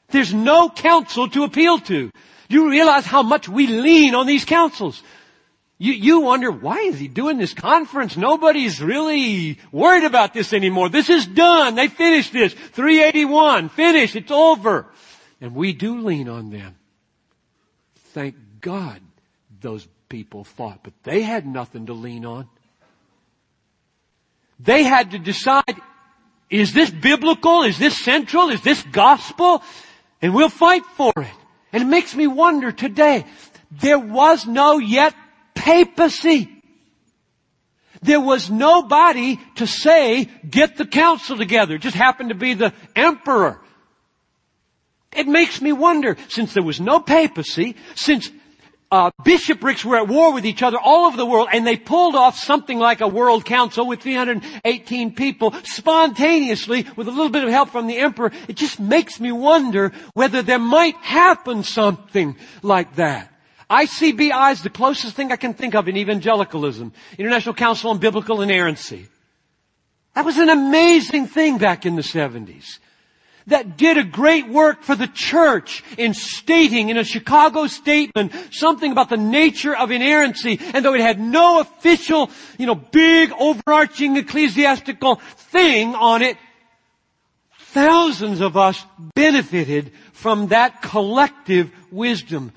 There's 0.10 0.34
no 0.34 0.70
council 0.70 1.30
to 1.30 1.44
appeal 1.44 1.80
to. 1.80 2.12
You 2.50 2.70
realize 2.70 3.06
how 3.06 3.24
much 3.24 3.48
we 3.48 3.68
lean 3.68 4.14
on 4.14 4.28
these 4.28 4.44
councils. 4.44 5.02
You, 5.78 5.94
you 5.94 6.20
wonder, 6.20 6.52
why 6.52 6.78
is 6.80 7.00
he 7.00 7.08
doing 7.08 7.38
this 7.38 7.54
conference? 7.54 8.16
Nobody's 8.16 8.82
really 8.82 9.58
worried 9.72 10.04
about 10.04 10.34
this 10.34 10.54
anymore. 10.54 10.90
This 10.90 11.10
is 11.10 11.26
done. 11.26 11.76
They 11.76 11.88
finished 11.88 12.34
this. 12.34 12.54
381. 12.54 13.70
Finished. 13.70 14.16
It's 14.16 14.32
over. 14.32 14.86
And 15.40 15.56
we 15.56 15.74
do 15.74 16.02
lean 16.02 16.30
on 16.30 16.52
them. 16.52 16.76
Thank 18.14 18.36
God 18.60 19.02
those 19.60 19.88
people 20.08 20.44
fought, 20.44 20.82
but 20.84 20.94
they 21.04 21.22
had 21.22 21.48
nothing 21.48 21.88
to 21.88 21.94
lean 21.94 22.26
on. 22.26 22.48
They 24.60 24.84
had 24.84 25.12
to 25.12 25.20
decide, 25.20 25.82
is 26.52 26.74
this 26.74 26.92
biblical? 26.92 27.64
Is 27.64 27.80
this 27.80 27.98
central? 27.98 28.50
Is 28.50 28.62
this 28.62 28.84
gospel? 28.84 29.64
And 30.22 30.36
we'll 30.36 30.50
fight 30.50 30.86
for 30.98 31.14
it. 31.16 31.32
And 31.74 31.82
it 31.82 31.88
makes 31.88 32.14
me 32.16 32.28
wonder 32.28 32.72
today, 32.72 33.26
there 33.72 33.98
was 33.98 34.46
no 34.46 34.78
yet 34.78 35.16
papacy. 35.56 36.50
There 38.02 38.20
was 38.20 38.50
nobody 38.50 39.40
to 39.56 39.66
say, 39.66 40.26
get 40.48 40.76
the 40.76 40.86
council 40.86 41.38
together. 41.38 41.76
It 41.76 41.82
just 41.82 41.96
happened 41.96 42.30
to 42.30 42.36
be 42.36 42.54
the 42.54 42.74
emperor. 42.96 43.62
It 45.14 45.28
makes 45.28 45.62
me 45.62 45.72
wonder, 45.72 46.18
since 46.28 46.54
there 46.54 46.64
was 46.64 46.82
no 46.82 47.00
papacy, 47.00 47.76
since 47.96 48.30
uh, 48.92 49.10
bishoprics 49.24 49.86
were 49.86 49.98
at 49.98 50.08
war 50.08 50.34
with 50.34 50.46
each 50.46 50.62
other 50.62 50.78
all 50.78 51.06
over 51.06 51.16
the 51.16 51.26
world, 51.26 51.48
and 51.52 51.66
they 51.66 51.78
pulled 51.78 52.16
off 52.16 52.38
something 52.38 52.78
like 52.78 53.00
a 53.00 53.08
world 53.08 53.46
council 53.46 53.88
with 53.88 54.02
318 54.02 55.16
people 55.16 55.54
spontaneously 55.64 56.86
with 56.98 57.08
a 57.08 57.12
little 57.12 57.30
bit 57.30 57.44
of 57.44 57.50
help 57.50 57.70
from 57.70 57.88
the 57.88 57.98
emperor. 57.98 58.32
It 58.50 58.58
just 58.58 58.80
makes 58.80 59.20
me 59.20 59.32
wonder 59.32 59.94
whether 60.14 60.42
there 60.42 60.60
might 60.60 60.96
happen 60.98 61.64
something 61.64 62.36
like 62.62 62.96
that. 62.96 63.30
ICBI 63.70 64.52
is 64.52 64.64
the 64.64 64.70
closest 64.70 65.16
thing 65.16 65.32
I 65.32 65.38
can 65.38 65.54
think 65.54 65.76
of 65.76 65.88
in 65.88 65.96
evangelicalism, 65.96 66.92
International 67.18 67.56
Council 67.56 67.92
on 67.92 68.00
Biblical 68.00 68.42
Inerrancy. 68.42 69.08
That 70.14 70.26
was 70.26 70.38
an 70.38 70.50
amazing 70.50 71.28
thing 71.28 71.58
back 71.58 71.86
in 71.86 71.96
the 71.96 72.02
70s 72.02 72.80
that 73.48 73.78
did 73.78 73.98
a 73.98 74.04
great 74.04 74.48
work 74.48 74.84
for 74.84 74.96
the 74.96 75.08
church 75.08 75.84
in 75.98 76.14
stating 76.14 76.90
in 76.90 76.98
a 76.98 77.04
Chicago 77.04 77.68
statement 77.68 78.34
something 78.52 78.92
about 78.92 79.10
the 79.10 79.18
nature 79.18 79.76
of 79.76 79.92
inerrancy. 79.92 80.60
And 80.74 80.86
though 80.86 80.94
it 80.94 81.02
had 81.02 81.20
no 81.20 81.60
official, 81.60 82.30
you 82.58 82.66
know, 82.66 82.76
big 82.76 83.32
overarching 83.32 84.18
ecclesiastical 84.18 85.16
thing 85.16 85.96
on 85.96 86.22
it, 86.22 86.38
thousands 87.72 88.42
of 88.42 88.58
us 88.58 88.86
benefited 89.16 89.92
from 90.12 90.48
that 90.48 90.82
collective 90.82 91.72
wisdom. 91.92 92.52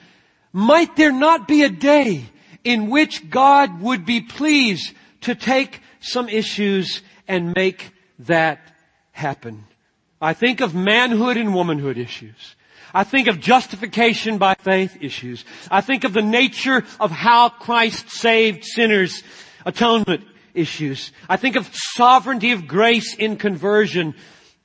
Might 0.52 0.96
there 0.96 1.12
not 1.12 1.48
be 1.48 1.62
a 1.62 1.68
day 1.68 2.26
in 2.62 2.90
which 2.90 3.30
God 3.30 3.80
would 3.80 4.04
be 4.04 4.20
pleased 4.20 4.92
to 5.22 5.34
take 5.34 5.80
some 6.00 6.28
issues 6.28 7.02
and 7.26 7.54
make 7.54 7.92
that 8.20 8.60
happen? 9.12 9.64
I 10.20 10.32
think 10.32 10.60
of 10.60 10.74
manhood 10.74 11.36
and 11.36 11.54
womanhood 11.54 11.98
issues. 11.98 12.56
I 12.94 13.04
think 13.04 13.26
of 13.26 13.40
justification 13.40 14.38
by 14.38 14.54
faith 14.54 14.96
issues. 15.00 15.44
I 15.70 15.80
think 15.80 16.04
of 16.04 16.12
the 16.12 16.22
nature 16.22 16.84
of 17.00 17.10
how 17.10 17.48
Christ 17.48 18.08
saved 18.10 18.64
sinners, 18.64 19.24
atonement 19.66 20.24
issues. 20.54 21.10
I 21.28 21.36
think 21.36 21.56
of 21.56 21.68
sovereignty 21.72 22.52
of 22.52 22.68
grace 22.68 23.14
in 23.16 23.36
conversion 23.36 24.14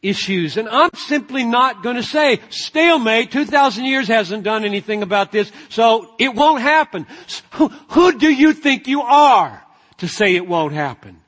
issues. 0.01 0.57
And 0.57 0.69
I'm 0.69 0.93
simply 0.93 1.43
not 1.43 1.83
going 1.83 1.95
to 1.95 2.03
say, 2.03 2.39
stalemate, 2.49 3.31
2,000 3.31 3.85
years 3.85 4.07
hasn't 4.07 4.43
done 4.43 4.63
anything 4.63 5.01
about 5.01 5.31
this, 5.31 5.51
so 5.69 6.13
it 6.19 6.33
won't 6.35 6.61
happen. 6.61 7.07
Who, 7.53 7.67
who 7.89 8.17
do 8.17 8.31
you 8.31 8.53
think 8.53 8.87
you 8.87 9.01
are 9.01 9.63
to 9.97 10.07
say 10.07 10.35
it 10.35 10.47
won't 10.47 10.73
happen? 10.73 11.18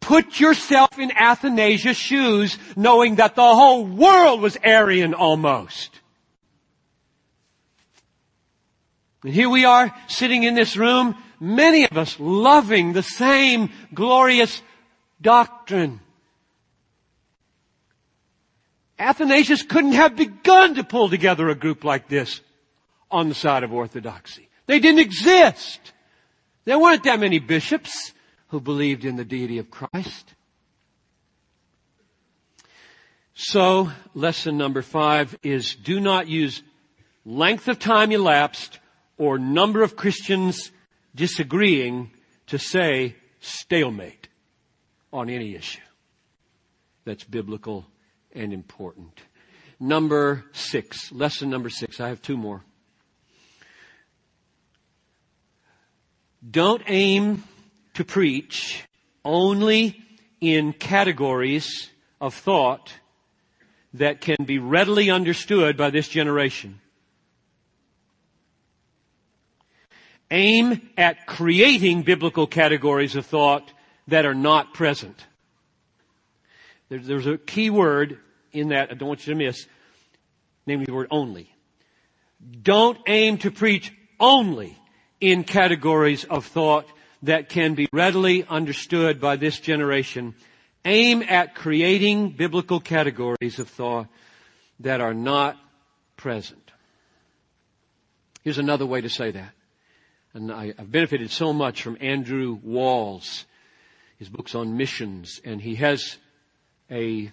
Put 0.00 0.38
yourself 0.38 0.98
in 0.98 1.10
Athanasius' 1.10 1.96
shoes 1.96 2.58
knowing 2.76 3.16
that 3.16 3.34
the 3.34 3.42
whole 3.42 3.84
world 3.84 4.40
was 4.40 4.56
Arian 4.62 5.14
almost. 5.14 6.00
And 9.24 9.34
here 9.34 9.48
we 9.48 9.64
are 9.64 9.92
sitting 10.06 10.44
in 10.44 10.54
this 10.54 10.76
room, 10.76 11.16
many 11.40 11.84
of 11.84 11.98
us 11.98 12.16
loving 12.20 12.92
the 12.92 13.02
same 13.02 13.70
glorious 13.92 14.62
doctrine. 15.20 16.00
Athanasius 18.98 19.62
couldn't 19.62 19.92
have 19.92 20.16
begun 20.16 20.76
to 20.76 20.84
pull 20.84 21.08
together 21.08 21.48
a 21.48 21.54
group 21.54 21.84
like 21.84 22.08
this 22.08 22.40
on 23.10 23.28
the 23.28 23.34
side 23.34 23.62
of 23.62 23.72
orthodoxy. 23.72 24.48
They 24.66 24.78
didn't 24.78 25.00
exist. 25.00 25.80
There 26.64 26.78
weren't 26.78 27.04
that 27.04 27.20
many 27.20 27.38
bishops 27.38 28.12
who 28.48 28.60
believed 28.60 29.04
in 29.04 29.16
the 29.16 29.24
deity 29.24 29.58
of 29.58 29.70
Christ. 29.70 30.34
So, 33.34 33.90
lesson 34.14 34.56
number 34.56 34.82
five 34.82 35.36
is 35.42 35.74
do 35.74 36.00
not 36.00 36.26
use 36.26 36.62
length 37.24 37.68
of 37.68 37.78
time 37.78 38.12
elapsed 38.12 38.78
or 39.18 39.38
number 39.38 39.82
of 39.82 39.96
Christians 39.96 40.70
disagreeing 41.14 42.10
to 42.46 42.58
say 42.58 43.16
stalemate 43.40 44.28
on 45.12 45.28
any 45.28 45.54
issue 45.54 45.80
that's 47.04 47.24
biblical 47.24 47.86
and 48.32 48.52
important. 48.52 49.20
Number 49.78 50.44
six, 50.52 51.12
lesson 51.12 51.50
number 51.50 51.70
six. 51.70 52.00
I 52.00 52.08
have 52.08 52.22
two 52.22 52.36
more. 52.36 52.62
Don't 56.48 56.82
aim 56.86 57.42
to 57.96 58.04
preach 58.04 58.84
only 59.24 60.02
in 60.40 60.74
categories 60.74 61.88
of 62.20 62.34
thought 62.34 62.92
that 63.94 64.20
can 64.20 64.36
be 64.44 64.58
readily 64.58 65.10
understood 65.10 65.78
by 65.78 65.88
this 65.88 66.06
generation. 66.06 66.78
Aim 70.30 70.90
at 70.98 71.26
creating 71.26 72.02
biblical 72.02 72.46
categories 72.46 73.16
of 73.16 73.24
thought 73.24 73.72
that 74.08 74.26
are 74.26 74.34
not 74.34 74.74
present. 74.74 75.24
There's 76.90 77.26
a 77.26 77.38
key 77.38 77.70
word 77.70 78.18
in 78.52 78.68
that 78.68 78.90
I 78.90 78.94
don't 78.94 79.08
want 79.08 79.26
you 79.26 79.32
to 79.32 79.38
miss, 79.38 79.66
namely 80.66 80.84
the 80.84 80.92
word 80.92 81.08
only. 81.10 81.50
Don't 82.62 82.98
aim 83.06 83.38
to 83.38 83.50
preach 83.50 83.90
only 84.20 84.76
in 85.18 85.44
categories 85.44 86.24
of 86.24 86.44
thought 86.44 86.86
that 87.26 87.48
can 87.48 87.74
be 87.74 87.88
readily 87.92 88.44
understood 88.44 89.20
by 89.20 89.36
this 89.36 89.60
generation 89.60 90.34
aim 90.84 91.22
at 91.22 91.54
creating 91.54 92.30
biblical 92.30 92.80
categories 92.80 93.58
of 93.58 93.68
thought 93.68 94.06
that 94.80 95.00
are 95.00 95.14
not 95.14 95.56
present. 96.16 96.70
Here's 98.42 98.58
another 98.58 98.86
way 98.86 99.00
to 99.00 99.08
say 99.08 99.32
that. 99.32 99.52
And 100.32 100.52
I, 100.52 100.66
have 100.78 100.92
benefited 100.92 101.30
so 101.30 101.52
much 101.52 101.82
from 101.82 101.96
Andrew 102.00 102.60
Walls, 102.62 103.46
his 104.18 104.28
books 104.28 104.54
on 104.54 104.76
missions, 104.76 105.40
and 105.44 105.60
he 105.60 105.74
has 105.76 106.18
a 106.90 107.32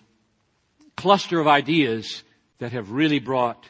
cluster 0.96 1.40
of 1.40 1.48
ideas 1.48 2.24
that 2.58 2.72
have 2.72 2.92
really 2.92 3.20
brought 3.20 3.70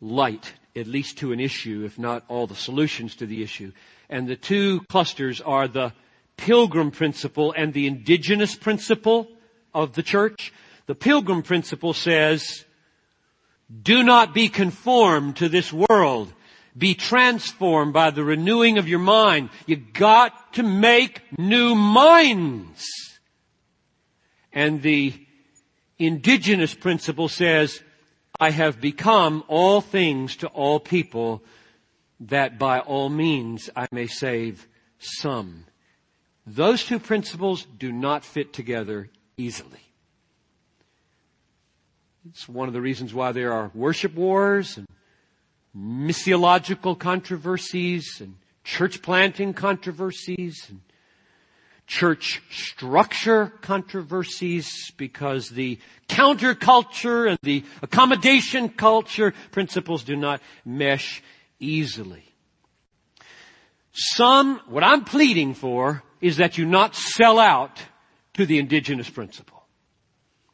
light 0.00 0.52
at 0.76 0.86
least 0.86 1.18
to 1.18 1.32
an 1.32 1.40
issue, 1.40 1.84
if 1.84 1.98
not 1.98 2.24
all 2.28 2.46
the 2.46 2.54
solutions 2.54 3.16
to 3.16 3.26
the 3.26 3.42
issue. 3.42 3.72
And 4.08 4.28
the 4.28 4.36
two 4.36 4.80
clusters 4.88 5.40
are 5.40 5.66
the 5.66 5.92
pilgrim 6.36 6.90
principle 6.90 7.54
and 7.56 7.72
the 7.72 7.86
indigenous 7.86 8.54
principle 8.54 9.28
of 9.74 9.94
the 9.94 10.02
church. 10.02 10.52
The 10.86 10.94
pilgrim 10.94 11.42
principle 11.42 11.94
says, 11.94 12.64
do 13.82 14.02
not 14.02 14.32
be 14.32 14.48
conformed 14.48 15.36
to 15.36 15.48
this 15.48 15.72
world. 15.72 16.32
Be 16.76 16.94
transformed 16.94 17.92
by 17.92 18.10
the 18.10 18.22
renewing 18.22 18.78
of 18.78 18.86
your 18.86 18.98
mind. 18.98 19.50
You 19.66 19.76
got 19.76 20.52
to 20.54 20.62
make 20.62 21.22
new 21.38 21.74
minds. 21.74 22.84
And 24.52 24.82
the 24.82 25.14
indigenous 25.98 26.74
principle 26.74 27.28
says, 27.28 27.82
I 28.38 28.50
have 28.50 28.80
become 28.80 29.44
all 29.48 29.80
things 29.80 30.36
to 30.36 30.48
all 30.48 30.78
people 30.80 31.42
that 32.20 32.58
by 32.58 32.80
all 32.80 33.08
means 33.08 33.70
I 33.74 33.86
may 33.90 34.06
save 34.06 34.66
some. 34.98 35.64
Those 36.46 36.84
two 36.84 36.98
principles 36.98 37.66
do 37.78 37.92
not 37.92 38.24
fit 38.24 38.52
together 38.52 39.08
easily. 39.36 39.80
It's 42.28 42.48
one 42.48 42.68
of 42.68 42.74
the 42.74 42.80
reasons 42.80 43.14
why 43.14 43.32
there 43.32 43.52
are 43.52 43.70
worship 43.74 44.14
wars 44.14 44.76
and 44.76 44.86
missiological 45.76 46.98
controversies 46.98 48.20
and 48.20 48.36
church 48.64 49.02
planting 49.02 49.54
controversies 49.54 50.66
and 50.68 50.80
church 51.86 52.42
structure 52.50 53.52
controversies 53.60 54.90
because 54.96 55.50
the 55.50 55.78
counterculture 56.08 57.28
and 57.28 57.38
the 57.42 57.64
accommodation 57.82 58.68
culture 58.68 59.32
principles 59.52 60.02
do 60.02 60.16
not 60.16 60.40
mesh 60.64 61.22
easily. 61.60 62.24
Some, 63.92 64.60
what 64.66 64.84
I'm 64.84 65.04
pleading 65.04 65.54
for 65.54 66.02
is 66.20 66.36
that 66.38 66.58
you 66.58 66.66
not 66.66 66.94
sell 66.94 67.38
out 67.38 67.80
to 68.34 68.44
the 68.44 68.58
indigenous 68.58 69.08
principle, 69.08 69.64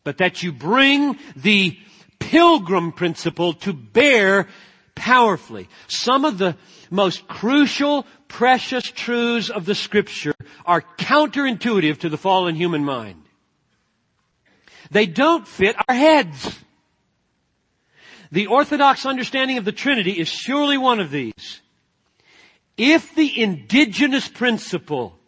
but 0.04 0.18
that 0.18 0.42
you 0.42 0.52
bring 0.52 1.18
the 1.34 1.76
pilgrim 2.18 2.92
principle 2.92 3.54
to 3.54 3.72
bear 3.72 4.48
powerfully. 4.94 5.68
Some 5.88 6.24
of 6.24 6.38
the 6.38 6.56
most 6.90 7.26
crucial, 7.26 8.06
precious 8.28 8.84
truths 8.84 9.50
of 9.50 9.64
the 9.64 9.74
scripture 9.74 10.31
are 10.64 10.82
counterintuitive 10.98 11.98
to 12.00 12.08
the 12.08 12.16
fallen 12.16 12.54
human 12.54 12.84
mind. 12.84 13.22
They 14.90 15.06
don't 15.06 15.46
fit 15.46 15.76
our 15.88 15.94
heads. 15.94 16.58
The 18.30 18.46
orthodox 18.46 19.06
understanding 19.06 19.58
of 19.58 19.64
the 19.64 19.72
Trinity 19.72 20.12
is 20.12 20.28
surely 20.28 20.78
one 20.78 21.00
of 21.00 21.10
these. 21.10 21.60
If 22.76 23.14
the 23.14 23.42
indigenous 23.42 24.28
principle 24.28 25.18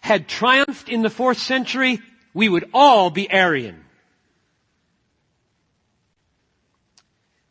had 0.00 0.28
triumphed 0.28 0.88
in 0.88 1.02
the 1.02 1.10
fourth 1.10 1.38
century, 1.38 2.00
we 2.32 2.48
would 2.48 2.68
all 2.72 3.10
be 3.10 3.30
Arian. 3.30 3.84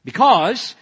Because 0.06 0.76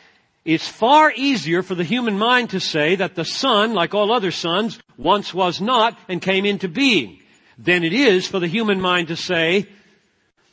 it's 0.43 0.67
far 0.67 1.11
easier 1.15 1.61
for 1.61 1.75
the 1.75 1.83
human 1.83 2.17
mind 2.17 2.51
to 2.51 2.59
say 2.59 2.95
that 2.95 3.15
the 3.15 3.25
Son, 3.25 3.73
like 3.73 3.93
all 3.93 4.11
other 4.11 4.31
sons, 4.31 4.79
once 5.01 5.33
was 5.33 5.59
not 5.59 5.97
and 6.07 6.21
came 6.21 6.45
into 6.45 6.67
being, 6.67 7.19
than 7.57 7.83
it 7.83 7.93
is 7.93 8.27
for 8.27 8.39
the 8.39 8.47
human 8.47 8.79
mind 8.79 9.07
to 9.07 9.15
say, 9.15 9.67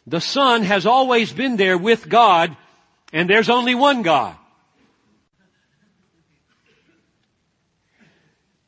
the 0.06 0.20
Son 0.20 0.62
has 0.62 0.86
always 0.86 1.32
been 1.32 1.56
there 1.56 1.76
with 1.76 2.08
God, 2.08 2.56
and 3.12 3.28
there's 3.28 3.50
only 3.50 3.74
one 3.74 4.02
God. 4.02 4.36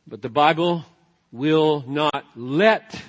But 0.06 0.22
the 0.22 0.28
Bible 0.28 0.84
will 1.32 1.84
not 1.86 2.24
let 2.36 3.00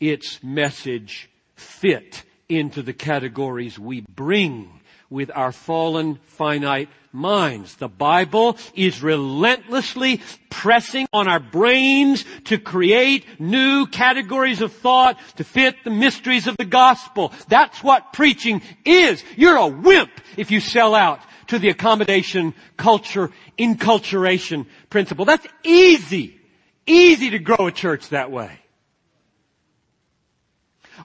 its 0.00 0.42
message 0.42 1.30
fit 1.54 2.24
into 2.48 2.82
the 2.82 2.92
categories 2.92 3.78
we 3.78 4.00
bring 4.00 4.80
with 5.10 5.30
our 5.34 5.52
fallen 5.52 6.18
finite 6.24 6.88
minds. 7.16 7.74
The 7.76 7.88
Bible 7.88 8.56
is 8.74 9.02
relentlessly 9.02 10.20
pressing 10.50 11.06
on 11.12 11.26
our 11.26 11.40
brains 11.40 12.24
to 12.44 12.58
create 12.58 13.24
new 13.40 13.86
categories 13.86 14.60
of 14.60 14.72
thought 14.72 15.18
to 15.36 15.44
fit 15.44 15.76
the 15.82 15.90
mysteries 15.90 16.46
of 16.46 16.56
the 16.56 16.64
gospel. 16.64 17.32
That's 17.48 17.82
what 17.82 18.12
preaching 18.12 18.62
is. 18.84 19.24
You're 19.36 19.56
a 19.56 19.66
wimp 19.66 20.10
if 20.36 20.50
you 20.50 20.60
sell 20.60 20.94
out 20.94 21.20
to 21.48 21.58
the 21.58 21.70
accommodation 21.70 22.54
culture, 22.76 23.30
inculturation 23.58 24.66
principle. 24.90 25.24
That's 25.24 25.46
easy. 25.64 26.38
Easy 26.86 27.30
to 27.30 27.38
grow 27.38 27.66
a 27.66 27.72
church 27.72 28.10
that 28.10 28.30
way. 28.30 28.60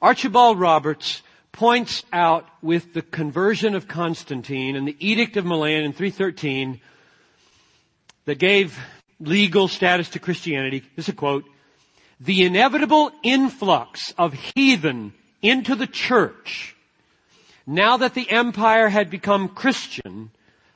Archibald 0.02 0.60
Roberts 0.60 1.22
points 1.52 2.04
out 2.14 2.48
with 2.62 2.94
the 2.94 3.02
conversion 3.02 3.76
of 3.76 3.88
Constantine 3.88 4.76
and 4.76 4.88
the 4.88 4.96
Edict 5.00 5.38
of 5.38 5.46
Milan 5.46 5.84
in 5.84 5.94
313 5.94 6.80
that 8.26 8.40
gave 8.40 8.80
legal 9.20 9.68
status 9.68 10.10
to 10.10 10.20
Christianity. 10.20 10.84
This 10.96 11.06
is 11.06 11.14
a 11.14 11.16
quote. 11.16 11.46
The 12.20 12.44
inevitable 12.44 13.12
influx 13.24 14.14
of 14.18 14.34
heathen 14.34 15.14
into 15.42 15.76
the 15.76 15.88
church, 15.88 16.76
now 17.66 17.98
that 17.98 18.14
the 18.14 18.30
empire 18.30 18.90
had 18.90 19.10
become 19.10 19.50
Christian, 19.50 20.32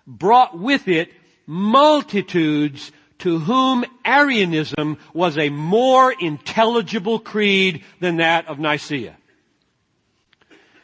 brought 0.08 0.58
with 0.58 0.88
it 0.88 1.12
multitudes 1.46 2.92
to 3.20 3.40
whom 3.40 3.86
Arianism 4.04 4.98
was 5.14 5.38
a 5.38 5.50
more 5.50 6.14
intelligible 6.20 7.20
creed 7.20 7.84
than 8.00 8.18
that 8.18 8.48
of 8.48 8.60
Nicaea. 8.60 9.16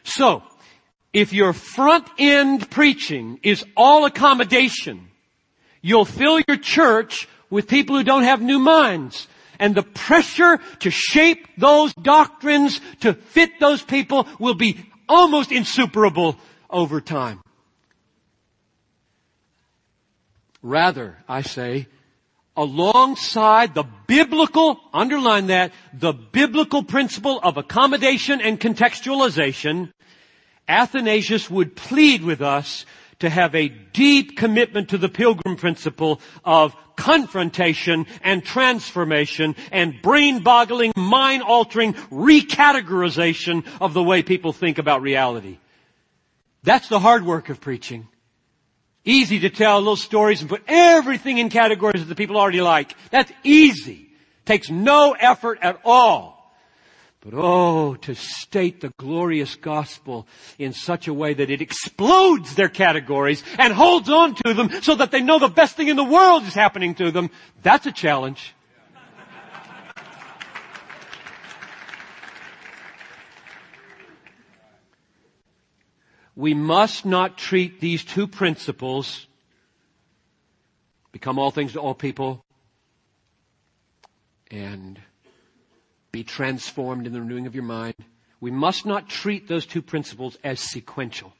So, 0.04 0.42
if 1.12 1.32
your 1.32 1.52
front 1.52 2.08
end 2.18 2.70
preaching 2.70 3.38
is 3.42 3.64
all 3.76 4.04
accommodation, 4.04 5.08
you'll 5.82 6.04
fill 6.04 6.40
your 6.48 6.56
church 6.56 7.28
with 7.50 7.68
people 7.68 7.96
who 7.96 8.04
don't 8.04 8.24
have 8.24 8.40
new 8.40 8.58
minds. 8.58 9.28
And 9.58 9.74
the 9.74 9.82
pressure 9.82 10.58
to 10.80 10.90
shape 10.90 11.46
those 11.56 11.94
doctrines 11.94 12.80
to 13.00 13.14
fit 13.14 13.60
those 13.60 13.82
people 13.82 14.26
will 14.40 14.54
be 14.54 14.84
almost 15.08 15.52
insuperable 15.52 16.36
over 16.68 17.00
time. 17.00 17.40
Rather, 20.62 21.18
I 21.28 21.42
say, 21.42 21.86
alongside 22.56 23.74
the 23.74 23.84
biblical, 24.06 24.78
underline 24.92 25.46
that, 25.46 25.72
the 25.92 26.12
biblical 26.12 26.82
principle 26.82 27.40
of 27.42 27.56
accommodation 27.56 28.40
and 28.40 28.60
contextualization, 28.60 29.92
Athanasius 30.68 31.50
would 31.50 31.74
plead 31.74 32.22
with 32.22 32.40
us 32.40 32.86
to 33.20 33.30
have 33.30 33.54
a 33.54 33.68
deep 33.68 34.36
commitment 34.36 34.88
to 34.88 34.98
the 34.98 35.08
pilgrim 35.08 35.56
principle 35.56 36.20
of 36.44 36.74
confrontation 36.96 38.06
and 38.22 38.44
transformation 38.44 39.54
and 39.70 40.00
brain-boggling, 40.02 40.92
mind-altering 40.96 41.94
recategorization 42.10 43.64
of 43.80 43.94
the 43.94 44.02
way 44.02 44.22
people 44.22 44.52
think 44.52 44.78
about 44.78 45.02
reality. 45.02 45.58
That's 46.64 46.88
the 46.88 47.00
hard 47.00 47.24
work 47.24 47.48
of 47.48 47.60
preaching. 47.60 48.08
Easy 49.04 49.40
to 49.40 49.50
tell 49.50 49.78
little 49.78 49.96
stories 49.96 50.40
and 50.40 50.50
put 50.50 50.62
everything 50.68 51.38
in 51.38 51.48
categories 51.48 52.02
that 52.02 52.08
the 52.08 52.14
people 52.14 52.36
already 52.36 52.60
like. 52.60 52.94
That's 53.10 53.32
easy. 53.42 54.10
Takes 54.44 54.70
no 54.70 55.12
effort 55.18 55.58
at 55.60 55.80
all. 55.84 56.32
But 57.20 57.34
oh, 57.36 57.94
to 57.94 58.14
state 58.16 58.80
the 58.80 58.92
glorious 58.98 59.54
gospel 59.54 60.26
in 60.58 60.72
such 60.72 61.06
a 61.06 61.14
way 61.14 61.34
that 61.34 61.50
it 61.50 61.60
explodes 61.60 62.56
their 62.56 62.68
categories 62.68 63.44
and 63.58 63.72
holds 63.72 64.10
on 64.10 64.34
to 64.44 64.54
them 64.54 64.82
so 64.82 64.96
that 64.96 65.12
they 65.12 65.20
know 65.20 65.38
the 65.38 65.48
best 65.48 65.76
thing 65.76 65.86
in 65.86 65.96
the 65.96 66.04
world 66.04 66.42
is 66.44 66.54
happening 66.54 66.96
to 66.96 67.12
them, 67.12 67.30
that's 67.62 67.86
a 67.86 67.92
challenge. 67.92 68.54
We 76.34 76.54
must 76.54 77.04
not 77.04 77.36
treat 77.36 77.80
these 77.80 78.04
two 78.04 78.26
principles, 78.26 79.26
become 81.12 81.38
all 81.38 81.50
things 81.50 81.72
to 81.72 81.80
all 81.80 81.94
people, 81.94 82.44
and 84.50 84.98
be 86.10 86.24
transformed 86.24 87.06
in 87.06 87.12
the 87.12 87.20
renewing 87.20 87.46
of 87.46 87.54
your 87.54 87.64
mind. 87.64 87.94
We 88.40 88.50
must 88.50 88.86
not 88.86 89.08
treat 89.08 89.46
those 89.46 89.66
two 89.66 89.82
principles 89.82 90.36
as 90.42 90.60
sequential. 90.60 91.32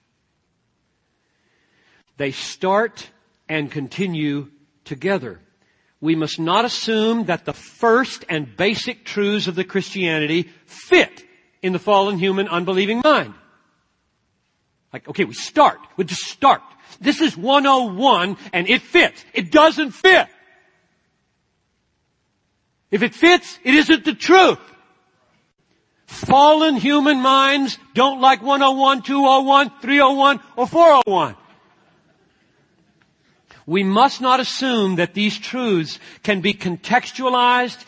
They 2.17 2.31
start 2.31 3.11
and 3.49 3.71
continue 3.71 4.51
together. 4.85 5.41
We 6.01 6.15
must 6.15 6.39
not 6.39 6.65
assume 6.65 7.27
that 7.27 7.45
the 7.45 7.53
first 7.53 8.25
and 8.29 8.57
basic 8.57 9.05
truths 9.05 9.47
of 9.47 9.55
the 9.55 9.65
Christianity 9.65 10.51
fit 10.67 11.25
in 11.63 11.73
the 11.73 11.79
fallen 11.79 12.19
human 12.19 12.49
unbelieving 12.49 13.01
mind. 13.05 13.35
Like, 14.93 15.09
okay, 15.09 15.25
we 15.25 15.35
start. 15.35 15.79
We 15.97 16.05
just 16.05 16.25
start. 16.25 16.63
This 17.01 17.21
is 17.21 17.37
101 17.37 18.37
and 18.53 18.69
it 18.69 18.83
fits. 18.83 19.25
It 19.33 19.51
doesn't 19.51 19.93
fit. 19.93 20.29
If 22.91 23.03
it 23.03 23.15
fits, 23.15 23.59
it 23.65 23.75
isn't 23.75 24.05
the 24.05 24.15
truth. 24.15 24.59
Fallen 26.07 26.77
human 26.77 27.21
minds 27.21 27.79
don't 27.95 28.21
like 28.21 28.43
101, 28.43 29.03
201, 29.03 29.73
301, 29.81 30.41
or 30.57 30.67
401. 30.67 31.37
We 33.65 33.83
must 33.83 34.21
not 34.21 34.41
assume 34.41 34.97
that 34.97 35.15
these 35.15 35.39
truths 35.39 35.99
can 36.23 36.43
be 36.43 36.53
contextualized 36.53 37.83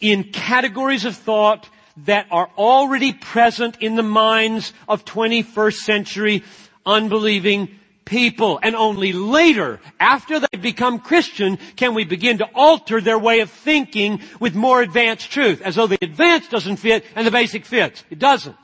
in 0.00 0.24
categories 0.24 1.06
of 1.06 1.16
thought 1.16 1.68
that 2.04 2.26
are 2.30 2.50
already 2.58 3.12
present 3.12 3.78
in 3.80 3.96
the 3.96 4.02
minds 4.02 4.72
of 4.88 5.04
21st 5.04 5.76
century 5.76 6.44
unbelieving 6.84 7.68
people. 8.04 8.58
And 8.62 8.76
only 8.76 9.12
later, 9.12 9.80
after 9.98 10.38
they 10.38 10.58
become 10.58 11.00
Christian, 11.00 11.58
can 11.76 11.94
we 11.94 12.04
begin 12.04 12.38
to 12.38 12.48
alter 12.54 13.00
their 13.00 13.18
way 13.18 13.40
of 13.40 13.50
thinking 13.50 14.20
with 14.40 14.54
more 14.54 14.80
advanced 14.80 15.30
truth. 15.30 15.60
As 15.62 15.74
though 15.74 15.86
the 15.86 15.98
advanced 16.00 16.50
doesn't 16.50 16.76
fit 16.76 17.04
and 17.14 17.26
the 17.26 17.30
basic 17.30 17.64
fits. 17.64 18.04
It 18.10 18.18
doesn't. 18.18 18.56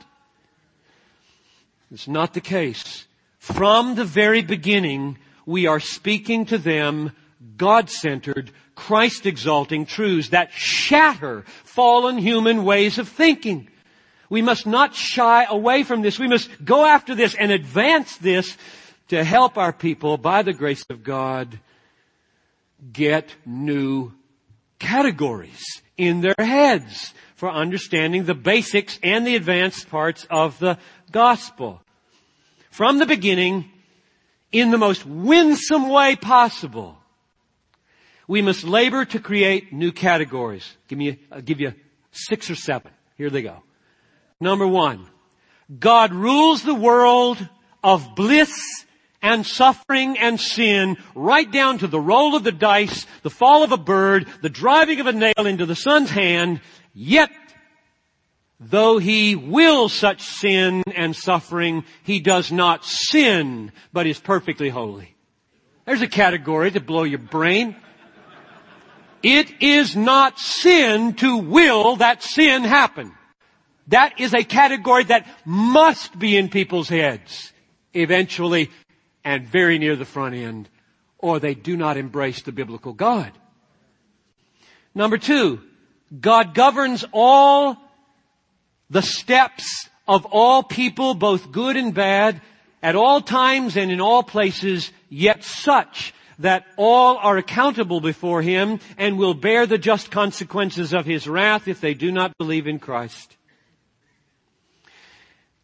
It's 1.91 2.07
not 2.07 2.33
the 2.33 2.41
case. 2.41 3.05
From 3.37 3.95
the 3.95 4.05
very 4.05 4.41
beginning, 4.41 5.17
we 5.45 5.67
are 5.67 5.79
speaking 5.79 6.45
to 6.45 6.57
them 6.57 7.11
God-centered, 7.57 8.51
Christ-exalting 8.75 9.85
truths 9.85 10.29
that 10.29 10.51
shatter 10.51 11.43
fallen 11.63 12.17
human 12.17 12.63
ways 12.63 12.97
of 12.97 13.07
thinking. 13.07 13.69
We 14.29 14.41
must 14.41 14.65
not 14.65 14.95
shy 14.95 15.45
away 15.45 15.83
from 15.83 16.01
this. 16.01 16.17
We 16.17 16.27
must 16.27 16.49
go 16.65 16.85
after 16.85 17.13
this 17.13 17.35
and 17.35 17.51
advance 17.51 18.17
this 18.17 18.57
to 19.09 19.23
help 19.23 19.57
our 19.57 19.73
people, 19.73 20.17
by 20.17 20.41
the 20.41 20.53
grace 20.53 20.83
of 20.89 21.03
God, 21.03 21.59
get 22.91 23.35
new 23.45 24.13
categories 24.79 25.81
in 25.97 26.21
their 26.21 26.35
heads 26.37 27.13
for 27.35 27.51
understanding 27.51 28.25
the 28.25 28.33
basics 28.33 28.97
and 29.03 29.27
the 29.27 29.35
advanced 29.35 29.89
parts 29.89 30.25
of 30.29 30.57
the 30.59 30.77
gospel. 31.11 31.81
From 32.71 32.97
the 32.97 33.05
beginning, 33.05 33.69
in 34.51 34.71
the 34.71 34.77
most 34.77 35.05
winsome 35.05 35.89
way 35.89 36.15
possible, 36.15 36.97
we 38.27 38.41
must 38.41 38.63
labor 38.63 39.05
to 39.05 39.19
create 39.19 39.73
new 39.73 39.91
categories. 39.91 40.69
Give 40.87 40.97
me, 40.97 41.19
I'll 41.31 41.41
give 41.41 41.59
you 41.59 41.73
six 42.11 42.49
or 42.49 42.55
seven. 42.55 42.91
Here 43.17 43.29
they 43.29 43.41
go. 43.41 43.63
Number 44.39 44.67
one, 44.67 45.07
God 45.79 46.13
rules 46.13 46.63
the 46.63 46.75
world 46.75 47.37
of 47.83 48.15
bliss 48.15 48.85
and 49.21 49.45
suffering 49.45 50.17
and 50.17 50.39
sin 50.39 50.97
right 51.15 51.49
down 51.49 51.77
to 51.79 51.87
the 51.87 51.99
roll 51.99 52.35
of 52.35 52.43
the 52.43 52.51
dice, 52.51 53.05
the 53.23 53.29
fall 53.29 53.63
of 53.63 53.71
a 53.71 53.77
bird, 53.77 54.27
the 54.41 54.49
driving 54.49 54.99
of 54.99 55.07
a 55.07 55.13
nail 55.13 55.45
into 55.45 55.65
the 55.65 55.75
son's 55.75 56.09
hand, 56.09 56.59
yet 56.93 57.29
though 58.59 58.97
he 58.97 59.35
wills 59.35 59.93
such 59.93 60.21
sin 60.21 60.83
and 60.93 61.15
suffering, 61.15 61.85
he 62.03 62.19
does 62.19 62.51
not 62.51 62.85
sin, 62.85 63.71
but 63.91 64.07
is 64.07 64.19
perfectly 64.19 64.69
holy. 64.69 65.15
There's 65.85 66.01
a 66.01 66.07
category 66.07 66.71
to 66.71 66.79
blow 66.79 67.03
your 67.03 67.19
brain. 67.19 67.75
It 69.23 69.61
is 69.61 69.95
not 69.95 70.37
sin 70.37 71.13
to 71.15 71.37
will 71.37 71.95
that 71.95 72.21
sin 72.21 72.63
happen. 72.63 73.13
That 73.87 74.19
is 74.19 74.33
a 74.33 74.43
category 74.43 75.05
that 75.05 75.27
must 75.45 76.19
be 76.19 76.37
in 76.37 76.49
people's 76.49 76.89
heads 76.89 77.51
eventually 77.93 78.69
and 79.23 79.47
very 79.47 79.79
near 79.79 79.95
the 79.95 80.05
front 80.05 80.35
end 80.35 80.69
or 81.17 81.39
they 81.39 81.55
do 81.55 81.77
not 81.77 81.95
embrace 81.95 82.41
the 82.41 82.51
biblical 82.51 82.91
God. 82.91 83.31
Number 84.93 85.17
two, 85.17 85.61
God 86.19 86.53
governs 86.53 87.05
all 87.13 87.77
the 88.89 89.01
steps 89.01 89.89
of 90.05 90.25
all 90.25 90.63
people, 90.63 91.13
both 91.13 91.49
good 91.51 91.77
and 91.77 91.93
bad, 91.93 92.41
at 92.83 92.97
all 92.97 93.21
times 93.21 93.77
and 93.77 93.89
in 93.89 94.01
all 94.01 94.21
places, 94.21 94.91
yet 95.09 95.45
such 95.45 96.13
that 96.39 96.65
all 96.77 97.17
are 97.17 97.37
accountable 97.37 98.01
before 98.01 98.41
Him 98.41 98.79
and 98.97 99.17
will 99.17 99.33
bear 99.33 99.65
the 99.65 99.77
just 99.77 100.11
consequences 100.11 100.93
of 100.93 101.05
His 101.05 101.27
wrath 101.27 101.67
if 101.67 101.81
they 101.81 101.93
do 101.93 102.11
not 102.11 102.37
believe 102.37 102.67
in 102.67 102.79
Christ. 102.79 103.35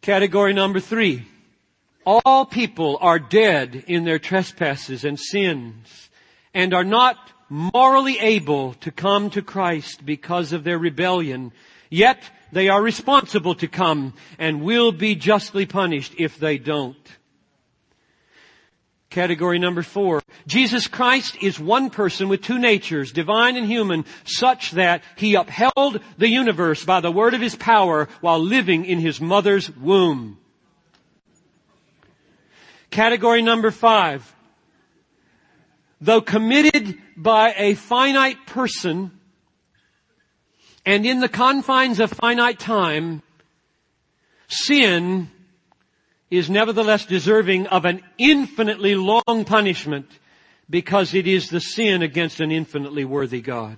Category 0.00 0.52
number 0.52 0.80
three. 0.80 1.26
All 2.06 2.46
people 2.46 2.98
are 3.00 3.18
dead 3.18 3.84
in 3.86 4.04
their 4.04 4.18
trespasses 4.18 5.04
and 5.04 5.20
sins 5.20 6.08
and 6.54 6.72
are 6.72 6.84
not 6.84 7.16
morally 7.50 8.18
able 8.18 8.74
to 8.74 8.90
come 8.90 9.28
to 9.30 9.42
Christ 9.42 10.06
because 10.06 10.52
of 10.52 10.64
their 10.64 10.78
rebellion. 10.78 11.52
Yet 11.90 12.22
they 12.52 12.68
are 12.68 12.82
responsible 12.82 13.54
to 13.56 13.68
come 13.68 14.14
and 14.38 14.62
will 14.62 14.92
be 14.92 15.14
justly 15.14 15.66
punished 15.66 16.14
if 16.16 16.38
they 16.38 16.56
don't. 16.56 16.96
Category 19.10 19.58
number 19.58 19.82
four. 19.82 20.22
Jesus 20.46 20.86
Christ 20.86 21.36
is 21.42 21.58
one 21.58 21.90
person 21.90 22.28
with 22.28 22.42
two 22.42 22.60
natures, 22.60 23.10
divine 23.10 23.56
and 23.56 23.66
human, 23.66 24.04
such 24.24 24.70
that 24.72 25.02
he 25.16 25.34
upheld 25.34 26.00
the 26.16 26.28
universe 26.28 26.84
by 26.84 27.00
the 27.00 27.10
word 27.10 27.34
of 27.34 27.40
his 27.40 27.56
power 27.56 28.08
while 28.20 28.38
living 28.38 28.84
in 28.84 29.00
his 29.00 29.20
mother's 29.20 29.68
womb. 29.76 30.38
Category 32.90 33.42
number 33.42 33.72
five. 33.72 34.32
Though 36.00 36.20
committed 36.20 36.96
by 37.16 37.52
a 37.56 37.74
finite 37.74 38.46
person 38.46 39.10
and 40.86 41.04
in 41.04 41.18
the 41.18 41.28
confines 41.28 41.98
of 41.98 42.12
finite 42.12 42.60
time, 42.60 43.22
sin 44.46 45.30
is 46.30 46.48
nevertheless 46.48 47.04
deserving 47.06 47.66
of 47.66 47.84
an 47.84 48.02
infinitely 48.16 48.94
long 48.94 49.44
punishment 49.44 50.06
because 50.68 51.12
it 51.12 51.26
is 51.26 51.50
the 51.50 51.60
sin 51.60 52.02
against 52.02 52.40
an 52.40 52.52
infinitely 52.52 53.04
worthy 53.04 53.40
God. 53.40 53.76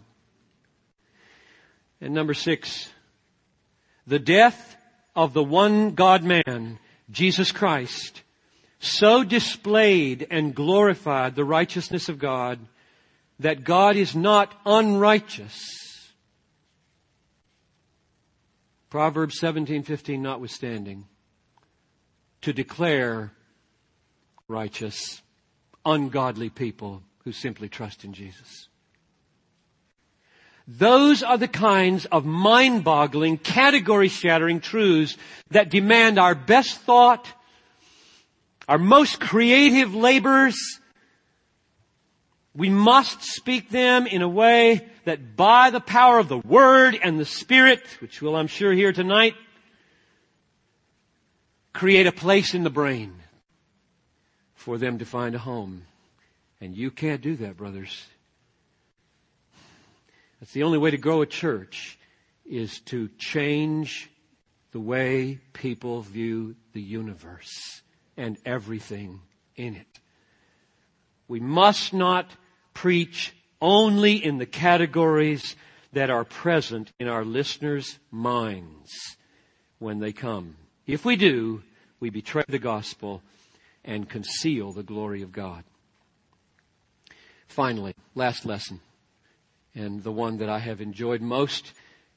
And 2.01 2.13
number 2.13 2.35
six, 2.35 2.91
the 4.07 4.19
death 4.19 4.77
of 5.17 5.33
the 5.33 5.43
one 5.43 5.95
God 5.95 6.25
man, 6.25 6.79
Jesus 7.11 7.53
Christ, 7.53 8.23
so 8.81 9.25
displayed 9.25 10.27
and 10.31 10.55
glorified 10.55 11.35
the 11.35 11.45
righteousness 11.45 12.09
of 12.09 12.19
God 12.19 12.59
that 13.39 13.65
God 13.65 13.97
is 13.97 14.15
not 14.15 14.55
unrighteous. 14.67 16.13
Proverbs 18.91 19.41
17:15 19.41 20.21
notwithstanding 20.21 21.07
to 22.43 22.53
declare 22.53 23.33
righteous, 24.49 25.23
ungodly 25.85 26.51
people 26.51 27.03
who 27.25 27.33
simply 27.33 27.69
trust 27.69 28.05
in 28.05 28.13
Jesus. 28.13 28.69
Those 30.69 31.23
are 31.23 31.39
the 31.39 31.49
kinds 31.49 32.05
of 32.07 32.25
mind-boggling, 32.25 33.39
category-shattering 33.39 34.61
truths 34.61 35.17
that 35.51 35.71
demand 35.71 36.19
our 36.19 36.37
best 36.37 36.79
thought, 36.79 37.27
our 38.69 38.79
most 38.79 39.19
creative 39.19 39.95
labors. 39.95 40.57
We 42.55 42.71
must 42.71 43.23
speak 43.23 43.71
them 43.71 44.07
in 44.07 44.23
a 44.23 44.29
way 44.29 44.87
that 45.05 45.37
by 45.37 45.71
the 45.71 45.81
power 45.81 46.19
of 46.19 46.29
the 46.29 46.39
Word 46.39 46.99
and 47.03 47.19
the 47.19 47.25
Spirit, 47.25 47.83
which 48.01 48.23
we'll 48.23 48.37
I'm 48.37 48.47
sure 48.47 48.73
hear 48.73 48.93
tonight, 48.93 49.35
create 51.73 52.07
a 52.07 52.13
place 52.13 52.55
in 52.55 52.65
the 52.65 52.71
brain 52.71 53.15
for 54.55 54.79
them 54.79 54.99
to 54.99 55.05
find 55.05 55.35
a 55.35 55.39
home. 55.39 55.85
And 56.61 56.77
you 56.77 56.91
can't 56.91 57.21
do 57.21 57.37
that, 57.37 57.57
brothers. 57.57 58.07
That's 60.39 60.53
the 60.53 60.63
only 60.63 60.79
way 60.79 60.91
to 60.91 60.97
grow 60.97 61.23
a 61.23 61.27
church 61.27 61.99
is 62.45 62.81
to 62.81 63.09
change 63.19 64.11
the 64.73 64.81
way 64.81 65.39
people 65.53 66.03
view 66.03 66.57
the 66.73 66.81
universe 66.81 67.83
and 68.17 68.37
everything 68.45 69.21
in 69.57 69.77
it. 69.77 70.01
We 71.29 71.41
must 71.41 71.93
not 71.93 72.31
preach 72.75 73.35
only 73.61 74.15
in 74.17 74.39
the 74.39 74.47
categories 74.47 75.57
that 75.93 76.11
are 76.11 76.25
present 76.25 76.93
in 76.99 77.09
our 77.09 77.25
listeners' 77.25 77.99
minds 78.11 79.17
when 79.79 80.01
they 80.01 80.13
come. 80.13 80.57
If 80.87 81.05
we 81.05 81.17
do, 81.17 81.63
we 82.01 82.11
betray 82.11 82.45
the 82.49 82.59
gospel 82.59 83.23
and 83.85 84.09
conceal 84.09 84.73
the 84.73 84.83
glory 84.83 85.23
of 85.23 85.33
God. 85.33 85.65
Finally, 87.47 87.95
last 88.15 88.47
lesson, 88.47 88.81
and 89.75 90.03
the 90.03 90.13
one 90.13 90.39
that 90.39 90.49
I 90.49 90.59
have 90.59 90.81
enjoyed 90.81 91.21
most, 91.21 91.73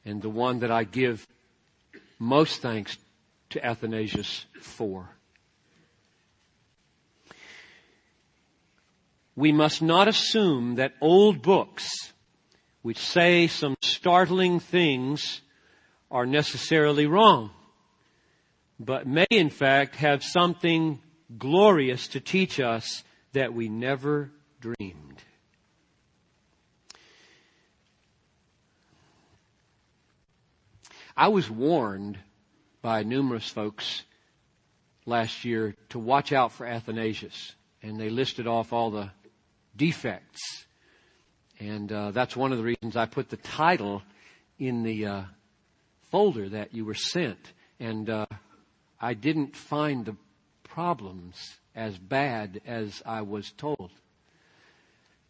and 0.06 0.22
the 0.22 0.30
one 0.30 0.60
that 0.60 0.72
I 0.72 0.84
give 0.84 1.28
most 2.20 2.62
thanks 2.62 2.98
to 3.50 3.66
Athanasius 3.66 4.46
for. 4.62 5.10
we 9.36 9.52
must 9.52 9.82
not 9.82 10.08
assume 10.08 10.76
that 10.76 10.94
old 11.02 11.42
books 11.42 12.14
which 12.82 12.98
say 12.98 13.48
some 13.48 13.76
startling 13.82 14.60
things 14.60 15.42
are 16.10 16.26
necessarily 16.26 17.06
wrong, 17.06 17.50
but 18.80 19.08
may 19.08 19.28
in 19.30 19.50
fact 19.50 19.96
have 19.96 20.24
something 20.24 21.02
glorious 21.38 22.08
to 22.10 22.20
teach 22.20 22.60
us 22.60 23.04
that 23.34 23.54
we 23.54 23.70
never 23.70 24.32
dreamed. 24.60 25.22
I 31.18 31.30
was 31.30 31.50
warned 31.50 32.18
by 32.82 33.04
numerous 33.04 33.50
folks 33.50 34.04
last 35.06 35.46
year 35.46 35.76
to 35.90 36.00
watch 36.00 36.34
out 36.34 36.52
for 36.52 36.66
Athanasius, 36.66 37.56
and 37.82 38.00
they 38.00 38.10
listed 38.10 38.48
off 38.48 38.74
all 38.74 38.92
the 38.92 39.12
defects. 39.76 40.66
And 41.60 41.90
uh, 41.92 42.12
that's 42.12 42.36
one 42.36 42.52
of 42.52 42.58
the 42.58 42.66
reasons 42.66 42.98
I 42.98 43.06
put 43.06 43.30
the 43.30 43.38
title 43.38 44.02
in 44.60 44.84
the 44.84 45.06
uh, 45.06 45.22
folder 46.12 46.50
that 46.50 46.74
you 46.74 46.84
were 46.84 46.94
sent. 46.94 47.40
And 47.80 48.10
uh, 48.10 48.26
I 49.00 49.14
didn't 49.14 49.56
find 49.56 50.06
the 50.06 50.16
problems 50.64 51.58
as 51.76 51.98
bad 51.98 52.62
as 52.66 53.02
I 53.06 53.22
was 53.22 53.52
told. 53.52 53.92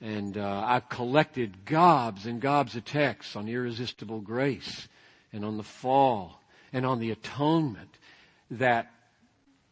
And 0.01 0.37
uh, 0.37 0.63
I've 0.65 0.89
collected 0.89 1.65
gobs 1.65 2.25
and 2.25 2.41
gobs 2.41 2.75
of 2.75 2.85
texts 2.85 3.35
on 3.35 3.47
irresistible 3.47 4.19
grace 4.19 4.87
and 5.31 5.43
on 5.43 5.57
the 5.57 5.63
fall 5.63 6.41
and 6.71 6.85
on 6.85 6.99
the 6.99 7.11
atonement 7.11 7.97
that 8.51 8.91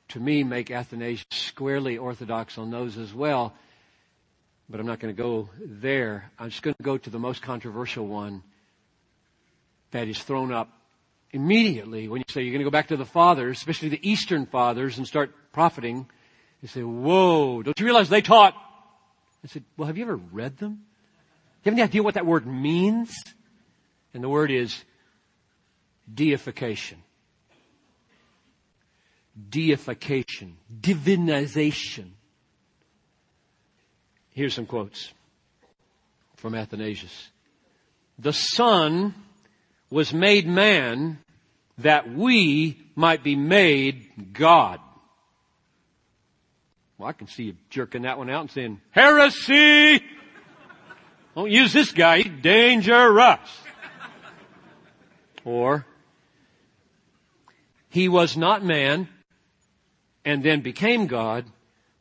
to 0.09 0.19
me 0.19 0.43
make 0.43 0.71
Athanasius 0.71 1.25
squarely 1.31 1.97
orthodox 1.97 2.57
on 2.57 2.71
those 2.71 2.97
as 2.97 3.13
well. 3.13 3.53
But 4.69 4.79
I'm 4.79 4.87
not 4.87 4.99
going 4.99 5.15
to 5.15 5.21
go 5.21 5.49
there. 5.59 6.31
I'm 6.39 6.49
just 6.49 6.63
going 6.63 6.75
to 6.75 6.83
go 6.83 6.97
to 6.97 7.09
the 7.09 7.19
most 7.19 7.41
controversial 7.41 8.07
one 8.07 8.43
that 9.91 10.07
is 10.07 10.21
thrown 10.21 10.51
up 10.51 10.69
immediately 11.33 12.07
when 12.07 12.19
you 12.19 12.25
say 12.29 12.43
you're 12.43 12.51
going 12.51 12.59
to 12.59 12.65
go 12.65 12.69
back 12.69 12.87
to 12.89 12.97
the 12.97 13.05
fathers, 13.05 13.57
especially 13.57 13.89
the 13.89 14.09
Eastern 14.09 14.45
fathers, 14.45 14.97
and 14.97 15.05
start 15.05 15.31
profiting. 15.51 16.07
You 16.61 16.67
say, 16.67 16.83
whoa, 16.83 17.61
don't 17.63 17.77
you 17.77 17.85
realize 17.85 18.07
they 18.07 18.21
taught? 18.21 18.53
I 19.43 19.47
said, 19.47 19.65
well, 19.75 19.87
have 19.87 19.97
you 19.97 20.03
ever 20.03 20.15
read 20.15 20.57
them? 20.57 20.73
Do 20.75 21.69
you 21.69 21.71
have 21.71 21.73
any 21.73 21.81
idea 21.81 22.03
what 22.03 22.13
that 22.13 22.25
word 22.25 22.47
means? 22.47 23.13
And 24.13 24.23
the 24.23 24.29
word 24.29 24.51
is 24.51 24.81
deification. 26.13 26.99
Deification. 29.49 30.57
Divinization. 30.79 32.11
Here's 34.29 34.53
some 34.53 34.65
quotes 34.65 35.11
from 36.35 36.55
Athanasius. 36.55 37.29
The 38.19 38.33
Son 38.33 39.13
was 39.89 40.13
made 40.13 40.47
man 40.47 41.19
that 41.79 42.11
we 42.11 42.77
might 42.95 43.23
be 43.23 43.35
made 43.35 44.33
God. 44.33 44.79
Well, 46.97 47.09
I 47.09 47.13
can 47.13 47.27
see 47.27 47.43
you 47.43 47.55
jerking 47.69 48.03
that 48.03 48.17
one 48.17 48.29
out 48.29 48.41
and 48.41 48.51
saying, 48.51 48.81
heresy! 48.91 50.03
Don't 51.35 51.49
use 51.49 51.73
this 51.73 51.91
guy, 51.91 52.21
he's 52.21 52.41
dangerous. 52.41 53.39
Or, 55.43 55.85
he 57.89 58.07
was 58.07 58.37
not 58.37 58.63
man 58.63 59.09
and 60.23 60.43
then 60.43 60.61
became 60.61 61.07
God, 61.07 61.45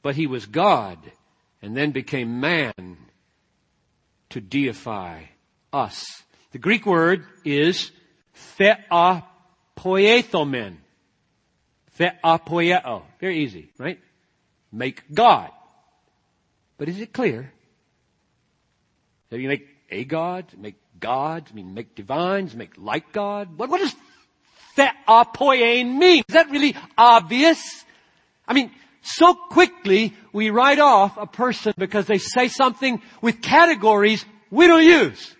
but 0.03 0.15
he 0.15 0.27
was 0.27 0.47
God 0.47 0.99
and 1.61 1.77
then 1.77 1.91
became 1.91 2.41
man 2.41 2.97
to 4.31 4.41
deify 4.41 5.25
us. 5.73 6.05
The 6.53 6.59
Greek 6.59 6.87
word 6.87 7.25
is 7.45 7.91
theopoiethomen. 9.83 10.77
Theopoieo. 11.99 13.03
Very 13.21 13.39
easy, 13.39 13.71
right? 13.79 13.99
Make 14.71 15.03
God. 15.13 15.51
But 16.79 16.89
is 16.89 17.01
it 17.01 17.13
clear? 17.13 17.53
That 19.31 19.41
you 19.41 19.49
make 19.49 19.69
a 19.91 20.05
God, 20.05 20.47
make 20.57 20.77
gods, 20.99 21.51
I 21.53 21.55
mean 21.55 21.75
make 21.75 21.95
divines, 21.95 22.55
make 22.55 22.73
like 22.79 23.13
God? 23.13 23.59
What, 23.59 23.69
what 23.69 23.81
does 23.81 23.95
theopoiein 24.77 25.99
mean? 25.99 26.25
Is 26.29 26.35
that 26.35 26.51
really 26.51 26.75
obvious? 26.97 27.85
I 28.49 28.55
mean, 28.55 28.71
so 29.03 29.35
quickly 29.35 30.15
we 30.33 30.51
write 30.51 30.79
off 30.79 31.19
a 31.19 31.27
person 31.27 31.75
because 31.77 32.07
they 32.07 32.19
say 32.19 32.49
something 32.49 33.03
with 33.21 33.43
categories 33.43 34.25
we 34.51 34.67
don't 34.67 34.85
use. 34.85 35.37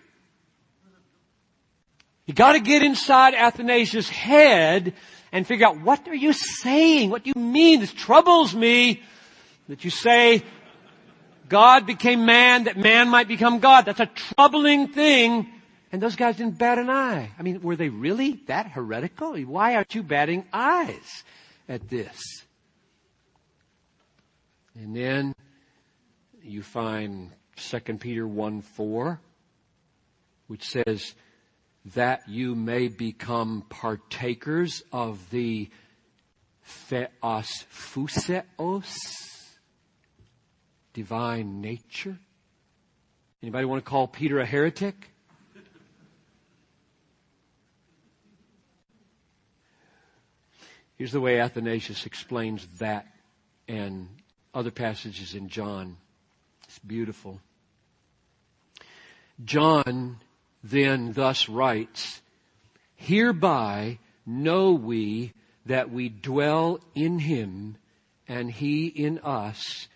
You 2.25 2.33
gotta 2.33 2.59
get 2.59 2.83
inside 2.83 3.33
Athanasius' 3.33 4.09
head 4.09 4.93
and 5.31 5.45
figure 5.45 5.67
out 5.67 5.81
what 5.81 6.07
are 6.07 6.15
you 6.15 6.31
saying? 6.33 7.09
What 7.09 7.23
do 7.23 7.31
you 7.35 7.41
mean? 7.41 7.79
This 7.81 7.93
troubles 7.93 8.55
me 8.55 9.01
that 9.67 9.83
you 9.83 9.89
say 9.89 10.43
God 11.49 11.85
became 11.85 12.25
man 12.25 12.63
that 12.63 12.77
man 12.77 13.09
might 13.09 13.27
become 13.27 13.59
God. 13.59 13.85
That's 13.85 13.99
a 13.99 14.05
troubling 14.05 14.87
thing. 14.87 15.49
And 15.91 16.01
those 16.01 16.15
guys 16.15 16.37
didn't 16.37 16.57
bat 16.57 16.79
an 16.79 16.89
eye. 16.89 17.31
I 17.37 17.43
mean, 17.43 17.61
were 17.61 17.75
they 17.75 17.89
really 17.89 18.39
that 18.47 18.67
heretical? 18.67 19.37
Why 19.37 19.75
aren't 19.75 19.93
you 19.93 20.01
batting 20.01 20.45
eyes 20.51 21.23
at 21.69 21.89
this? 21.89 22.43
And 24.75 24.95
then 24.95 25.35
you 26.41 26.63
find 26.63 27.29
2 27.57 27.79
Peter 27.99 28.27
1 28.27 28.61
4, 28.61 29.19
which 30.47 30.63
says, 30.63 31.13
that 31.85 32.27
you 32.27 32.55
may 32.55 32.87
become 32.87 33.65
partakers 33.69 34.83
of 34.91 35.29
the 35.29 35.69
theos 36.63 37.65
phuseos, 37.71 38.95
divine 40.93 41.61
nature. 41.61 42.17
Anybody 43.41 43.65
want 43.65 43.83
to 43.83 43.89
call 43.89 44.07
Peter 44.07 44.39
a 44.39 44.45
heretic? 44.45 45.09
Here's 50.95 51.11
the 51.11 51.19
way 51.19 51.39
Athanasius 51.39 52.05
explains 52.05 52.65
that 52.77 53.07
and 53.67 54.07
other 54.53 54.71
passages 54.71 55.35
in 55.35 55.49
John. 55.49 55.97
It's 56.65 56.79
beautiful. 56.79 57.41
John 59.43 60.17
then 60.63 61.13
thus 61.13 61.49
writes, 61.49 62.21
Hereby 62.95 63.99
know 64.25 64.71
we 64.71 65.33
that 65.65 65.91
we 65.91 66.09
dwell 66.09 66.79
in 66.95 67.19
him 67.19 67.77
and 68.27 68.49
he 68.49 68.87
in 68.87 69.19
us 69.19 69.87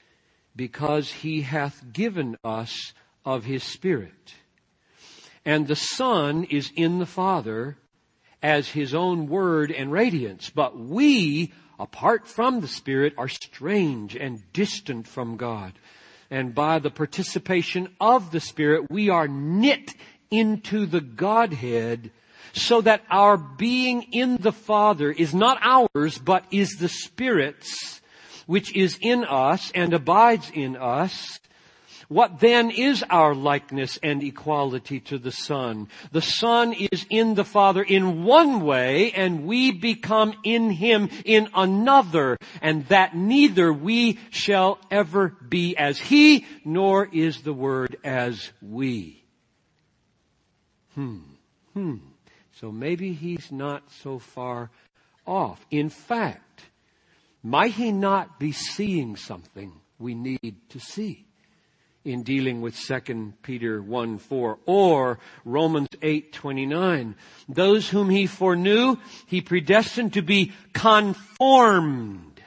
because 0.55 1.11
he 1.11 1.41
hath 1.41 1.93
given 1.93 2.35
us 2.43 2.93
of 3.25 3.45
his 3.45 3.63
spirit. 3.63 4.33
And 5.45 5.67
the 5.67 5.75
son 5.75 6.43
is 6.45 6.71
in 6.75 6.99
the 6.99 7.05
father 7.05 7.77
as 8.43 8.69
his 8.69 8.93
own 8.93 9.27
word 9.27 9.71
and 9.71 9.91
radiance, 9.91 10.49
but 10.49 10.77
we 10.77 11.53
apart 11.79 12.27
from 12.27 12.61
the 12.61 12.67
Spirit, 12.67 13.13
are 13.17 13.27
strange 13.27 14.15
and 14.15 14.41
distant 14.53 15.07
from 15.07 15.37
God. 15.37 15.73
And 16.29 16.53
by 16.53 16.79
the 16.79 16.91
participation 16.91 17.95
of 18.01 18.31
the 18.31 18.39
Spirit, 18.39 18.89
we 18.89 19.09
are 19.09 19.27
knit 19.27 19.93
into 20.31 20.85
the 20.85 21.01
Godhead 21.01 22.11
so 22.53 22.81
that 22.81 23.03
our 23.09 23.37
being 23.37 24.03
in 24.11 24.37
the 24.37 24.51
Father 24.51 25.11
is 25.11 25.33
not 25.33 25.59
ours, 25.61 26.17
but 26.17 26.45
is 26.51 26.77
the 26.79 26.89
Spirit's, 26.89 28.01
which 28.45 28.75
is 28.75 28.97
in 29.01 29.23
us 29.23 29.71
and 29.75 29.93
abides 29.93 30.51
in 30.53 30.75
us. 30.75 31.39
What 32.09 32.39
then 32.39 32.71
is 32.71 33.03
our 33.09 33.35
likeness 33.35 33.99
and 34.01 34.23
equality 34.23 35.01
to 35.01 35.17
the 35.17 35.31
Son? 35.31 35.89
The 36.13 36.21
Son 36.21 36.71
is 36.71 37.05
in 37.09 37.35
the 37.35 37.43
Father 37.43 37.83
in 37.83 38.23
one 38.23 38.61
way 38.61 39.11
and 39.11 39.45
we 39.45 39.71
become 39.71 40.33
in 40.45 40.69
Him 40.69 41.09
in 41.25 41.49
another 41.53 42.37
and 42.61 42.85
that 42.87 43.13
neither 43.15 43.73
we 43.73 44.19
shall 44.29 44.79
ever 44.89 45.35
be 45.49 45.75
as 45.75 45.99
He 45.99 46.45
nor 46.63 47.09
is 47.11 47.41
the 47.41 47.53
Word 47.53 47.97
as 48.05 48.51
we. 48.61 49.26
Hmm. 50.97 51.19
Hmm. 51.75 51.97
So 52.59 52.71
maybe 52.71 53.13
He's 53.13 53.51
not 53.51 53.83
so 54.01 54.17
far 54.17 54.71
off. 55.27 55.63
In 55.69 55.89
fact, 55.89 56.63
might 57.43 57.73
He 57.73 57.91
not 57.91 58.39
be 58.39 58.51
seeing 58.51 59.15
something 59.15 59.73
we 59.99 60.15
need 60.15 60.55
to 60.69 60.79
see? 60.79 61.27
in 62.03 62.23
dealing 62.23 62.61
with 62.61 62.73
2 62.79 63.33
Peter 63.41 63.81
1 63.81 64.17
4 64.17 64.59
or 64.65 65.19
Romans 65.43 65.89
8 66.01 66.31
29. 66.31 67.15
Those 67.49 67.89
whom 67.89 68.09
he 68.09 68.27
foreknew, 68.27 68.95
he 69.25 69.41
predestined 69.41 70.13
to 70.13 70.21
be 70.21 70.53
conformed 70.71 72.41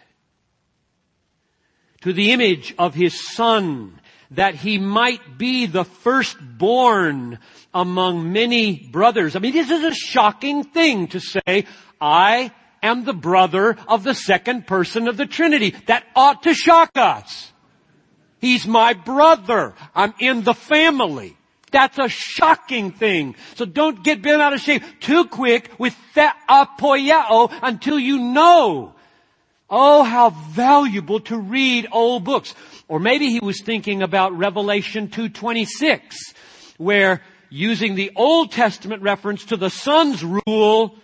to 2.01 2.15
the 2.15 2.33
image 2.33 2.75
of 2.79 2.95
his 2.95 3.35
son 3.35 4.00
that 4.33 4.55
he 4.55 4.79
might 4.79 5.39
be 5.39 5.67
the 5.67 5.85
firstborn 5.85 7.39
among 7.75 8.33
many 8.33 8.89
brothers. 8.91 9.35
I 9.35 9.41
mean, 9.41 9.53
this 9.53 9.71
is 9.71 9.85
a 9.85 9.95
shocking 9.95 10.65
thing 10.65 11.09
to 11.09 11.21
say, 11.21 11.67
I 12.01 12.53
am 12.83 13.05
the 13.05 13.13
brother 13.13 13.77
of 13.89 14.05
the 14.05 14.15
second 14.15 14.67
person 14.67 15.09
of 15.09 15.17
the 15.17 15.27
Trinity. 15.27 15.75
That 15.87 16.05
ought 16.15 16.45
to 16.45 16.55
shock 16.55 16.93
us. 16.97 17.53
He's 18.41 18.67
my 18.67 18.95
brother. 18.95 19.75
I'm 19.95 20.15
in 20.19 20.43
the 20.43 20.55
family. 20.55 21.37
That's 21.73 21.99
a 21.99 22.09
shocking 22.09 22.91
thing. 22.91 23.37
So 23.55 23.65
don't 23.65 24.03
get 24.03 24.23
bent 24.23 24.43
out 24.43 24.55
of 24.55 24.61
shape 24.61 24.83
too 25.01 25.27
quick 25.27 25.71
with 25.79 25.97
that 26.15 26.37
apoiao 26.49 27.53
until 27.63 27.99
you 27.99 28.19
know. 28.19 28.95
Oh, 29.69 30.03
how 30.03 30.31
valuable 30.31 31.21
to 31.21 31.39
read 31.39 31.87
old 31.93 32.25
books. 32.25 32.55
Or 32.91 32.99
maybe 32.99 33.31
he 33.31 33.39
was 33.39 33.63
thinking 33.63 34.03
about 34.03 34.37
Revelation 34.37 35.07
2.26, 35.07 36.01
where 36.77 37.23
using 37.49 37.95
the 37.95 38.11
Old 38.17 38.51
Testament 38.51 39.01
reference 39.01 39.45
to 39.45 39.57
the 39.57 39.71
Son's 39.71 40.25
rule, 40.25 40.97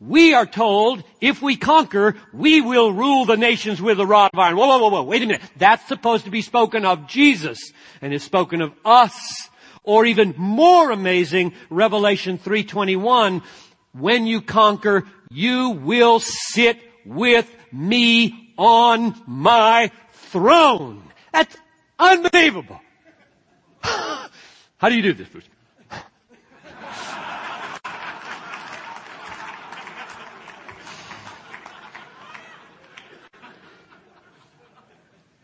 we 0.00 0.32
are 0.32 0.46
told, 0.46 1.04
if 1.20 1.42
we 1.42 1.56
conquer, 1.56 2.16
we 2.32 2.62
will 2.62 2.94
rule 2.94 3.26
the 3.26 3.36
nations 3.36 3.82
with 3.82 4.00
a 4.00 4.06
rod 4.06 4.30
of 4.32 4.38
iron. 4.38 4.56
Whoa, 4.56 4.68
whoa, 4.68 4.78
whoa, 4.78 4.88
whoa, 4.88 5.02
wait 5.02 5.22
a 5.22 5.26
minute. 5.26 5.42
That's 5.58 5.86
supposed 5.86 6.24
to 6.24 6.30
be 6.30 6.40
spoken 6.40 6.86
of 6.86 7.06
Jesus, 7.06 7.58
and 8.00 8.14
is 8.14 8.22
spoken 8.22 8.62
of 8.62 8.72
us. 8.86 9.50
Or 9.84 10.06
even 10.06 10.34
more 10.38 10.90
amazing, 10.90 11.52
Revelation 11.68 12.38
3.21, 12.38 13.42
when 13.92 14.26
you 14.26 14.40
conquer, 14.40 15.04
you 15.30 15.72
will 15.72 16.20
sit 16.20 16.78
with 17.04 17.54
me 17.70 18.54
on 18.56 19.14
my 19.26 19.90
throne. 20.12 21.02
That's 21.32 21.56
unbelievable. 21.98 22.80
How 23.82 24.88
do 24.88 24.94
you 24.94 25.02
do 25.02 25.12
this, 25.12 25.28
Bruce? 25.28 25.44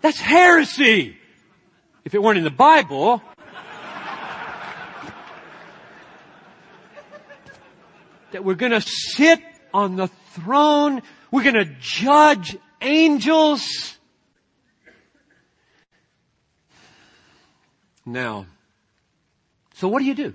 That's 0.00 0.20
heresy. 0.20 1.16
If 2.04 2.14
it 2.14 2.22
weren't 2.22 2.36
in 2.36 2.44
the 2.44 2.50
Bible, 2.50 3.22
that 8.32 8.44
we're 8.44 8.54
gonna 8.54 8.82
sit 8.82 9.40
on 9.72 9.96
the 9.96 10.08
throne, 10.32 11.00
we're 11.30 11.42
gonna 11.42 11.64
judge 11.80 12.56
angels. 12.82 13.93
Now, 18.06 18.46
so 19.74 19.88
what 19.88 20.00
do 20.00 20.04
you 20.04 20.14
do? 20.14 20.34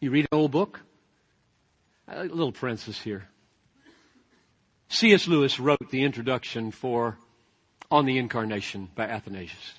You 0.00 0.10
read 0.10 0.26
an 0.30 0.38
old 0.38 0.50
book? 0.50 0.80
A 2.08 2.24
little 2.24 2.52
parenthesis 2.52 3.00
here. 3.00 3.28
C.S. 4.88 5.26
Lewis 5.26 5.58
wrote 5.58 5.90
the 5.90 6.04
introduction 6.04 6.70
for 6.70 7.18
on 7.90 8.06
the 8.06 8.18
incarnation 8.18 8.88
by 8.94 9.06
Athanasius. 9.06 9.74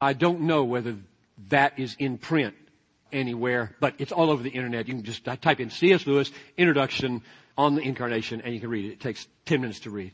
I 0.00 0.12
don't 0.12 0.42
know 0.42 0.64
whether 0.64 0.96
that 1.48 1.78
is 1.78 1.96
in 1.98 2.18
print 2.18 2.54
anywhere, 3.12 3.74
but 3.80 3.94
it's 3.98 4.12
all 4.12 4.30
over 4.30 4.42
the 4.42 4.50
internet. 4.50 4.86
You 4.88 4.94
can 4.94 5.02
just 5.02 5.26
uh, 5.26 5.36
type 5.36 5.60
in 5.60 5.70
C.S. 5.70 6.06
Lewis 6.06 6.30
introduction 6.56 7.22
on 7.56 7.74
the 7.74 7.82
incarnation 7.82 8.40
and 8.42 8.54
you 8.54 8.60
can 8.60 8.70
read 8.70 8.84
it. 8.84 8.92
It 8.92 9.00
takes 9.00 9.26
10 9.46 9.60
minutes 9.60 9.80
to 9.80 9.90
read. 9.90 10.12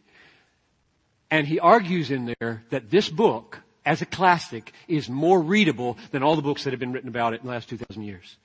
And 1.30 1.46
he 1.46 1.58
argues 1.58 2.10
in 2.10 2.34
there 2.40 2.64
that 2.70 2.90
this 2.90 3.08
book, 3.08 3.60
as 3.84 4.02
a 4.02 4.06
classic, 4.06 4.72
is 4.88 5.08
more 5.08 5.40
readable 5.40 5.98
than 6.10 6.22
all 6.22 6.36
the 6.36 6.42
books 6.42 6.64
that 6.64 6.72
have 6.72 6.80
been 6.80 6.92
written 6.92 7.08
about 7.08 7.34
it 7.34 7.40
in 7.40 7.46
the 7.46 7.52
last 7.52 7.68
2,000 7.68 8.02
years. 8.02 8.36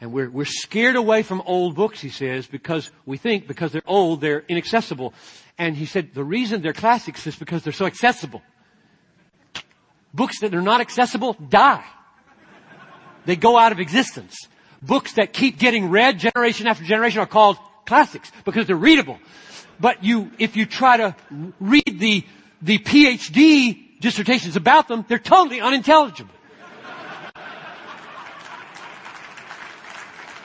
And 0.00 0.12
we're, 0.12 0.30
we're 0.30 0.46
scared 0.46 0.96
away 0.96 1.22
from 1.22 1.42
old 1.42 1.74
books, 1.74 2.00
he 2.00 2.08
says, 2.08 2.46
because 2.46 2.90
we 3.04 3.18
think 3.18 3.46
because 3.46 3.72
they're 3.72 3.82
old, 3.86 4.20
they're 4.20 4.44
inaccessible. 4.48 5.12
And 5.58 5.76
he 5.76 5.84
said 5.84 6.14
the 6.14 6.24
reason 6.24 6.62
they're 6.62 6.72
classics 6.72 7.26
is 7.26 7.36
because 7.36 7.62
they're 7.62 7.72
so 7.72 7.84
accessible. 7.84 8.42
Books 10.14 10.40
that 10.40 10.54
are 10.54 10.62
not 10.62 10.80
accessible 10.80 11.34
die. 11.34 11.84
They 13.26 13.36
go 13.36 13.58
out 13.58 13.72
of 13.72 13.78
existence. 13.78 14.36
Books 14.80 15.12
that 15.14 15.34
keep 15.34 15.58
getting 15.58 15.90
read 15.90 16.18
generation 16.18 16.66
after 16.66 16.84
generation 16.84 17.20
are 17.20 17.26
called 17.26 17.58
classics 17.84 18.32
because 18.46 18.66
they're 18.66 18.76
readable. 18.76 19.18
But 19.78 20.02
you, 20.02 20.30
if 20.38 20.56
you 20.56 20.64
try 20.64 20.96
to 20.96 21.16
read 21.60 21.98
the, 21.98 22.24
the 22.62 22.78
PhD 22.78 23.89
dissertations 24.00 24.56
about 24.56 24.88
them, 24.88 25.04
they're 25.08 25.18
totally 25.18 25.60
unintelligible. 25.60 26.34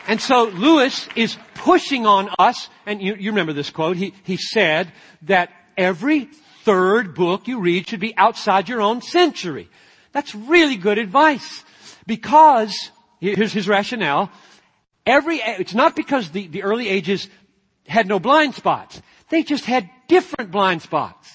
And 0.08 0.22
so 0.22 0.43
Lewis 0.43 1.08
is 1.16 1.36
pushing 1.56 2.06
on 2.06 2.30
us, 2.38 2.70
and 2.86 3.01
you, 3.01 3.16
you 3.16 3.32
remember 3.32 3.53
this 3.53 3.72
quote, 3.72 3.97
he, 3.97 4.14
he 4.24 4.38
said 4.38 4.91
that 5.24 5.49
every 5.76 6.30
third 6.64 7.16
book 7.16 7.47
you 7.47 7.60
read 7.60 7.88
should 7.88 7.99
be 7.99 8.16
outside 8.16 8.70
your 8.70 8.82
own 8.82 9.01
century. 9.01 9.68
That's 10.12 10.36
really 10.36 10.76
good 10.76 10.99
advice. 10.99 11.64
Because, 12.06 12.91
here's 13.20 13.51
his 13.51 13.68
rationale, 13.68 14.30
every, 15.08 15.38
it's 15.38 15.74
not 15.74 15.95
because 15.95 16.30
the, 16.30 16.47
the 16.47 16.62
early 16.62 16.88
ages 16.88 17.28
had 17.88 18.08
no 18.08 18.20
blind 18.20 18.53
spots. 18.53 19.01
They 19.30 19.41
just 19.41 19.66
had 19.66 19.89
different 20.08 20.51
blind 20.51 20.84
spots. 20.84 21.34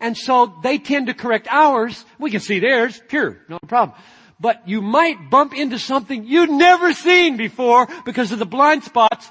And 0.00 0.16
so 0.16 0.54
they 0.62 0.78
tend 0.78 1.08
to 1.08 1.14
correct 1.14 1.48
ours. 1.50 2.04
We 2.18 2.30
can 2.30 2.40
see 2.40 2.60
theirs, 2.60 3.00
pure, 3.08 3.38
no 3.48 3.58
problem 3.66 3.98
but 4.40 4.68
you 4.68 4.80
might 4.80 5.30
bump 5.30 5.54
into 5.54 5.78
something 5.78 6.24
you'd 6.24 6.50
never 6.50 6.92
seen 6.92 7.36
before 7.36 7.88
because 8.04 8.32
of 8.32 8.38
the 8.38 8.46
blind 8.46 8.84
spots. 8.84 9.28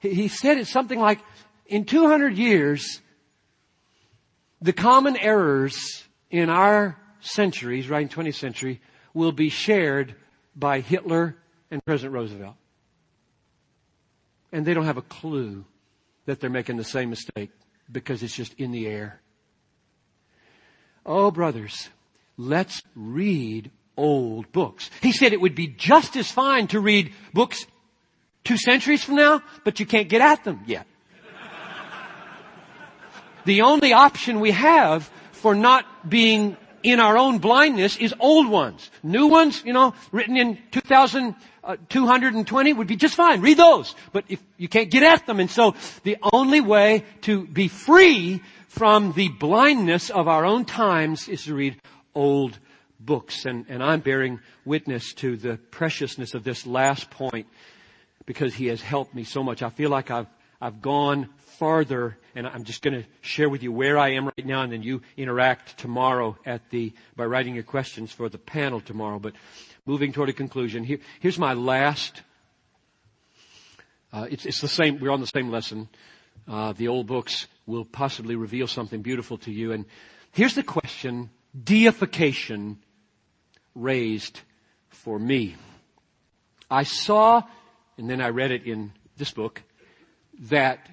He 0.00 0.28
said 0.28 0.58
it's 0.58 0.70
something 0.70 0.98
like, 0.98 1.20
in 1.66 1.84
200 1.84 2.36
years, 2.36 3.00
the 4.60 4.72
common 4.72 5.16
errors 5.16 6.04
in 6.30 6.50
our 6.50 6.96
centuries, 7.20 7.88
right 7.88 8.02
in 8.02 8.08
20th 8.08 8.34
century, 8.34 8.80
will 9.14 9.32
be 9.32 9.48
shared 9.48 10.14
by 10.54 10.80
Hitler 10.80 11.36
and 11.70 11.84
President 11.84 12.14
Roosevelt. 12.14 12.56
And 14.52 14.66
they 14.66 14.74
don't 14.74 14.84
have 14.84 14.96
a 14.96 15.02
clue 15.02 15.64
that 16.26 16.40
they're 16.40 16.50
making 16.50 16.76
the 16.76 16.84
same 16.84 17.10
mistake 17.10 17.50
because 17.90 18.22
it's 18.22 18.34
just 18.34 18.54
in 18.54 18.72
the 18.72 18.86
air. 18.86 19.19
Oh, 21.04 21.30
brothers, 21.30 21.88
let's 22.36 22.82
read 22.94 23.70
old 23.96 24.50
books. 24.52 24.90
He 25.02 25.12
said 25.12 25.32
it 25.32 25.40
would 25.40 25.54
be 25.54 25.68
just 25.68 26.16
as 26.16 26.30
fine 26.30 26.66
to 26.68 26.80
read 26.80 27.12
books 27.32 27.66
two 28.44 28.56
centuries 28.56 29.04
from 29.04 29.16
now, 29.16 29.42
but 29.64 29.80
you 29.80 29.86
can't 29.86 30.08
get 30.08 30.20
at 30.20 30.44
them 30.44 30.60
yet. 30.66 30.86
the 33.44 33.62
only 33.62 33.92
option 33.92 34.40
we 34.40 34.50
have 34.52 35.10
for 35.32 35.54
not 35.54 36.08
being 36.08 36.56
in 36.82 36.98
our 37.00 37.18
own 37.18 37.38
blindness 37.38 37.96
is 37.96 38.14
old 38.18 38.48
ones. 38.48 38.90
New 39.02 39.26
ones, 39.26 39.62
you 39.64 39.72
know, 39.72 39.94
written 40.12 40.36
in 40.36 40.58
2220 40.72 42.70
uh, 42.72 42.74
would 42.74 42.86
be 42.86 42.96
just 42.96 43.14
fine. 43.14 43.40
Read 43.40 43.56
those. 43.58 43.94
But 44.12 44.24
if 44.28 44.42
you 44.56 44.68
can't 44.68 44.90
get 44.90 45.02
at 45.02 45.26
them, 45.26 45.40
and 45.40 45.50
so 45.50 45.74
the 46.04 46.16
only 46.32 46.60
way 46.60 47.04
to 47.22 47.46
be 47.46 47.68
free 47.68 48.42
from 48.70 49.12
the 49.14 49.28
blindness 49.28 50.10
of 50.10 50.28
our 50.28 50.44
own 50.44 50.64
times 50.64 51.28
is 51.28 51.42
to 51.42 51.54
read 51.56 51.80
old 52.14 52.56
books. 53.00 53.44
And, 53.44 53.66
and 53.68 53.82
I'm 53.82 53.98
bearing 53.98 54.38
witness 54.64 55.12
to 55.14 55.36
the 55.36 55.56
preciousness 55.72 56.34
of 56.34 56.44
this 56.44 56.68
last 56.68 57.10
point 57.10 57.48
because 58.26 58.54
he 58.54 58.68
has 58.68 58.80
helped 58.80 59.12
me 59.12 59.24
so 59.24 59.42
much. 59.42 59.60
I 59.64 59.70
feel 59.70 59.90
like 59.90 60.12
I've, 60.12 60.28
I've 60.60 60.80
gone 60.80 61.30
farther 61.38 62.16
and 62.36 62.46
I'm 62.46 62.62
just 62.62 62.80
going 62.80 63.02
to 63.02 63.08
share 63.22 63.48
with 63.48 63.64
you 63.64 63.72
where 63.72 63.98
I 63.98 64.10
am 64.10 64.26
right 64.26 64.46
now 64.46 64.62
and 64.62 64.72
then 64.72 64.84
you 64.84 65.02
interact 65.16 65.76
tomorrow 65.76 66.38
at 66.46 66.70
the, 66.70 66.92
by 67.16 67.24
writing 67.24 67.56
your 67.56 67.64
questions 67.64 68.12
for 68.12 68.28
the 68.28 68.38
panel 68.38 68.80
tomorrow. 68.80 69.18
But 69.18 69.34
moving 69.84 70.12
toward 70.12 70.28
a 70.28 70.32
conclusion, 70.32 70.84
here, 70.84 71.00
here's 71.18 71.40
my 71.40 71.54
last, 71.54 72.22
uh, 74.12 74.28
it's, 74.30 74.46
it's 74.46 74.60
the 74.60 74.68
same, 74.68 75.00
we're 75.00 75.10
on 75.10 75.20
the 75.20 75.26
same 75.26 75.50
lesson. 75.50 75.88
Uh, 76.48 76.72
the 76.72 76.88
old 76.88 77.06
books 77.06 77.46
will 77.66 77.84
possibly 77.84 78.34
reveal 78.34 78.66
something 78.66 79.02
beautiful 79.02 79.38
to 79.38 79.50
you. 79.50 79.72
And 79.72 79.84
here's 80.32 80.54
the 80.54 80.62
question, 80.62 81.30
deification 81.64 82.78
raised 83.74 84.40
for 84.88 85.18
me. 85.18 85.56
I 86.70 86.84
saw, 86.84 87.42
and 87.96 88.08
then 88.08 88.20
I 88.20 88.28
read 88.28 88.50
it 88.50 88.64
in 88.64 88.92
this 89.16 89.32
book, 89.32 89.62
that 90.42 90.88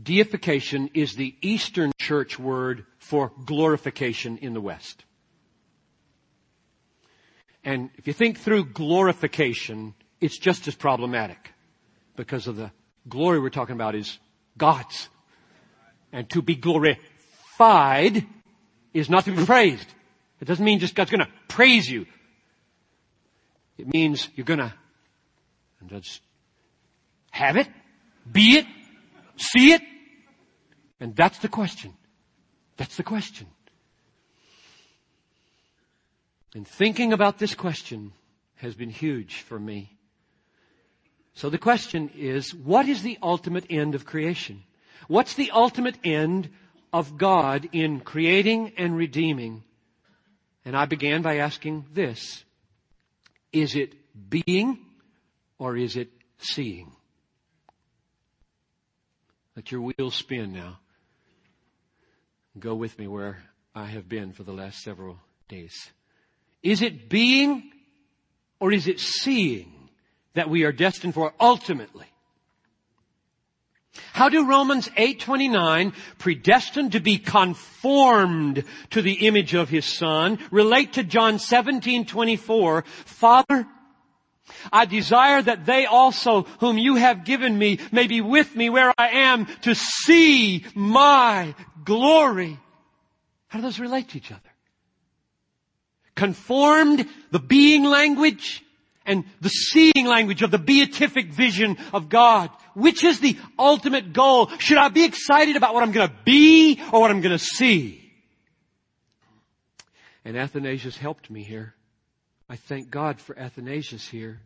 deification 0.00 0.90
is 0.94 1.14
the 1.14 1.34
Eastern 1.42 1.92
church 1.98 2.38
word 2.38 2.86
for 2.98 3.32
glorification 3.44 4.38
in 4.38 4.54
the 4.54 4.60
West. 4.60 5.04
And 7.64 7.90
if 7.96 8.06
you 8.06 8.12
think 8.12 8.38
through 8.38 8.66
glorification, 8.66 9.94
it's 10.20 10.38
just 10.38 10.66
as 10.68 10.74
problematic 10.74 11.52
because 12.16 12.46
of 12.46 12.56
the 12.56 12.70
glory 13.08 13.38
we're 13.38 13.50
talking 13.50 13.74
about 13.74 13.94
is 13.94 14.18
God's. 14.56 15.08
And 16.12 16.28
to 16.30 16.42
be 16.42 16.56
glorified 16.56 18.26
is 18.92 19.08
not 19.08 19.24
to 19.24 19.32
be 19.32 19.44
praised. 19.44 19.86
It 20.40 20.44
doesn't 20.46 20.64
mean 20.64 20.78
just 20.78 20.94
God's 20.94 21.10
gonna 21.10 21.28
praise 21.48 21.88
you. 21.88 22.06
It 23.78 23.92
means 23.92 24.28
you're 24.34 24.44
gonna 24.44 24.74
And 25.80 25.88
just 25.88 26.20
have 27.30 27.56
it, 27.56 27.68
be 28.30 28.58
it, 28.58 28.66
see 29.36 29.72
it. 29.72 29.82
And 31.00 31.16
that's 31.16 31.38
the 31.38 31.48
question. 31.48 31.94
That's 32.76 32.96
the 32.96 33.02
question. 33.02 33.48
And 36.54 36.68
thinking 36.68 37.12
about 37.12 37.38
this 37.38 37.54
question 37.54 38.12
has 38.56 38.74
been 38.74 38.90
huge 38.90 39.36
for 39.36 39.58
me. 39.58 39.96
So 41.34 41.50
the 41.50 41.58
question 41.58 42.10
is, 42.16 42.54
what 42.54 42.88
is 42.88 43.02
the 43.02 43.18
ultimate 43.22 43.66
end 43.70 43.94
of 43.94 44.04
creation? 44.04 44.62
What's 45.08 45.34
the 45.34 45.50
ultimate 45.50 45.98
end 46.04 46.50
of 46.92 47.16
God 47.16 47.68
in 47.72 48.00
creating 48.00 48.74
and 48.76 48.96
redeeming? 48.96 49.64
And 50.64 50.76
I 50.76 50.86
began 50.86 51.22
by 51.22 51.38
asking 51.38 51.86
this. 51.92 52.44
Is 53.52 53.74
it 53.74 53.94
being 54.30 54.78
or 55.58 55.76
is 55.76 55.96
it 55.96 56.10
seeing? 56.38 56.92
Let 59.56 59.70
your 59.70 59.82
wheels 59.82 60.14
spin 60.14 60.52
now. 60.52 60.78
Go 62.58 62.74
with 62.74 62.98
me 62.98 63.06
where 63.06 63.42
I 63.74 63.86
have 63.86 64.08
been 64.08 64.32
for 64.32 64.42
the 64.42 64.52
last 64.52 64.80
several 64.80 65.18
days. 65.48 65.90
Is 66.62 66.82
it 66.82 67.08
being 67.08 67.72
or 68.60 68.72
is 68.72 68.86
it 68.86 69.00
seeing 69.00 69.81
that 70.34 70.50
we 70.50 70.64
are 70.64 70.72
destined 70.72 71.14
for 71.14 71.32
ultimately? 71.40 72.06
How 74.12 74.28
do 74.28 74.46
Romans 74.46 74.88
8:29 74.96 75.92
predestined 76.18 76.92
to 76.92 77.00
be 77.00 77.18
conformed 77.18 78.64
to 78.90 79.02
the 79.02 79.26
image 79.26 79.54
of 79.54 79.68
his 79.68 79.84
son 79.84 80.38
relate 80.50 80.94
to 80.94 81.02
John 81.02 81.38
17:24 81.38 82.84
Father 82.86 83.66
I 84.72 84.84
desire 84.84 85.42
that 85.42 85.66
they 85.66 85.86
also 85.86 86.42
whom 86.60 86.78
you 86.78 86.96
have 86.96 87.24
given 87.24 87.56
me 87.58 87.78
may 87.90 88.06
be 88.06 88.20
with 88.20 88.54
me 88.54 88.70
where 88.70 88.92
I 88.98 89.08
am 89.08 89.46
to 89.62 89.74
see 89.74 90.64
my 90.74 91.54
glory. 91.84 92.58
How 93.48 93.58
do 93.58 93.62
those 93.62 93.78
relate 93.78 94.10
to 94.10 94.18
each 94.18 94.30
other? 94.30 94.40
Conformed, 96.14 97.08
the 97.30 97.38
being 97.38 97.84
language, 97.84 98.62
and 99.06 99.24
the 99.40 99.48
seeing 99.48 100.06
language 100.06 100.42
of 100.42 100.50
the 100.50 100.58
beatific 100.58 101.26
vision 101.28 101.76
of 101.92 102.08
God. 102.08 102.50
Which 102.74 103.04
is 103.04 103.20
the 103.20 103.36
ultimate 103.58 104.12
goal? 104.12 104.50
Should 104.58 104.78
I 104.78 104.88
be 104.88 105.04
excited 105.04 105.56
about 105.56 105.74
what 105.74 105.82
I'm 105.82 105.92
gonna 105.92 106.12
be 106.24 106.80
or 106.92 107.00
what 107.00 107.10
I'm 107.10 107.20
gonna 107.20 107.38
see? 107.38 108.12
And 110.24 110.36
Athanasius 110.36 110.96
helped 110.96 111.30
me 111.30 111.42
here. 111.42 111.74
I 112.48 112.56
thank 112.56 112.90
God 112.90 113.20
for 113.20 113.38
Athanasius 113.38 114.06
here. 114.08 114.40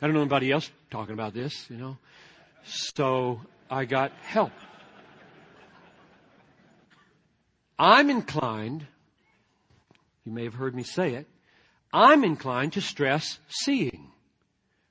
I 0.00 0.06
don't 0.06 0.14
know 0.14 0.20
anybody 0.20 0.50
else 0.50 0.70
talking 0.90 1.12
about 1.12 1.34
this, 1.34 1.68
you 1.68 1.76
know. 1.76 1.98
So 2.64 3.40
I 3.70 3.84
got 3.84 4.12
help. 4.22 4.52
I'm 7.78 8.10
inclined, 8.10 8.86
you 10.24 10.32
may 10.32 10.44
have 10.44 10.54
heard 10.54 10.74
me 10.74 10.82
say 10.82 11.14
it, 11.14 11.26
I'm 11.92 12.24
inclined 12.24 12.74
to 12.74 12.80
stress 12.80 13.38
seeing 13.48 14.10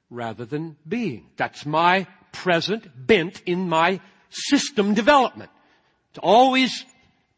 rather 0.10 0.46
than 0.46 0.76
being. 0.88 1.28
That's 1.38 1.66
my 1.66 2.08
present 2.32 2.88
bent 3.08 3.42
in 3.46 3.70
my 3.70 4.02
system 4.30 4.94
development. 4.94 5.50
It's 6.12 6.20
always 6.22 6.86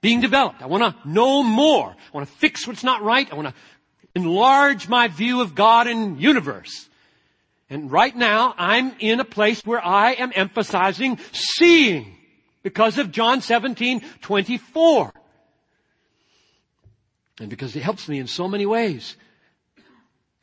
being 0.02 0.22
developed. 0.22 0.62
I 0.62 0.66
want 0.66 0.84
to 0.84 1.10
know 1.10 1.44
more. 1.44 1.90
I 1.90 2.18
want 2.18 2.28
to 2.28 2.36
fix 2.36 2.66
what's 2.66 2.84
not 2.84 3.04
right. 3.04 3.32
I 3.32 3.36
want 3.36 3.50
to 3.50 3.54
enlarge 4.16 4.88
my 4.88 5.08
view 5.08 5.42
of 5.42 5.56
God 5.56 5.88
and 5.88 6.20
universe. 6.20 6.90
And 7.70 7.92
right 7.92 8.16
now, 8.16 8.54
I'm 8.58 8.96
in 9.00 9.20
a 9.20 9.26
place 9.26 9.62
where 9.66 9.84
I 9.84 10.14
am 10.14 10.32
emphasizing 10.36 11.20
seeing 11.32 12.18
because 12.64 12.98
of 12.98 13.12
John 13.12 13.42
17, 13.42 14.02
24. 14.22 15.14
And 17.40 17.50
because 17.50 17.76
it 17.76 17.82
helps 17.82 18.10
me 18.10 18.20
in 18.20 18.28
so 18.28 18.48
many 18.48 18.66
ways. 18.66 19.16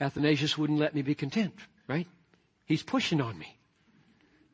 Athanasius 0.01 0.57
wouldn't 0.57 0.79
let 0.79 0.95
me 0.95 1.03
be 1.03 1.15
content, 1.15 1.55
right? 1.89 2.07
He's 2.65 2.83
pushing 2.83 3.21
on 3.21 3.39
me. 3.39 3.57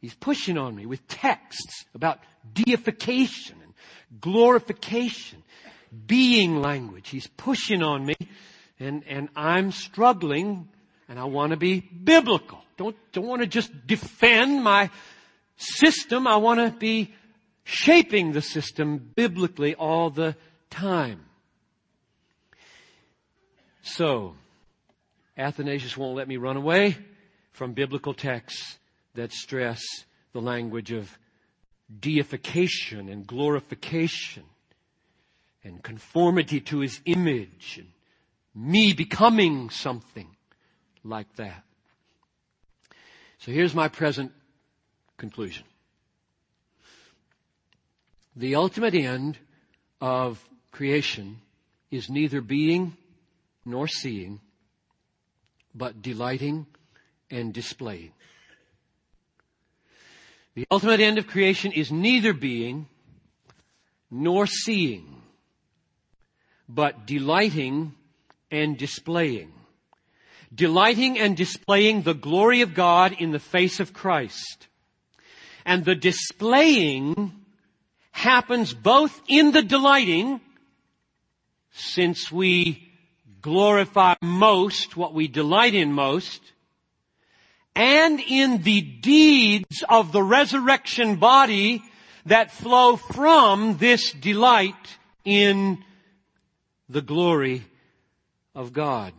He's 0.00 0.14
pushing 0.14 0.58
on 0.58 0.74
me 0.74 0.86
with 0.86 1.06
texts 1.08 1.84
about 1.94 2.18
deification 2.52 3.56
and 3.62 3.72
glorification, 4.20 5.42
being 6.06 6.60
language. 6.60 7.08
He's 7.08 7.26
pushing 7.26 7.82
on 7.82 8.04
me 8.04 8.14
and, 8.78 9.02
and 9.06 9.28
I'm 9.34 9.72
struggling 9.72 10.68
and 11.08 11.18
I 11.18 11.24
want 11.24 11.50
to 11.50 11.56
be 11.56 11.80
biblical. 11.80 12.58
Don't, 12.76 12.96
don't 13.12 13.26
want 13.26 13.42
to 13.42 13.46
just 13.46 13.86
defend 13.86 14.62
my 14.62 14.90
system. 15.56 16.26
I 16.26 16.36
want 16.36 16.60
to 16.60 16.78
be 16.78 17.14
shaping 17.64 18.32
the 18.32 18.42
system 18.42 19.12
biblically 19.14 19.74
all 19.74 20.10
the 20.10 20.36
time. 20.70 21.24
So, 23.82 24.34
Athanasius 25.36 25.96
won't 25.96 26.16
let 26.16 26.28
me 26.28 26.36
run 26.36 26.56
away 26.56 26.96
from 27.52 27.72
biblical 27.72 28.14
texts 28.14 28.78
that 29.14 29.32
stress 29.32 29.82
the 30.32 30.40
language 30.40 30.92
of 30.92 31.18
deification 32.00 33.08
and 33.08 33.26
glorification 33.26 34.44
and 35.62 35.82
conformity 35.82 36.60
to 36.60 36.80
his 36.80 37.00
image 37.04 37.78
and 37.78 37.88
me 38.54 38.92
becoming 38.92 39.70
something 39.70 40.28
like 41.02 41.34
that. 41.36 41.64
So 43.38 43.52
here's 43.52 43.74
my 43.74 43.88
present 43.88 44.32
conclusion. 45.16 45.64
The 48.36 48.54
ultimate 48.54 48.94
end 48.94 49.38
of 50.00 50.44
creation 50.72 51.40
is 51.90 52.10
neither 52.10 52.40
being 52.40 52.96
nor 53.64 53.86
seeing, 53.86 54.40
but 55.74 56.02
delighting 56.02 56.66
and 57.30 57.52
displaying. 57.52 58.12
The 60.54 60.66
ultimate 60.70 61.00
end 61.00 61.18
of 61.18 61.26
creation 61.26 61.72
is 61.72 61.90
neither 61.90 62.32
being 62.32 62.86
nor 64.10 64.46
seeing, 64.46 65.22
but 66.68 67.06
delighting 67.06 67.94
and 68.50 68.78
displaying. 68.78 69.52
Delighting 70.54 71.18
and 71.18 71.36
displaying 71.36 72.02
the 72.02 72.14
glory 72.14 72.60
of 72.60 72.74
God 72.74 73.16
in 73.18 73.32
the 73.32 73.40
face 73.40 73.80
of 73.80 73.92
Christ. 73.92 74.68
And 75.66 75.84
the 75.84 75.96
displaying 75.96 77.32
happens 78.12 78.72
both 78.72 79.20
in 79.26 79.50
the 79.50 79.62
delighting, 79.62 80.40
since 81.72 82.30
we 82.30 82.93
glorify 83.44 84.14
most 84.22 84.96
what 84.96 85.12
we 85.12 85.28
delight 85.28 85.74
in 85.74 85.92
most, 85.92 86.40
and 87.76 88.18
in 88.18 88.62
the 88.62 88.80
deeds 88.80 89.84
of 89.86 90.12
the 90.12 90.22
resurrection 90.22 91.16
body 91.16 91.82
that 92.24 92.50
flow 92.50 92.96
from 92.96 93.76
this 93.76 94.12
delight 94.12 94.96
in 95.26 95.84
the 96.88 97.02
glory 97.02 97.62
of 98.54 98.72
God. 98.72 99.12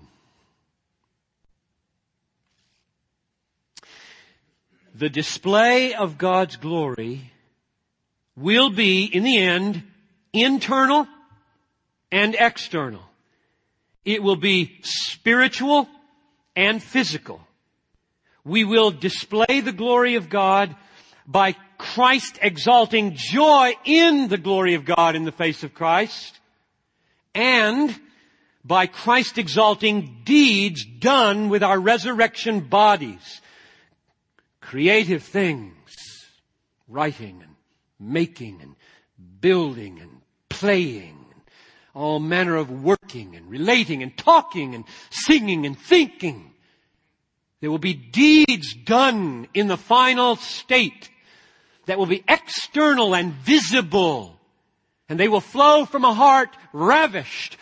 The 4.95 5.10
display 5.10 5.93
of 5.93 6.18
God's 6.18 6.56
glory 6.56 7.31
will 8.35 8.72
be, 8.72 9.06
in 9.06 9.22
the 9.22 9.38
end, 9.38 9.84
internal 10.34 11.07
and 12.11 12.35
external. 12.39 13.05
It 14.06 14.22
will 14.22 14.36
be 14.36 14.80
spiritual 14.84 15.90
and 16.56 16.82
physical. 16.82 17.41
We 18.44 18.64
will 18.64 18.91
display 18.91 19.61
the 19.61 19.73
glory 19.73 20.15
of 20.15 20.30
God 20.30 20.76
by 21.27 21.56
Christ 21.77 22.38
exalting 22.41 23.15
joy 23.15 23.73
in 23.84 24.27
the 24.27 24.38
glory 24.38 24.76
of 24.76 24.86
God 24.86 25.15
in 25.15 25.26
the 25.26 25.32
face 25.32 25.64
of 25.64 25.73
Christ 25.73 26.40
and 27.34 27.99
by 28.64 28.88
Christ 28.88 29.38
exalting 29.38 30.22
deeds 30.23 30.86
done 30.86 31.49
with 31.49 31.64
our 31.64 31.80
resurrection 31.80 32.61
bodies. 32.61 33.41
Creative 34.61 35.22
things, 35.22 35.73
writing 36.88 37.44
and 37.44 37.56
making 37.99 38.61
and 38.61 38.76
building 39.40 39.99
and 39.99 40.22
playing 40.49 41.14
all 41.95 42.19
manner 42.19 42.57
of 42.57 42.84
working 42.84 43.35
and 43.35 43.49
relating 43.49 44.03
and 44.03 44.15
talking 44.15 44.76
and 44.76 44.84
singing 45.09 45.65
and 45.65 45.80
thinking. 45.80 46.51
There 47.61 47.72
will 47.72 47.80
be 47.80 47.93
deeds 47.93 48.76
done 48.76 49.47
in 49.53 49.67
the 49.67 49.77
final 49.77 50.35
state 50.35 51.09
that 51.85 51.97
will 51.97 52.05
be 52.05 52.23
external 52.27 53.15
and 53.15 53.34
visible. 53.34 54.38
And 55.07 55.19
they 55.19 55.30
will 55.30 55.41
flow 55.41 55.85
from 55.85 56.03
a 56.03 56.13
heart 56.13 56.49
ravished 56.73 57.57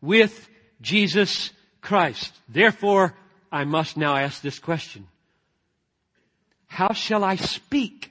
with 0.00 0.48
Jesus 0.82 1.50
Christ. 1.80 2.32
Therefore, 2.48 3.14
I 3.50 3.64
must 3.64 3.96
now 3.96 4.16
ask 4.16 4.42
this 4.42 4.58
question. 4.58 5.08
How 6.66 6.92
shall 6.92 7.24
I 7.24 7.36
speak 7.36 8.10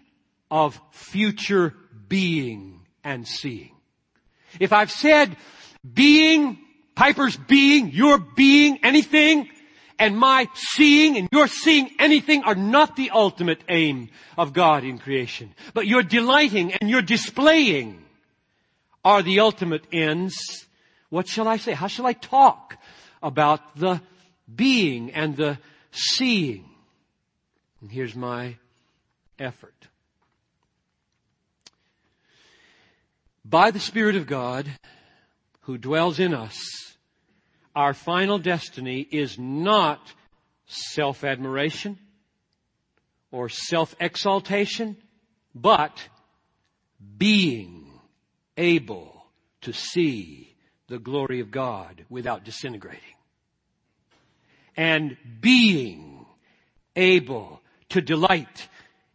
of 0.50 0.80
future 0.92 1.76
being 2.08 2.82
and 3.04 3.28
seeing? 3.28 3.76
If 4.60 4.74
I've 4.74 4.92
said 4.92 5.38
being, 5.94 6.60
Piper's 6.96 7.38
being, 7.38 7.92
your 7.92 8.18
being, 8.18 8.80
anything, 8.84 9.50
and 10.00 10.18
my 10.18 10.48
seeing 10.54 11.18
and 11.18 11.28
your 11.32 11.48
seeing 11.48 11.90
anything 12.00 12.44
are 12.44 12.56
not 12.56 12.96
the 12.96 13.12
ultimate 13.12 13.62
aim 13.68 14.10
of 14.38 14.54
God 14.54 14.84
in 14.84 15.00
creation. 15.00 15.54
But 15.74 15.88
your 15.88 16.04
delighting 16.04 16.74
and 16.74 16.90
your 16.90 17.02
displaying 17.02 18.04
are 19.04 19.22
the 19.24 19.40
ultimate 19.40 19.86
ends. 19.92 20.68
What 21.10 21.28
shall 21.28 21.48
I 21.48 21.58
say? 21.58 21.74
How 21.74 21.88
shall 21.88 22.06
I 22.06 22.14
talk 22.14 22.78
about 23.24 23.78
the 23.78 24.02
being 24.54 25.12
and 25.12 25.36
the 25.36 25.58
seeing? 25.92 26.66
And 27.82 27.92
here's 27.92 28.16
my 28.16 28.58
effort. 29.40 29.74
By 33.46 33.72
the 33.72 33.80
Spirit 33.80 34.16
of 34.16 34.28
God 34.28 34.68
who 35.68 35.78
dwells 35.78 36.18
in 36.18 36.34
us, 36.34 36.58
our 37.76 37.94
final 37.94 38.40
destiny 38.40 39.02
is 39.02 39.38
not 39.38 40.00
self-admiration 40.66 42.00
or 43.32 43.50
self-exaltation, 43.50 44.96
but 45.54 46.08
being 47.18 47.86
able 48.56 49.26
to 49.60 49.74
see 49.74 50.56
the 50.88 51.00
glory 51.00 51.42
of 51.42 51.52
God 51.52 52.06
without 52.10 52.46
disintegrating. 52.46 53.02
And 54.78 55.18
being 55.42 56.26
able 56.96 57.62
to 57.90 58.00
delight 58.00 58.70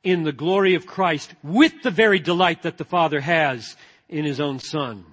in 0.04 0.22
the 0.22 0.32
glory 0.32 0.74
of 0.74 0.86
Christ 0.86 1.34
with 1.42 1.72
the 1.82 1.90
very 1.90 2.18
delight 2.18 2.60
that 2.64 2.76
the 2.76 2.84
Father 2.84 3.20
has 3.20 3.74
in 4.10 4.26
His 4.26 4.38
own 4.38 4.58
Son. 4.58 5.11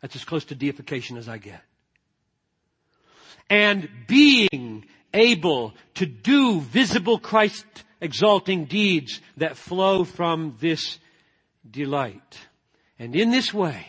That's 0.00 0.16
as 0.16 0.24
close 0.24 0.44
to 0.46 0.54
deification 0.54 1.16
as 1.16 1.28
I 1.28 1.38
get 1.38 1.62
and 3.50 3.88
being 4.06 4.84
able 5.14 5.74
to 5.94 6.06
do 6.06 6.60
visible 6.60 7.18
Christ 7.18 7.66
exalting 8.00 8.66
deeds 8.66 9.20
that 9.36 9.56
flow 9.56 10.04
from 10.04 10.56
this 10.60 10.98
delight. 11.68 12.38
And 12.98 13.16
in 13.16 13.30
this 13.30 13.52
way, 13.54 13.86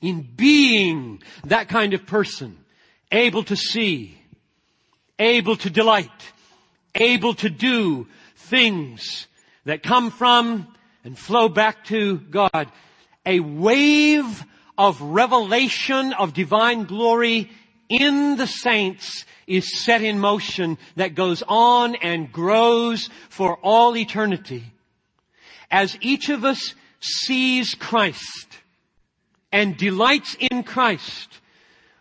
in 0.00 0.22
being 0.36 1.22
that 1.44 1.68
kind 1.68 1.92
of 1.92 2.06
person, 2.06 2.58
able 3.10 3.42
to 3.44 3.56
see, 3.56 4.20
able 5.18 5.56
to 5.56 5.70
delight, 5.70 6.32
able 6.94 7.34
to 7.34 7.50
do 7.50 8.06
things 8.36 9.26
that 9.64 9.82
come 9.82 10.10
from 10.10 10.68
and 11.04 11.18
flow 11.18 11.48
back 11.48 11.84
to 11.86 12.18
God, 12.18 12.70
a 13.28 13.40
wave 13.40 14.44
of 14.78 15.00
revelation 15.02 16.14
of 16.14 16.32
divine 16.32 16.84
glory 16.84 17.50
in 17.90 18.36
the 18.36 18.46
saints 18.46 19.26
is 19.46 19.84
set 19.84 20.02
in 20.02 20.18
motion 20.18 20.78
that 20.96 21.14
goes 21.14 21.42
on 21.46 21.94
and 21.96 22.32
grows 22.32 23.10
for 23.28 23.58
all 23.62 23.96
eternity. 23.96 24.64
As 25.70 25.98
each 26.00 26.30
of 26.30 26.44
us 26.44 26.74
sees 27.00 27.74
Christ 27.74 28.46
and 29.52 29.76
delights 29.76 30.34
in 30.40 30.62
Christ 30.62 31.28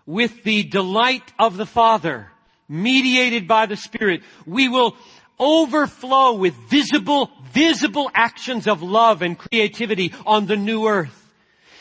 with 0.05 0.43
the 0.43 0.63
delight 0.63 1.33
of 1.37 1.57
the 1.57 1.65
Father 1.65 2.31
mediated 2.69 3.49
by 3.49 3.65
the 3.65 3.75
Spirit, 3.75 4.21
we 4.45 4.69
will 4.69 4.95
overflow 5.39 6.33
with 6.33 6.53
visible, 6.69 7.31
visible 7.51 8.09
actions 8.13 8.67
of 8.67 8.81
love 8.81 9.21
and 9.21 9.37
creativity 9.37 10.13
on 10.25 10.45
the 10.45 10.57
new 10.57 10.87
earth. 10.87 11.31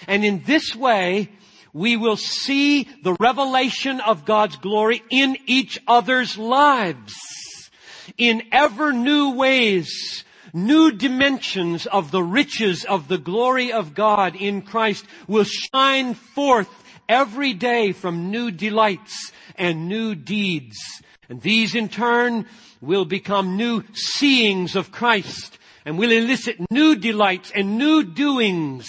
And 0.06 0.24
in 0.24 0.42
this 0.44 0.74
way, 0.74 1.30
we 1.72 1.96
will 1.96 2.16
see 2.16 2.88
the 3.02 3.16
revelation 3.20 4.00
of 4.00 4.24
God's 4.24 4.56
glory 4.56 5.02
in 5.10 5.36
each 5.46 5.78
other's 5.86 6.38
lives. 6.38 7.14
In 8.16 8.42
ever 8.50 8.92
new 8.92 9.32
ways, 9.32 10.24
new 10.54 10.90
dimensions 10.90 11.86
of 11.86 12.10
the 12.10 12.22
riches 12.22 12.84
of 12.84 13.08
the 13.08 13.18
glory 13.18 13.72
of 13.72 13.94
God 13.94 14.36
in 14.36 14.62
Christ 14.62 15.04
will 15.28 15.44
shine 15.44 16.14
forth 16.14 16.70
every 17.08 17.52
day 17.52 17.92
from 17.92 18.30
new 18.30 18.50
delights 18.50 19.32
and 19.56 19.88
new 19.88 20.14
deeds. 20.14 20.78
And 21.28 21.40
these 21.40 21.74
in 21.74 21.88
turn 21.88 22.46
will 22.80 23.04
become 23.04 23.56
new 23.56 23.82
seeings 23.92 24.76
of 24.76 24.92
Christ 24.92 25.58
and 25.84 25.98
will 25.98 26.10
elicit 26.10 26.56
new 26.70 26.96
delights 26.96 27.52
and 27.54 27.78
new 27.78 28.02
doings 28.02 28.88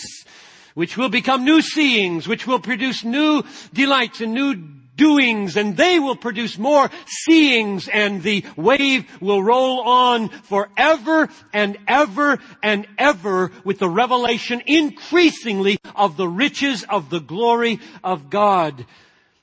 which 0.77 0.95
will 0.95 1.09
become 1.09 1.43
new 1.43 1.59
seeings, 1.59 2.27
which 2.27 2.45
will 2.45 2.59
produce 2.59 3.03
new 3.03 3.43
delights 3.73 4.21
and 4.21 4.31
new 4.31 4.53
doings, 4.95 5.57
and 5.57 5.75
they 5.75 5.99
will 5.99 6.15
produce 6.15 6.59
more 6.59 6.91
seeings, 7.07 7.87
and 7.87 8.21
the 8.21 8.45
wave 8.55 9.05
will 9.19 9.41
roll 9.41 9.81
on 9.81 10.29
forever 10.29 11.29
and 11.51 11.79
ever 11.87 12.37
and 12.61 12.85
ever 12.99 13.51
with 13.63 13.79
the 13.79 13.89
revelation 13.89 14.61
increasingly 14.67 15.79
of 15.95 16.15
the 16.15 16.27
riches 16.27 16.83
of 16.87 17.09
the 17.09 17.21
glory 17.21 17.79
of 18.03 18.29
God, 18.29 18.85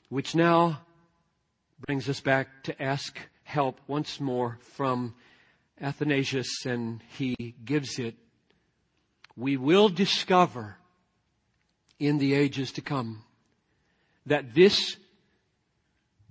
which 0.07 0.35
now 0.35 0.79
brings 1.85 2.07
us 2.07 2.21
back 2.21 2.47
to 2.63 2.81
ask 2.81 3.19
help 3.55 3.79
once 3.87 4.19
more 4.19 4.57
from 4.75 5.15
Athanasius, 5.81 6.65
and 6.65 7.01
he 7.17 7.55
gives 7.63 7.99
it. 7.99 8.15
We 9.37 9.55
will 9.55 9.87
discover 9.87 10.75
in 11.97 12.17
the 12.17 12.33
ages 12.33 12.73
to 12.73 12.81
come. 12.81 13.23
That 14.25 14.53
this 14.53 14.97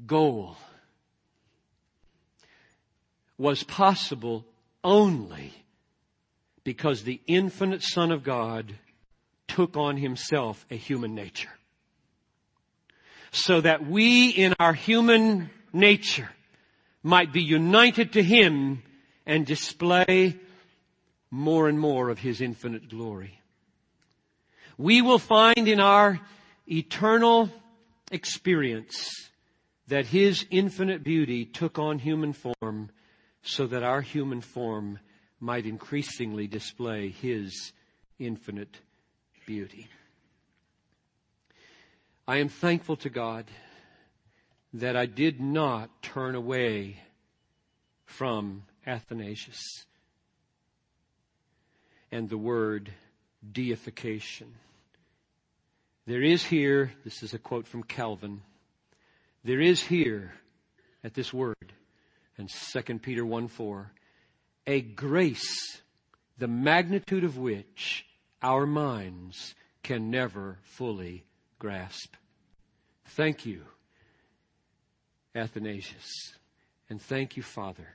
goal 0.06 0.58
was 3.38 3.62
possible 3.62 4.44
only 4.82 5.54
because 6.62 7.04
the 7.04 7.22
infinite 7.26 7.82
Son 7.82 8.12
of 8.12 8.22
God 8.22 8.74
took 9.48 9.78
on 9.78 9.96
himself 9.96 10.66
a 10.70 10.76
human 10.76 11.14
nature. 11.14 11.56
So 13.32 13.62
that 13.62 13.86
we 13.86 14.28
in 14.28 14.54
our 14.60 14.74
human 14.74 15.48
nature 15.72 16.28
might 17.04 17.32
be 17.32 17.42
united 17.42 18.14
to 18.14 18.22
him 18.22 18.82
and 19.24 19.46
display 19.46 20.36
more 21.30 21.68
and 21.68 21.78
more 21.78 22.08
of 22.08 22.18
his 22.18 22.40
infinite 22.40 22.88
glory 22.88 23.38
we 24.76 25.00
will 25.00 25.20
find 25.20 25.68
in 25.68 25.78
our 25.78 26.20
eternal 26.66 27.48
experience 28.10 29.30
that 29.88 30.06
His 30.06 30.46
infinite 30.50 31.04
beauty 31.04 31.44
took 31.44 31.78
on 31.78 31.98
human 31.98 32.32
form 32.32 32.90
so 33.42 33.66
that 33.66 33.82
our 33.82 34.00
human 34.00 34.40
form 34.40 34.98
might 35.40 35.66
increasingly 35.66 36.46
display 36.46 37.10
His 37.10 37.72
infinite 38.18 38.80
beauty. 39.46 39.88
I 42.26 42.38
am 42.38 42.48
thankful 42.48 42.96
to 42.96 43.10
God 43.10 43.44
that 44.74 44.96
I 44.96 45.06
did 45.06 45.40
not 45.40 46.02
turn 46.02 46.34
away 46.34 46.98
from 48.06 48.64
Athanasius 48.84 49.62
and 52.10 52.28
the 52.28 52.36
word 52.36 52.92
deification. 53.52 54.52
There 56.06 56.22
is 56.22 56.42
here, 56.42 56.92
this 57.04 57.22
is 57.22 57.34
a 57.34 57.38
quote 57.38 57.68
from 57.68 57.84
Calvin, 57.84 58.42
there 59.44 59.60
is 59.60 59.80
here 59.80 60.34
at 61.04 61.14
this 61.14 61.32
word 61.32 61.72
in 62.36 62.48
2 62.48 62.98
Peter 62.98 63.24
1 63.24 63.46
4, 63.46 63.92
a 64.66 64.80
grace, 64.80 65.82
the 66.38 66.48
magnitude 66.48 67.22
of 67.22 67.38
which 67.38 68.06
our 68.42 68.66
minds 68.66 69.54
can 69.84 70.10
never 70.10 70.58
fully 70.62 71.24
grasp. 71.60 72.16
Thank 73.06 73.46
you, 73.46 73.62
Athanasius. 75.34 76.34
And 76.88 77.00
thank 77.00 77.36
you, 77.36 77.42
Father. 77.42 77.88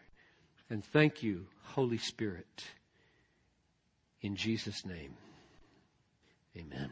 And 0.70 0.84
thank 0.84 1.24
you, 1.24 1.48
Holy 1.64 1.98
Spirit. 1.98 2.66
In 4.22 4.36
Jesus' 4.36 4.86
name, 4.86 5.16
amen. 6.58 6.92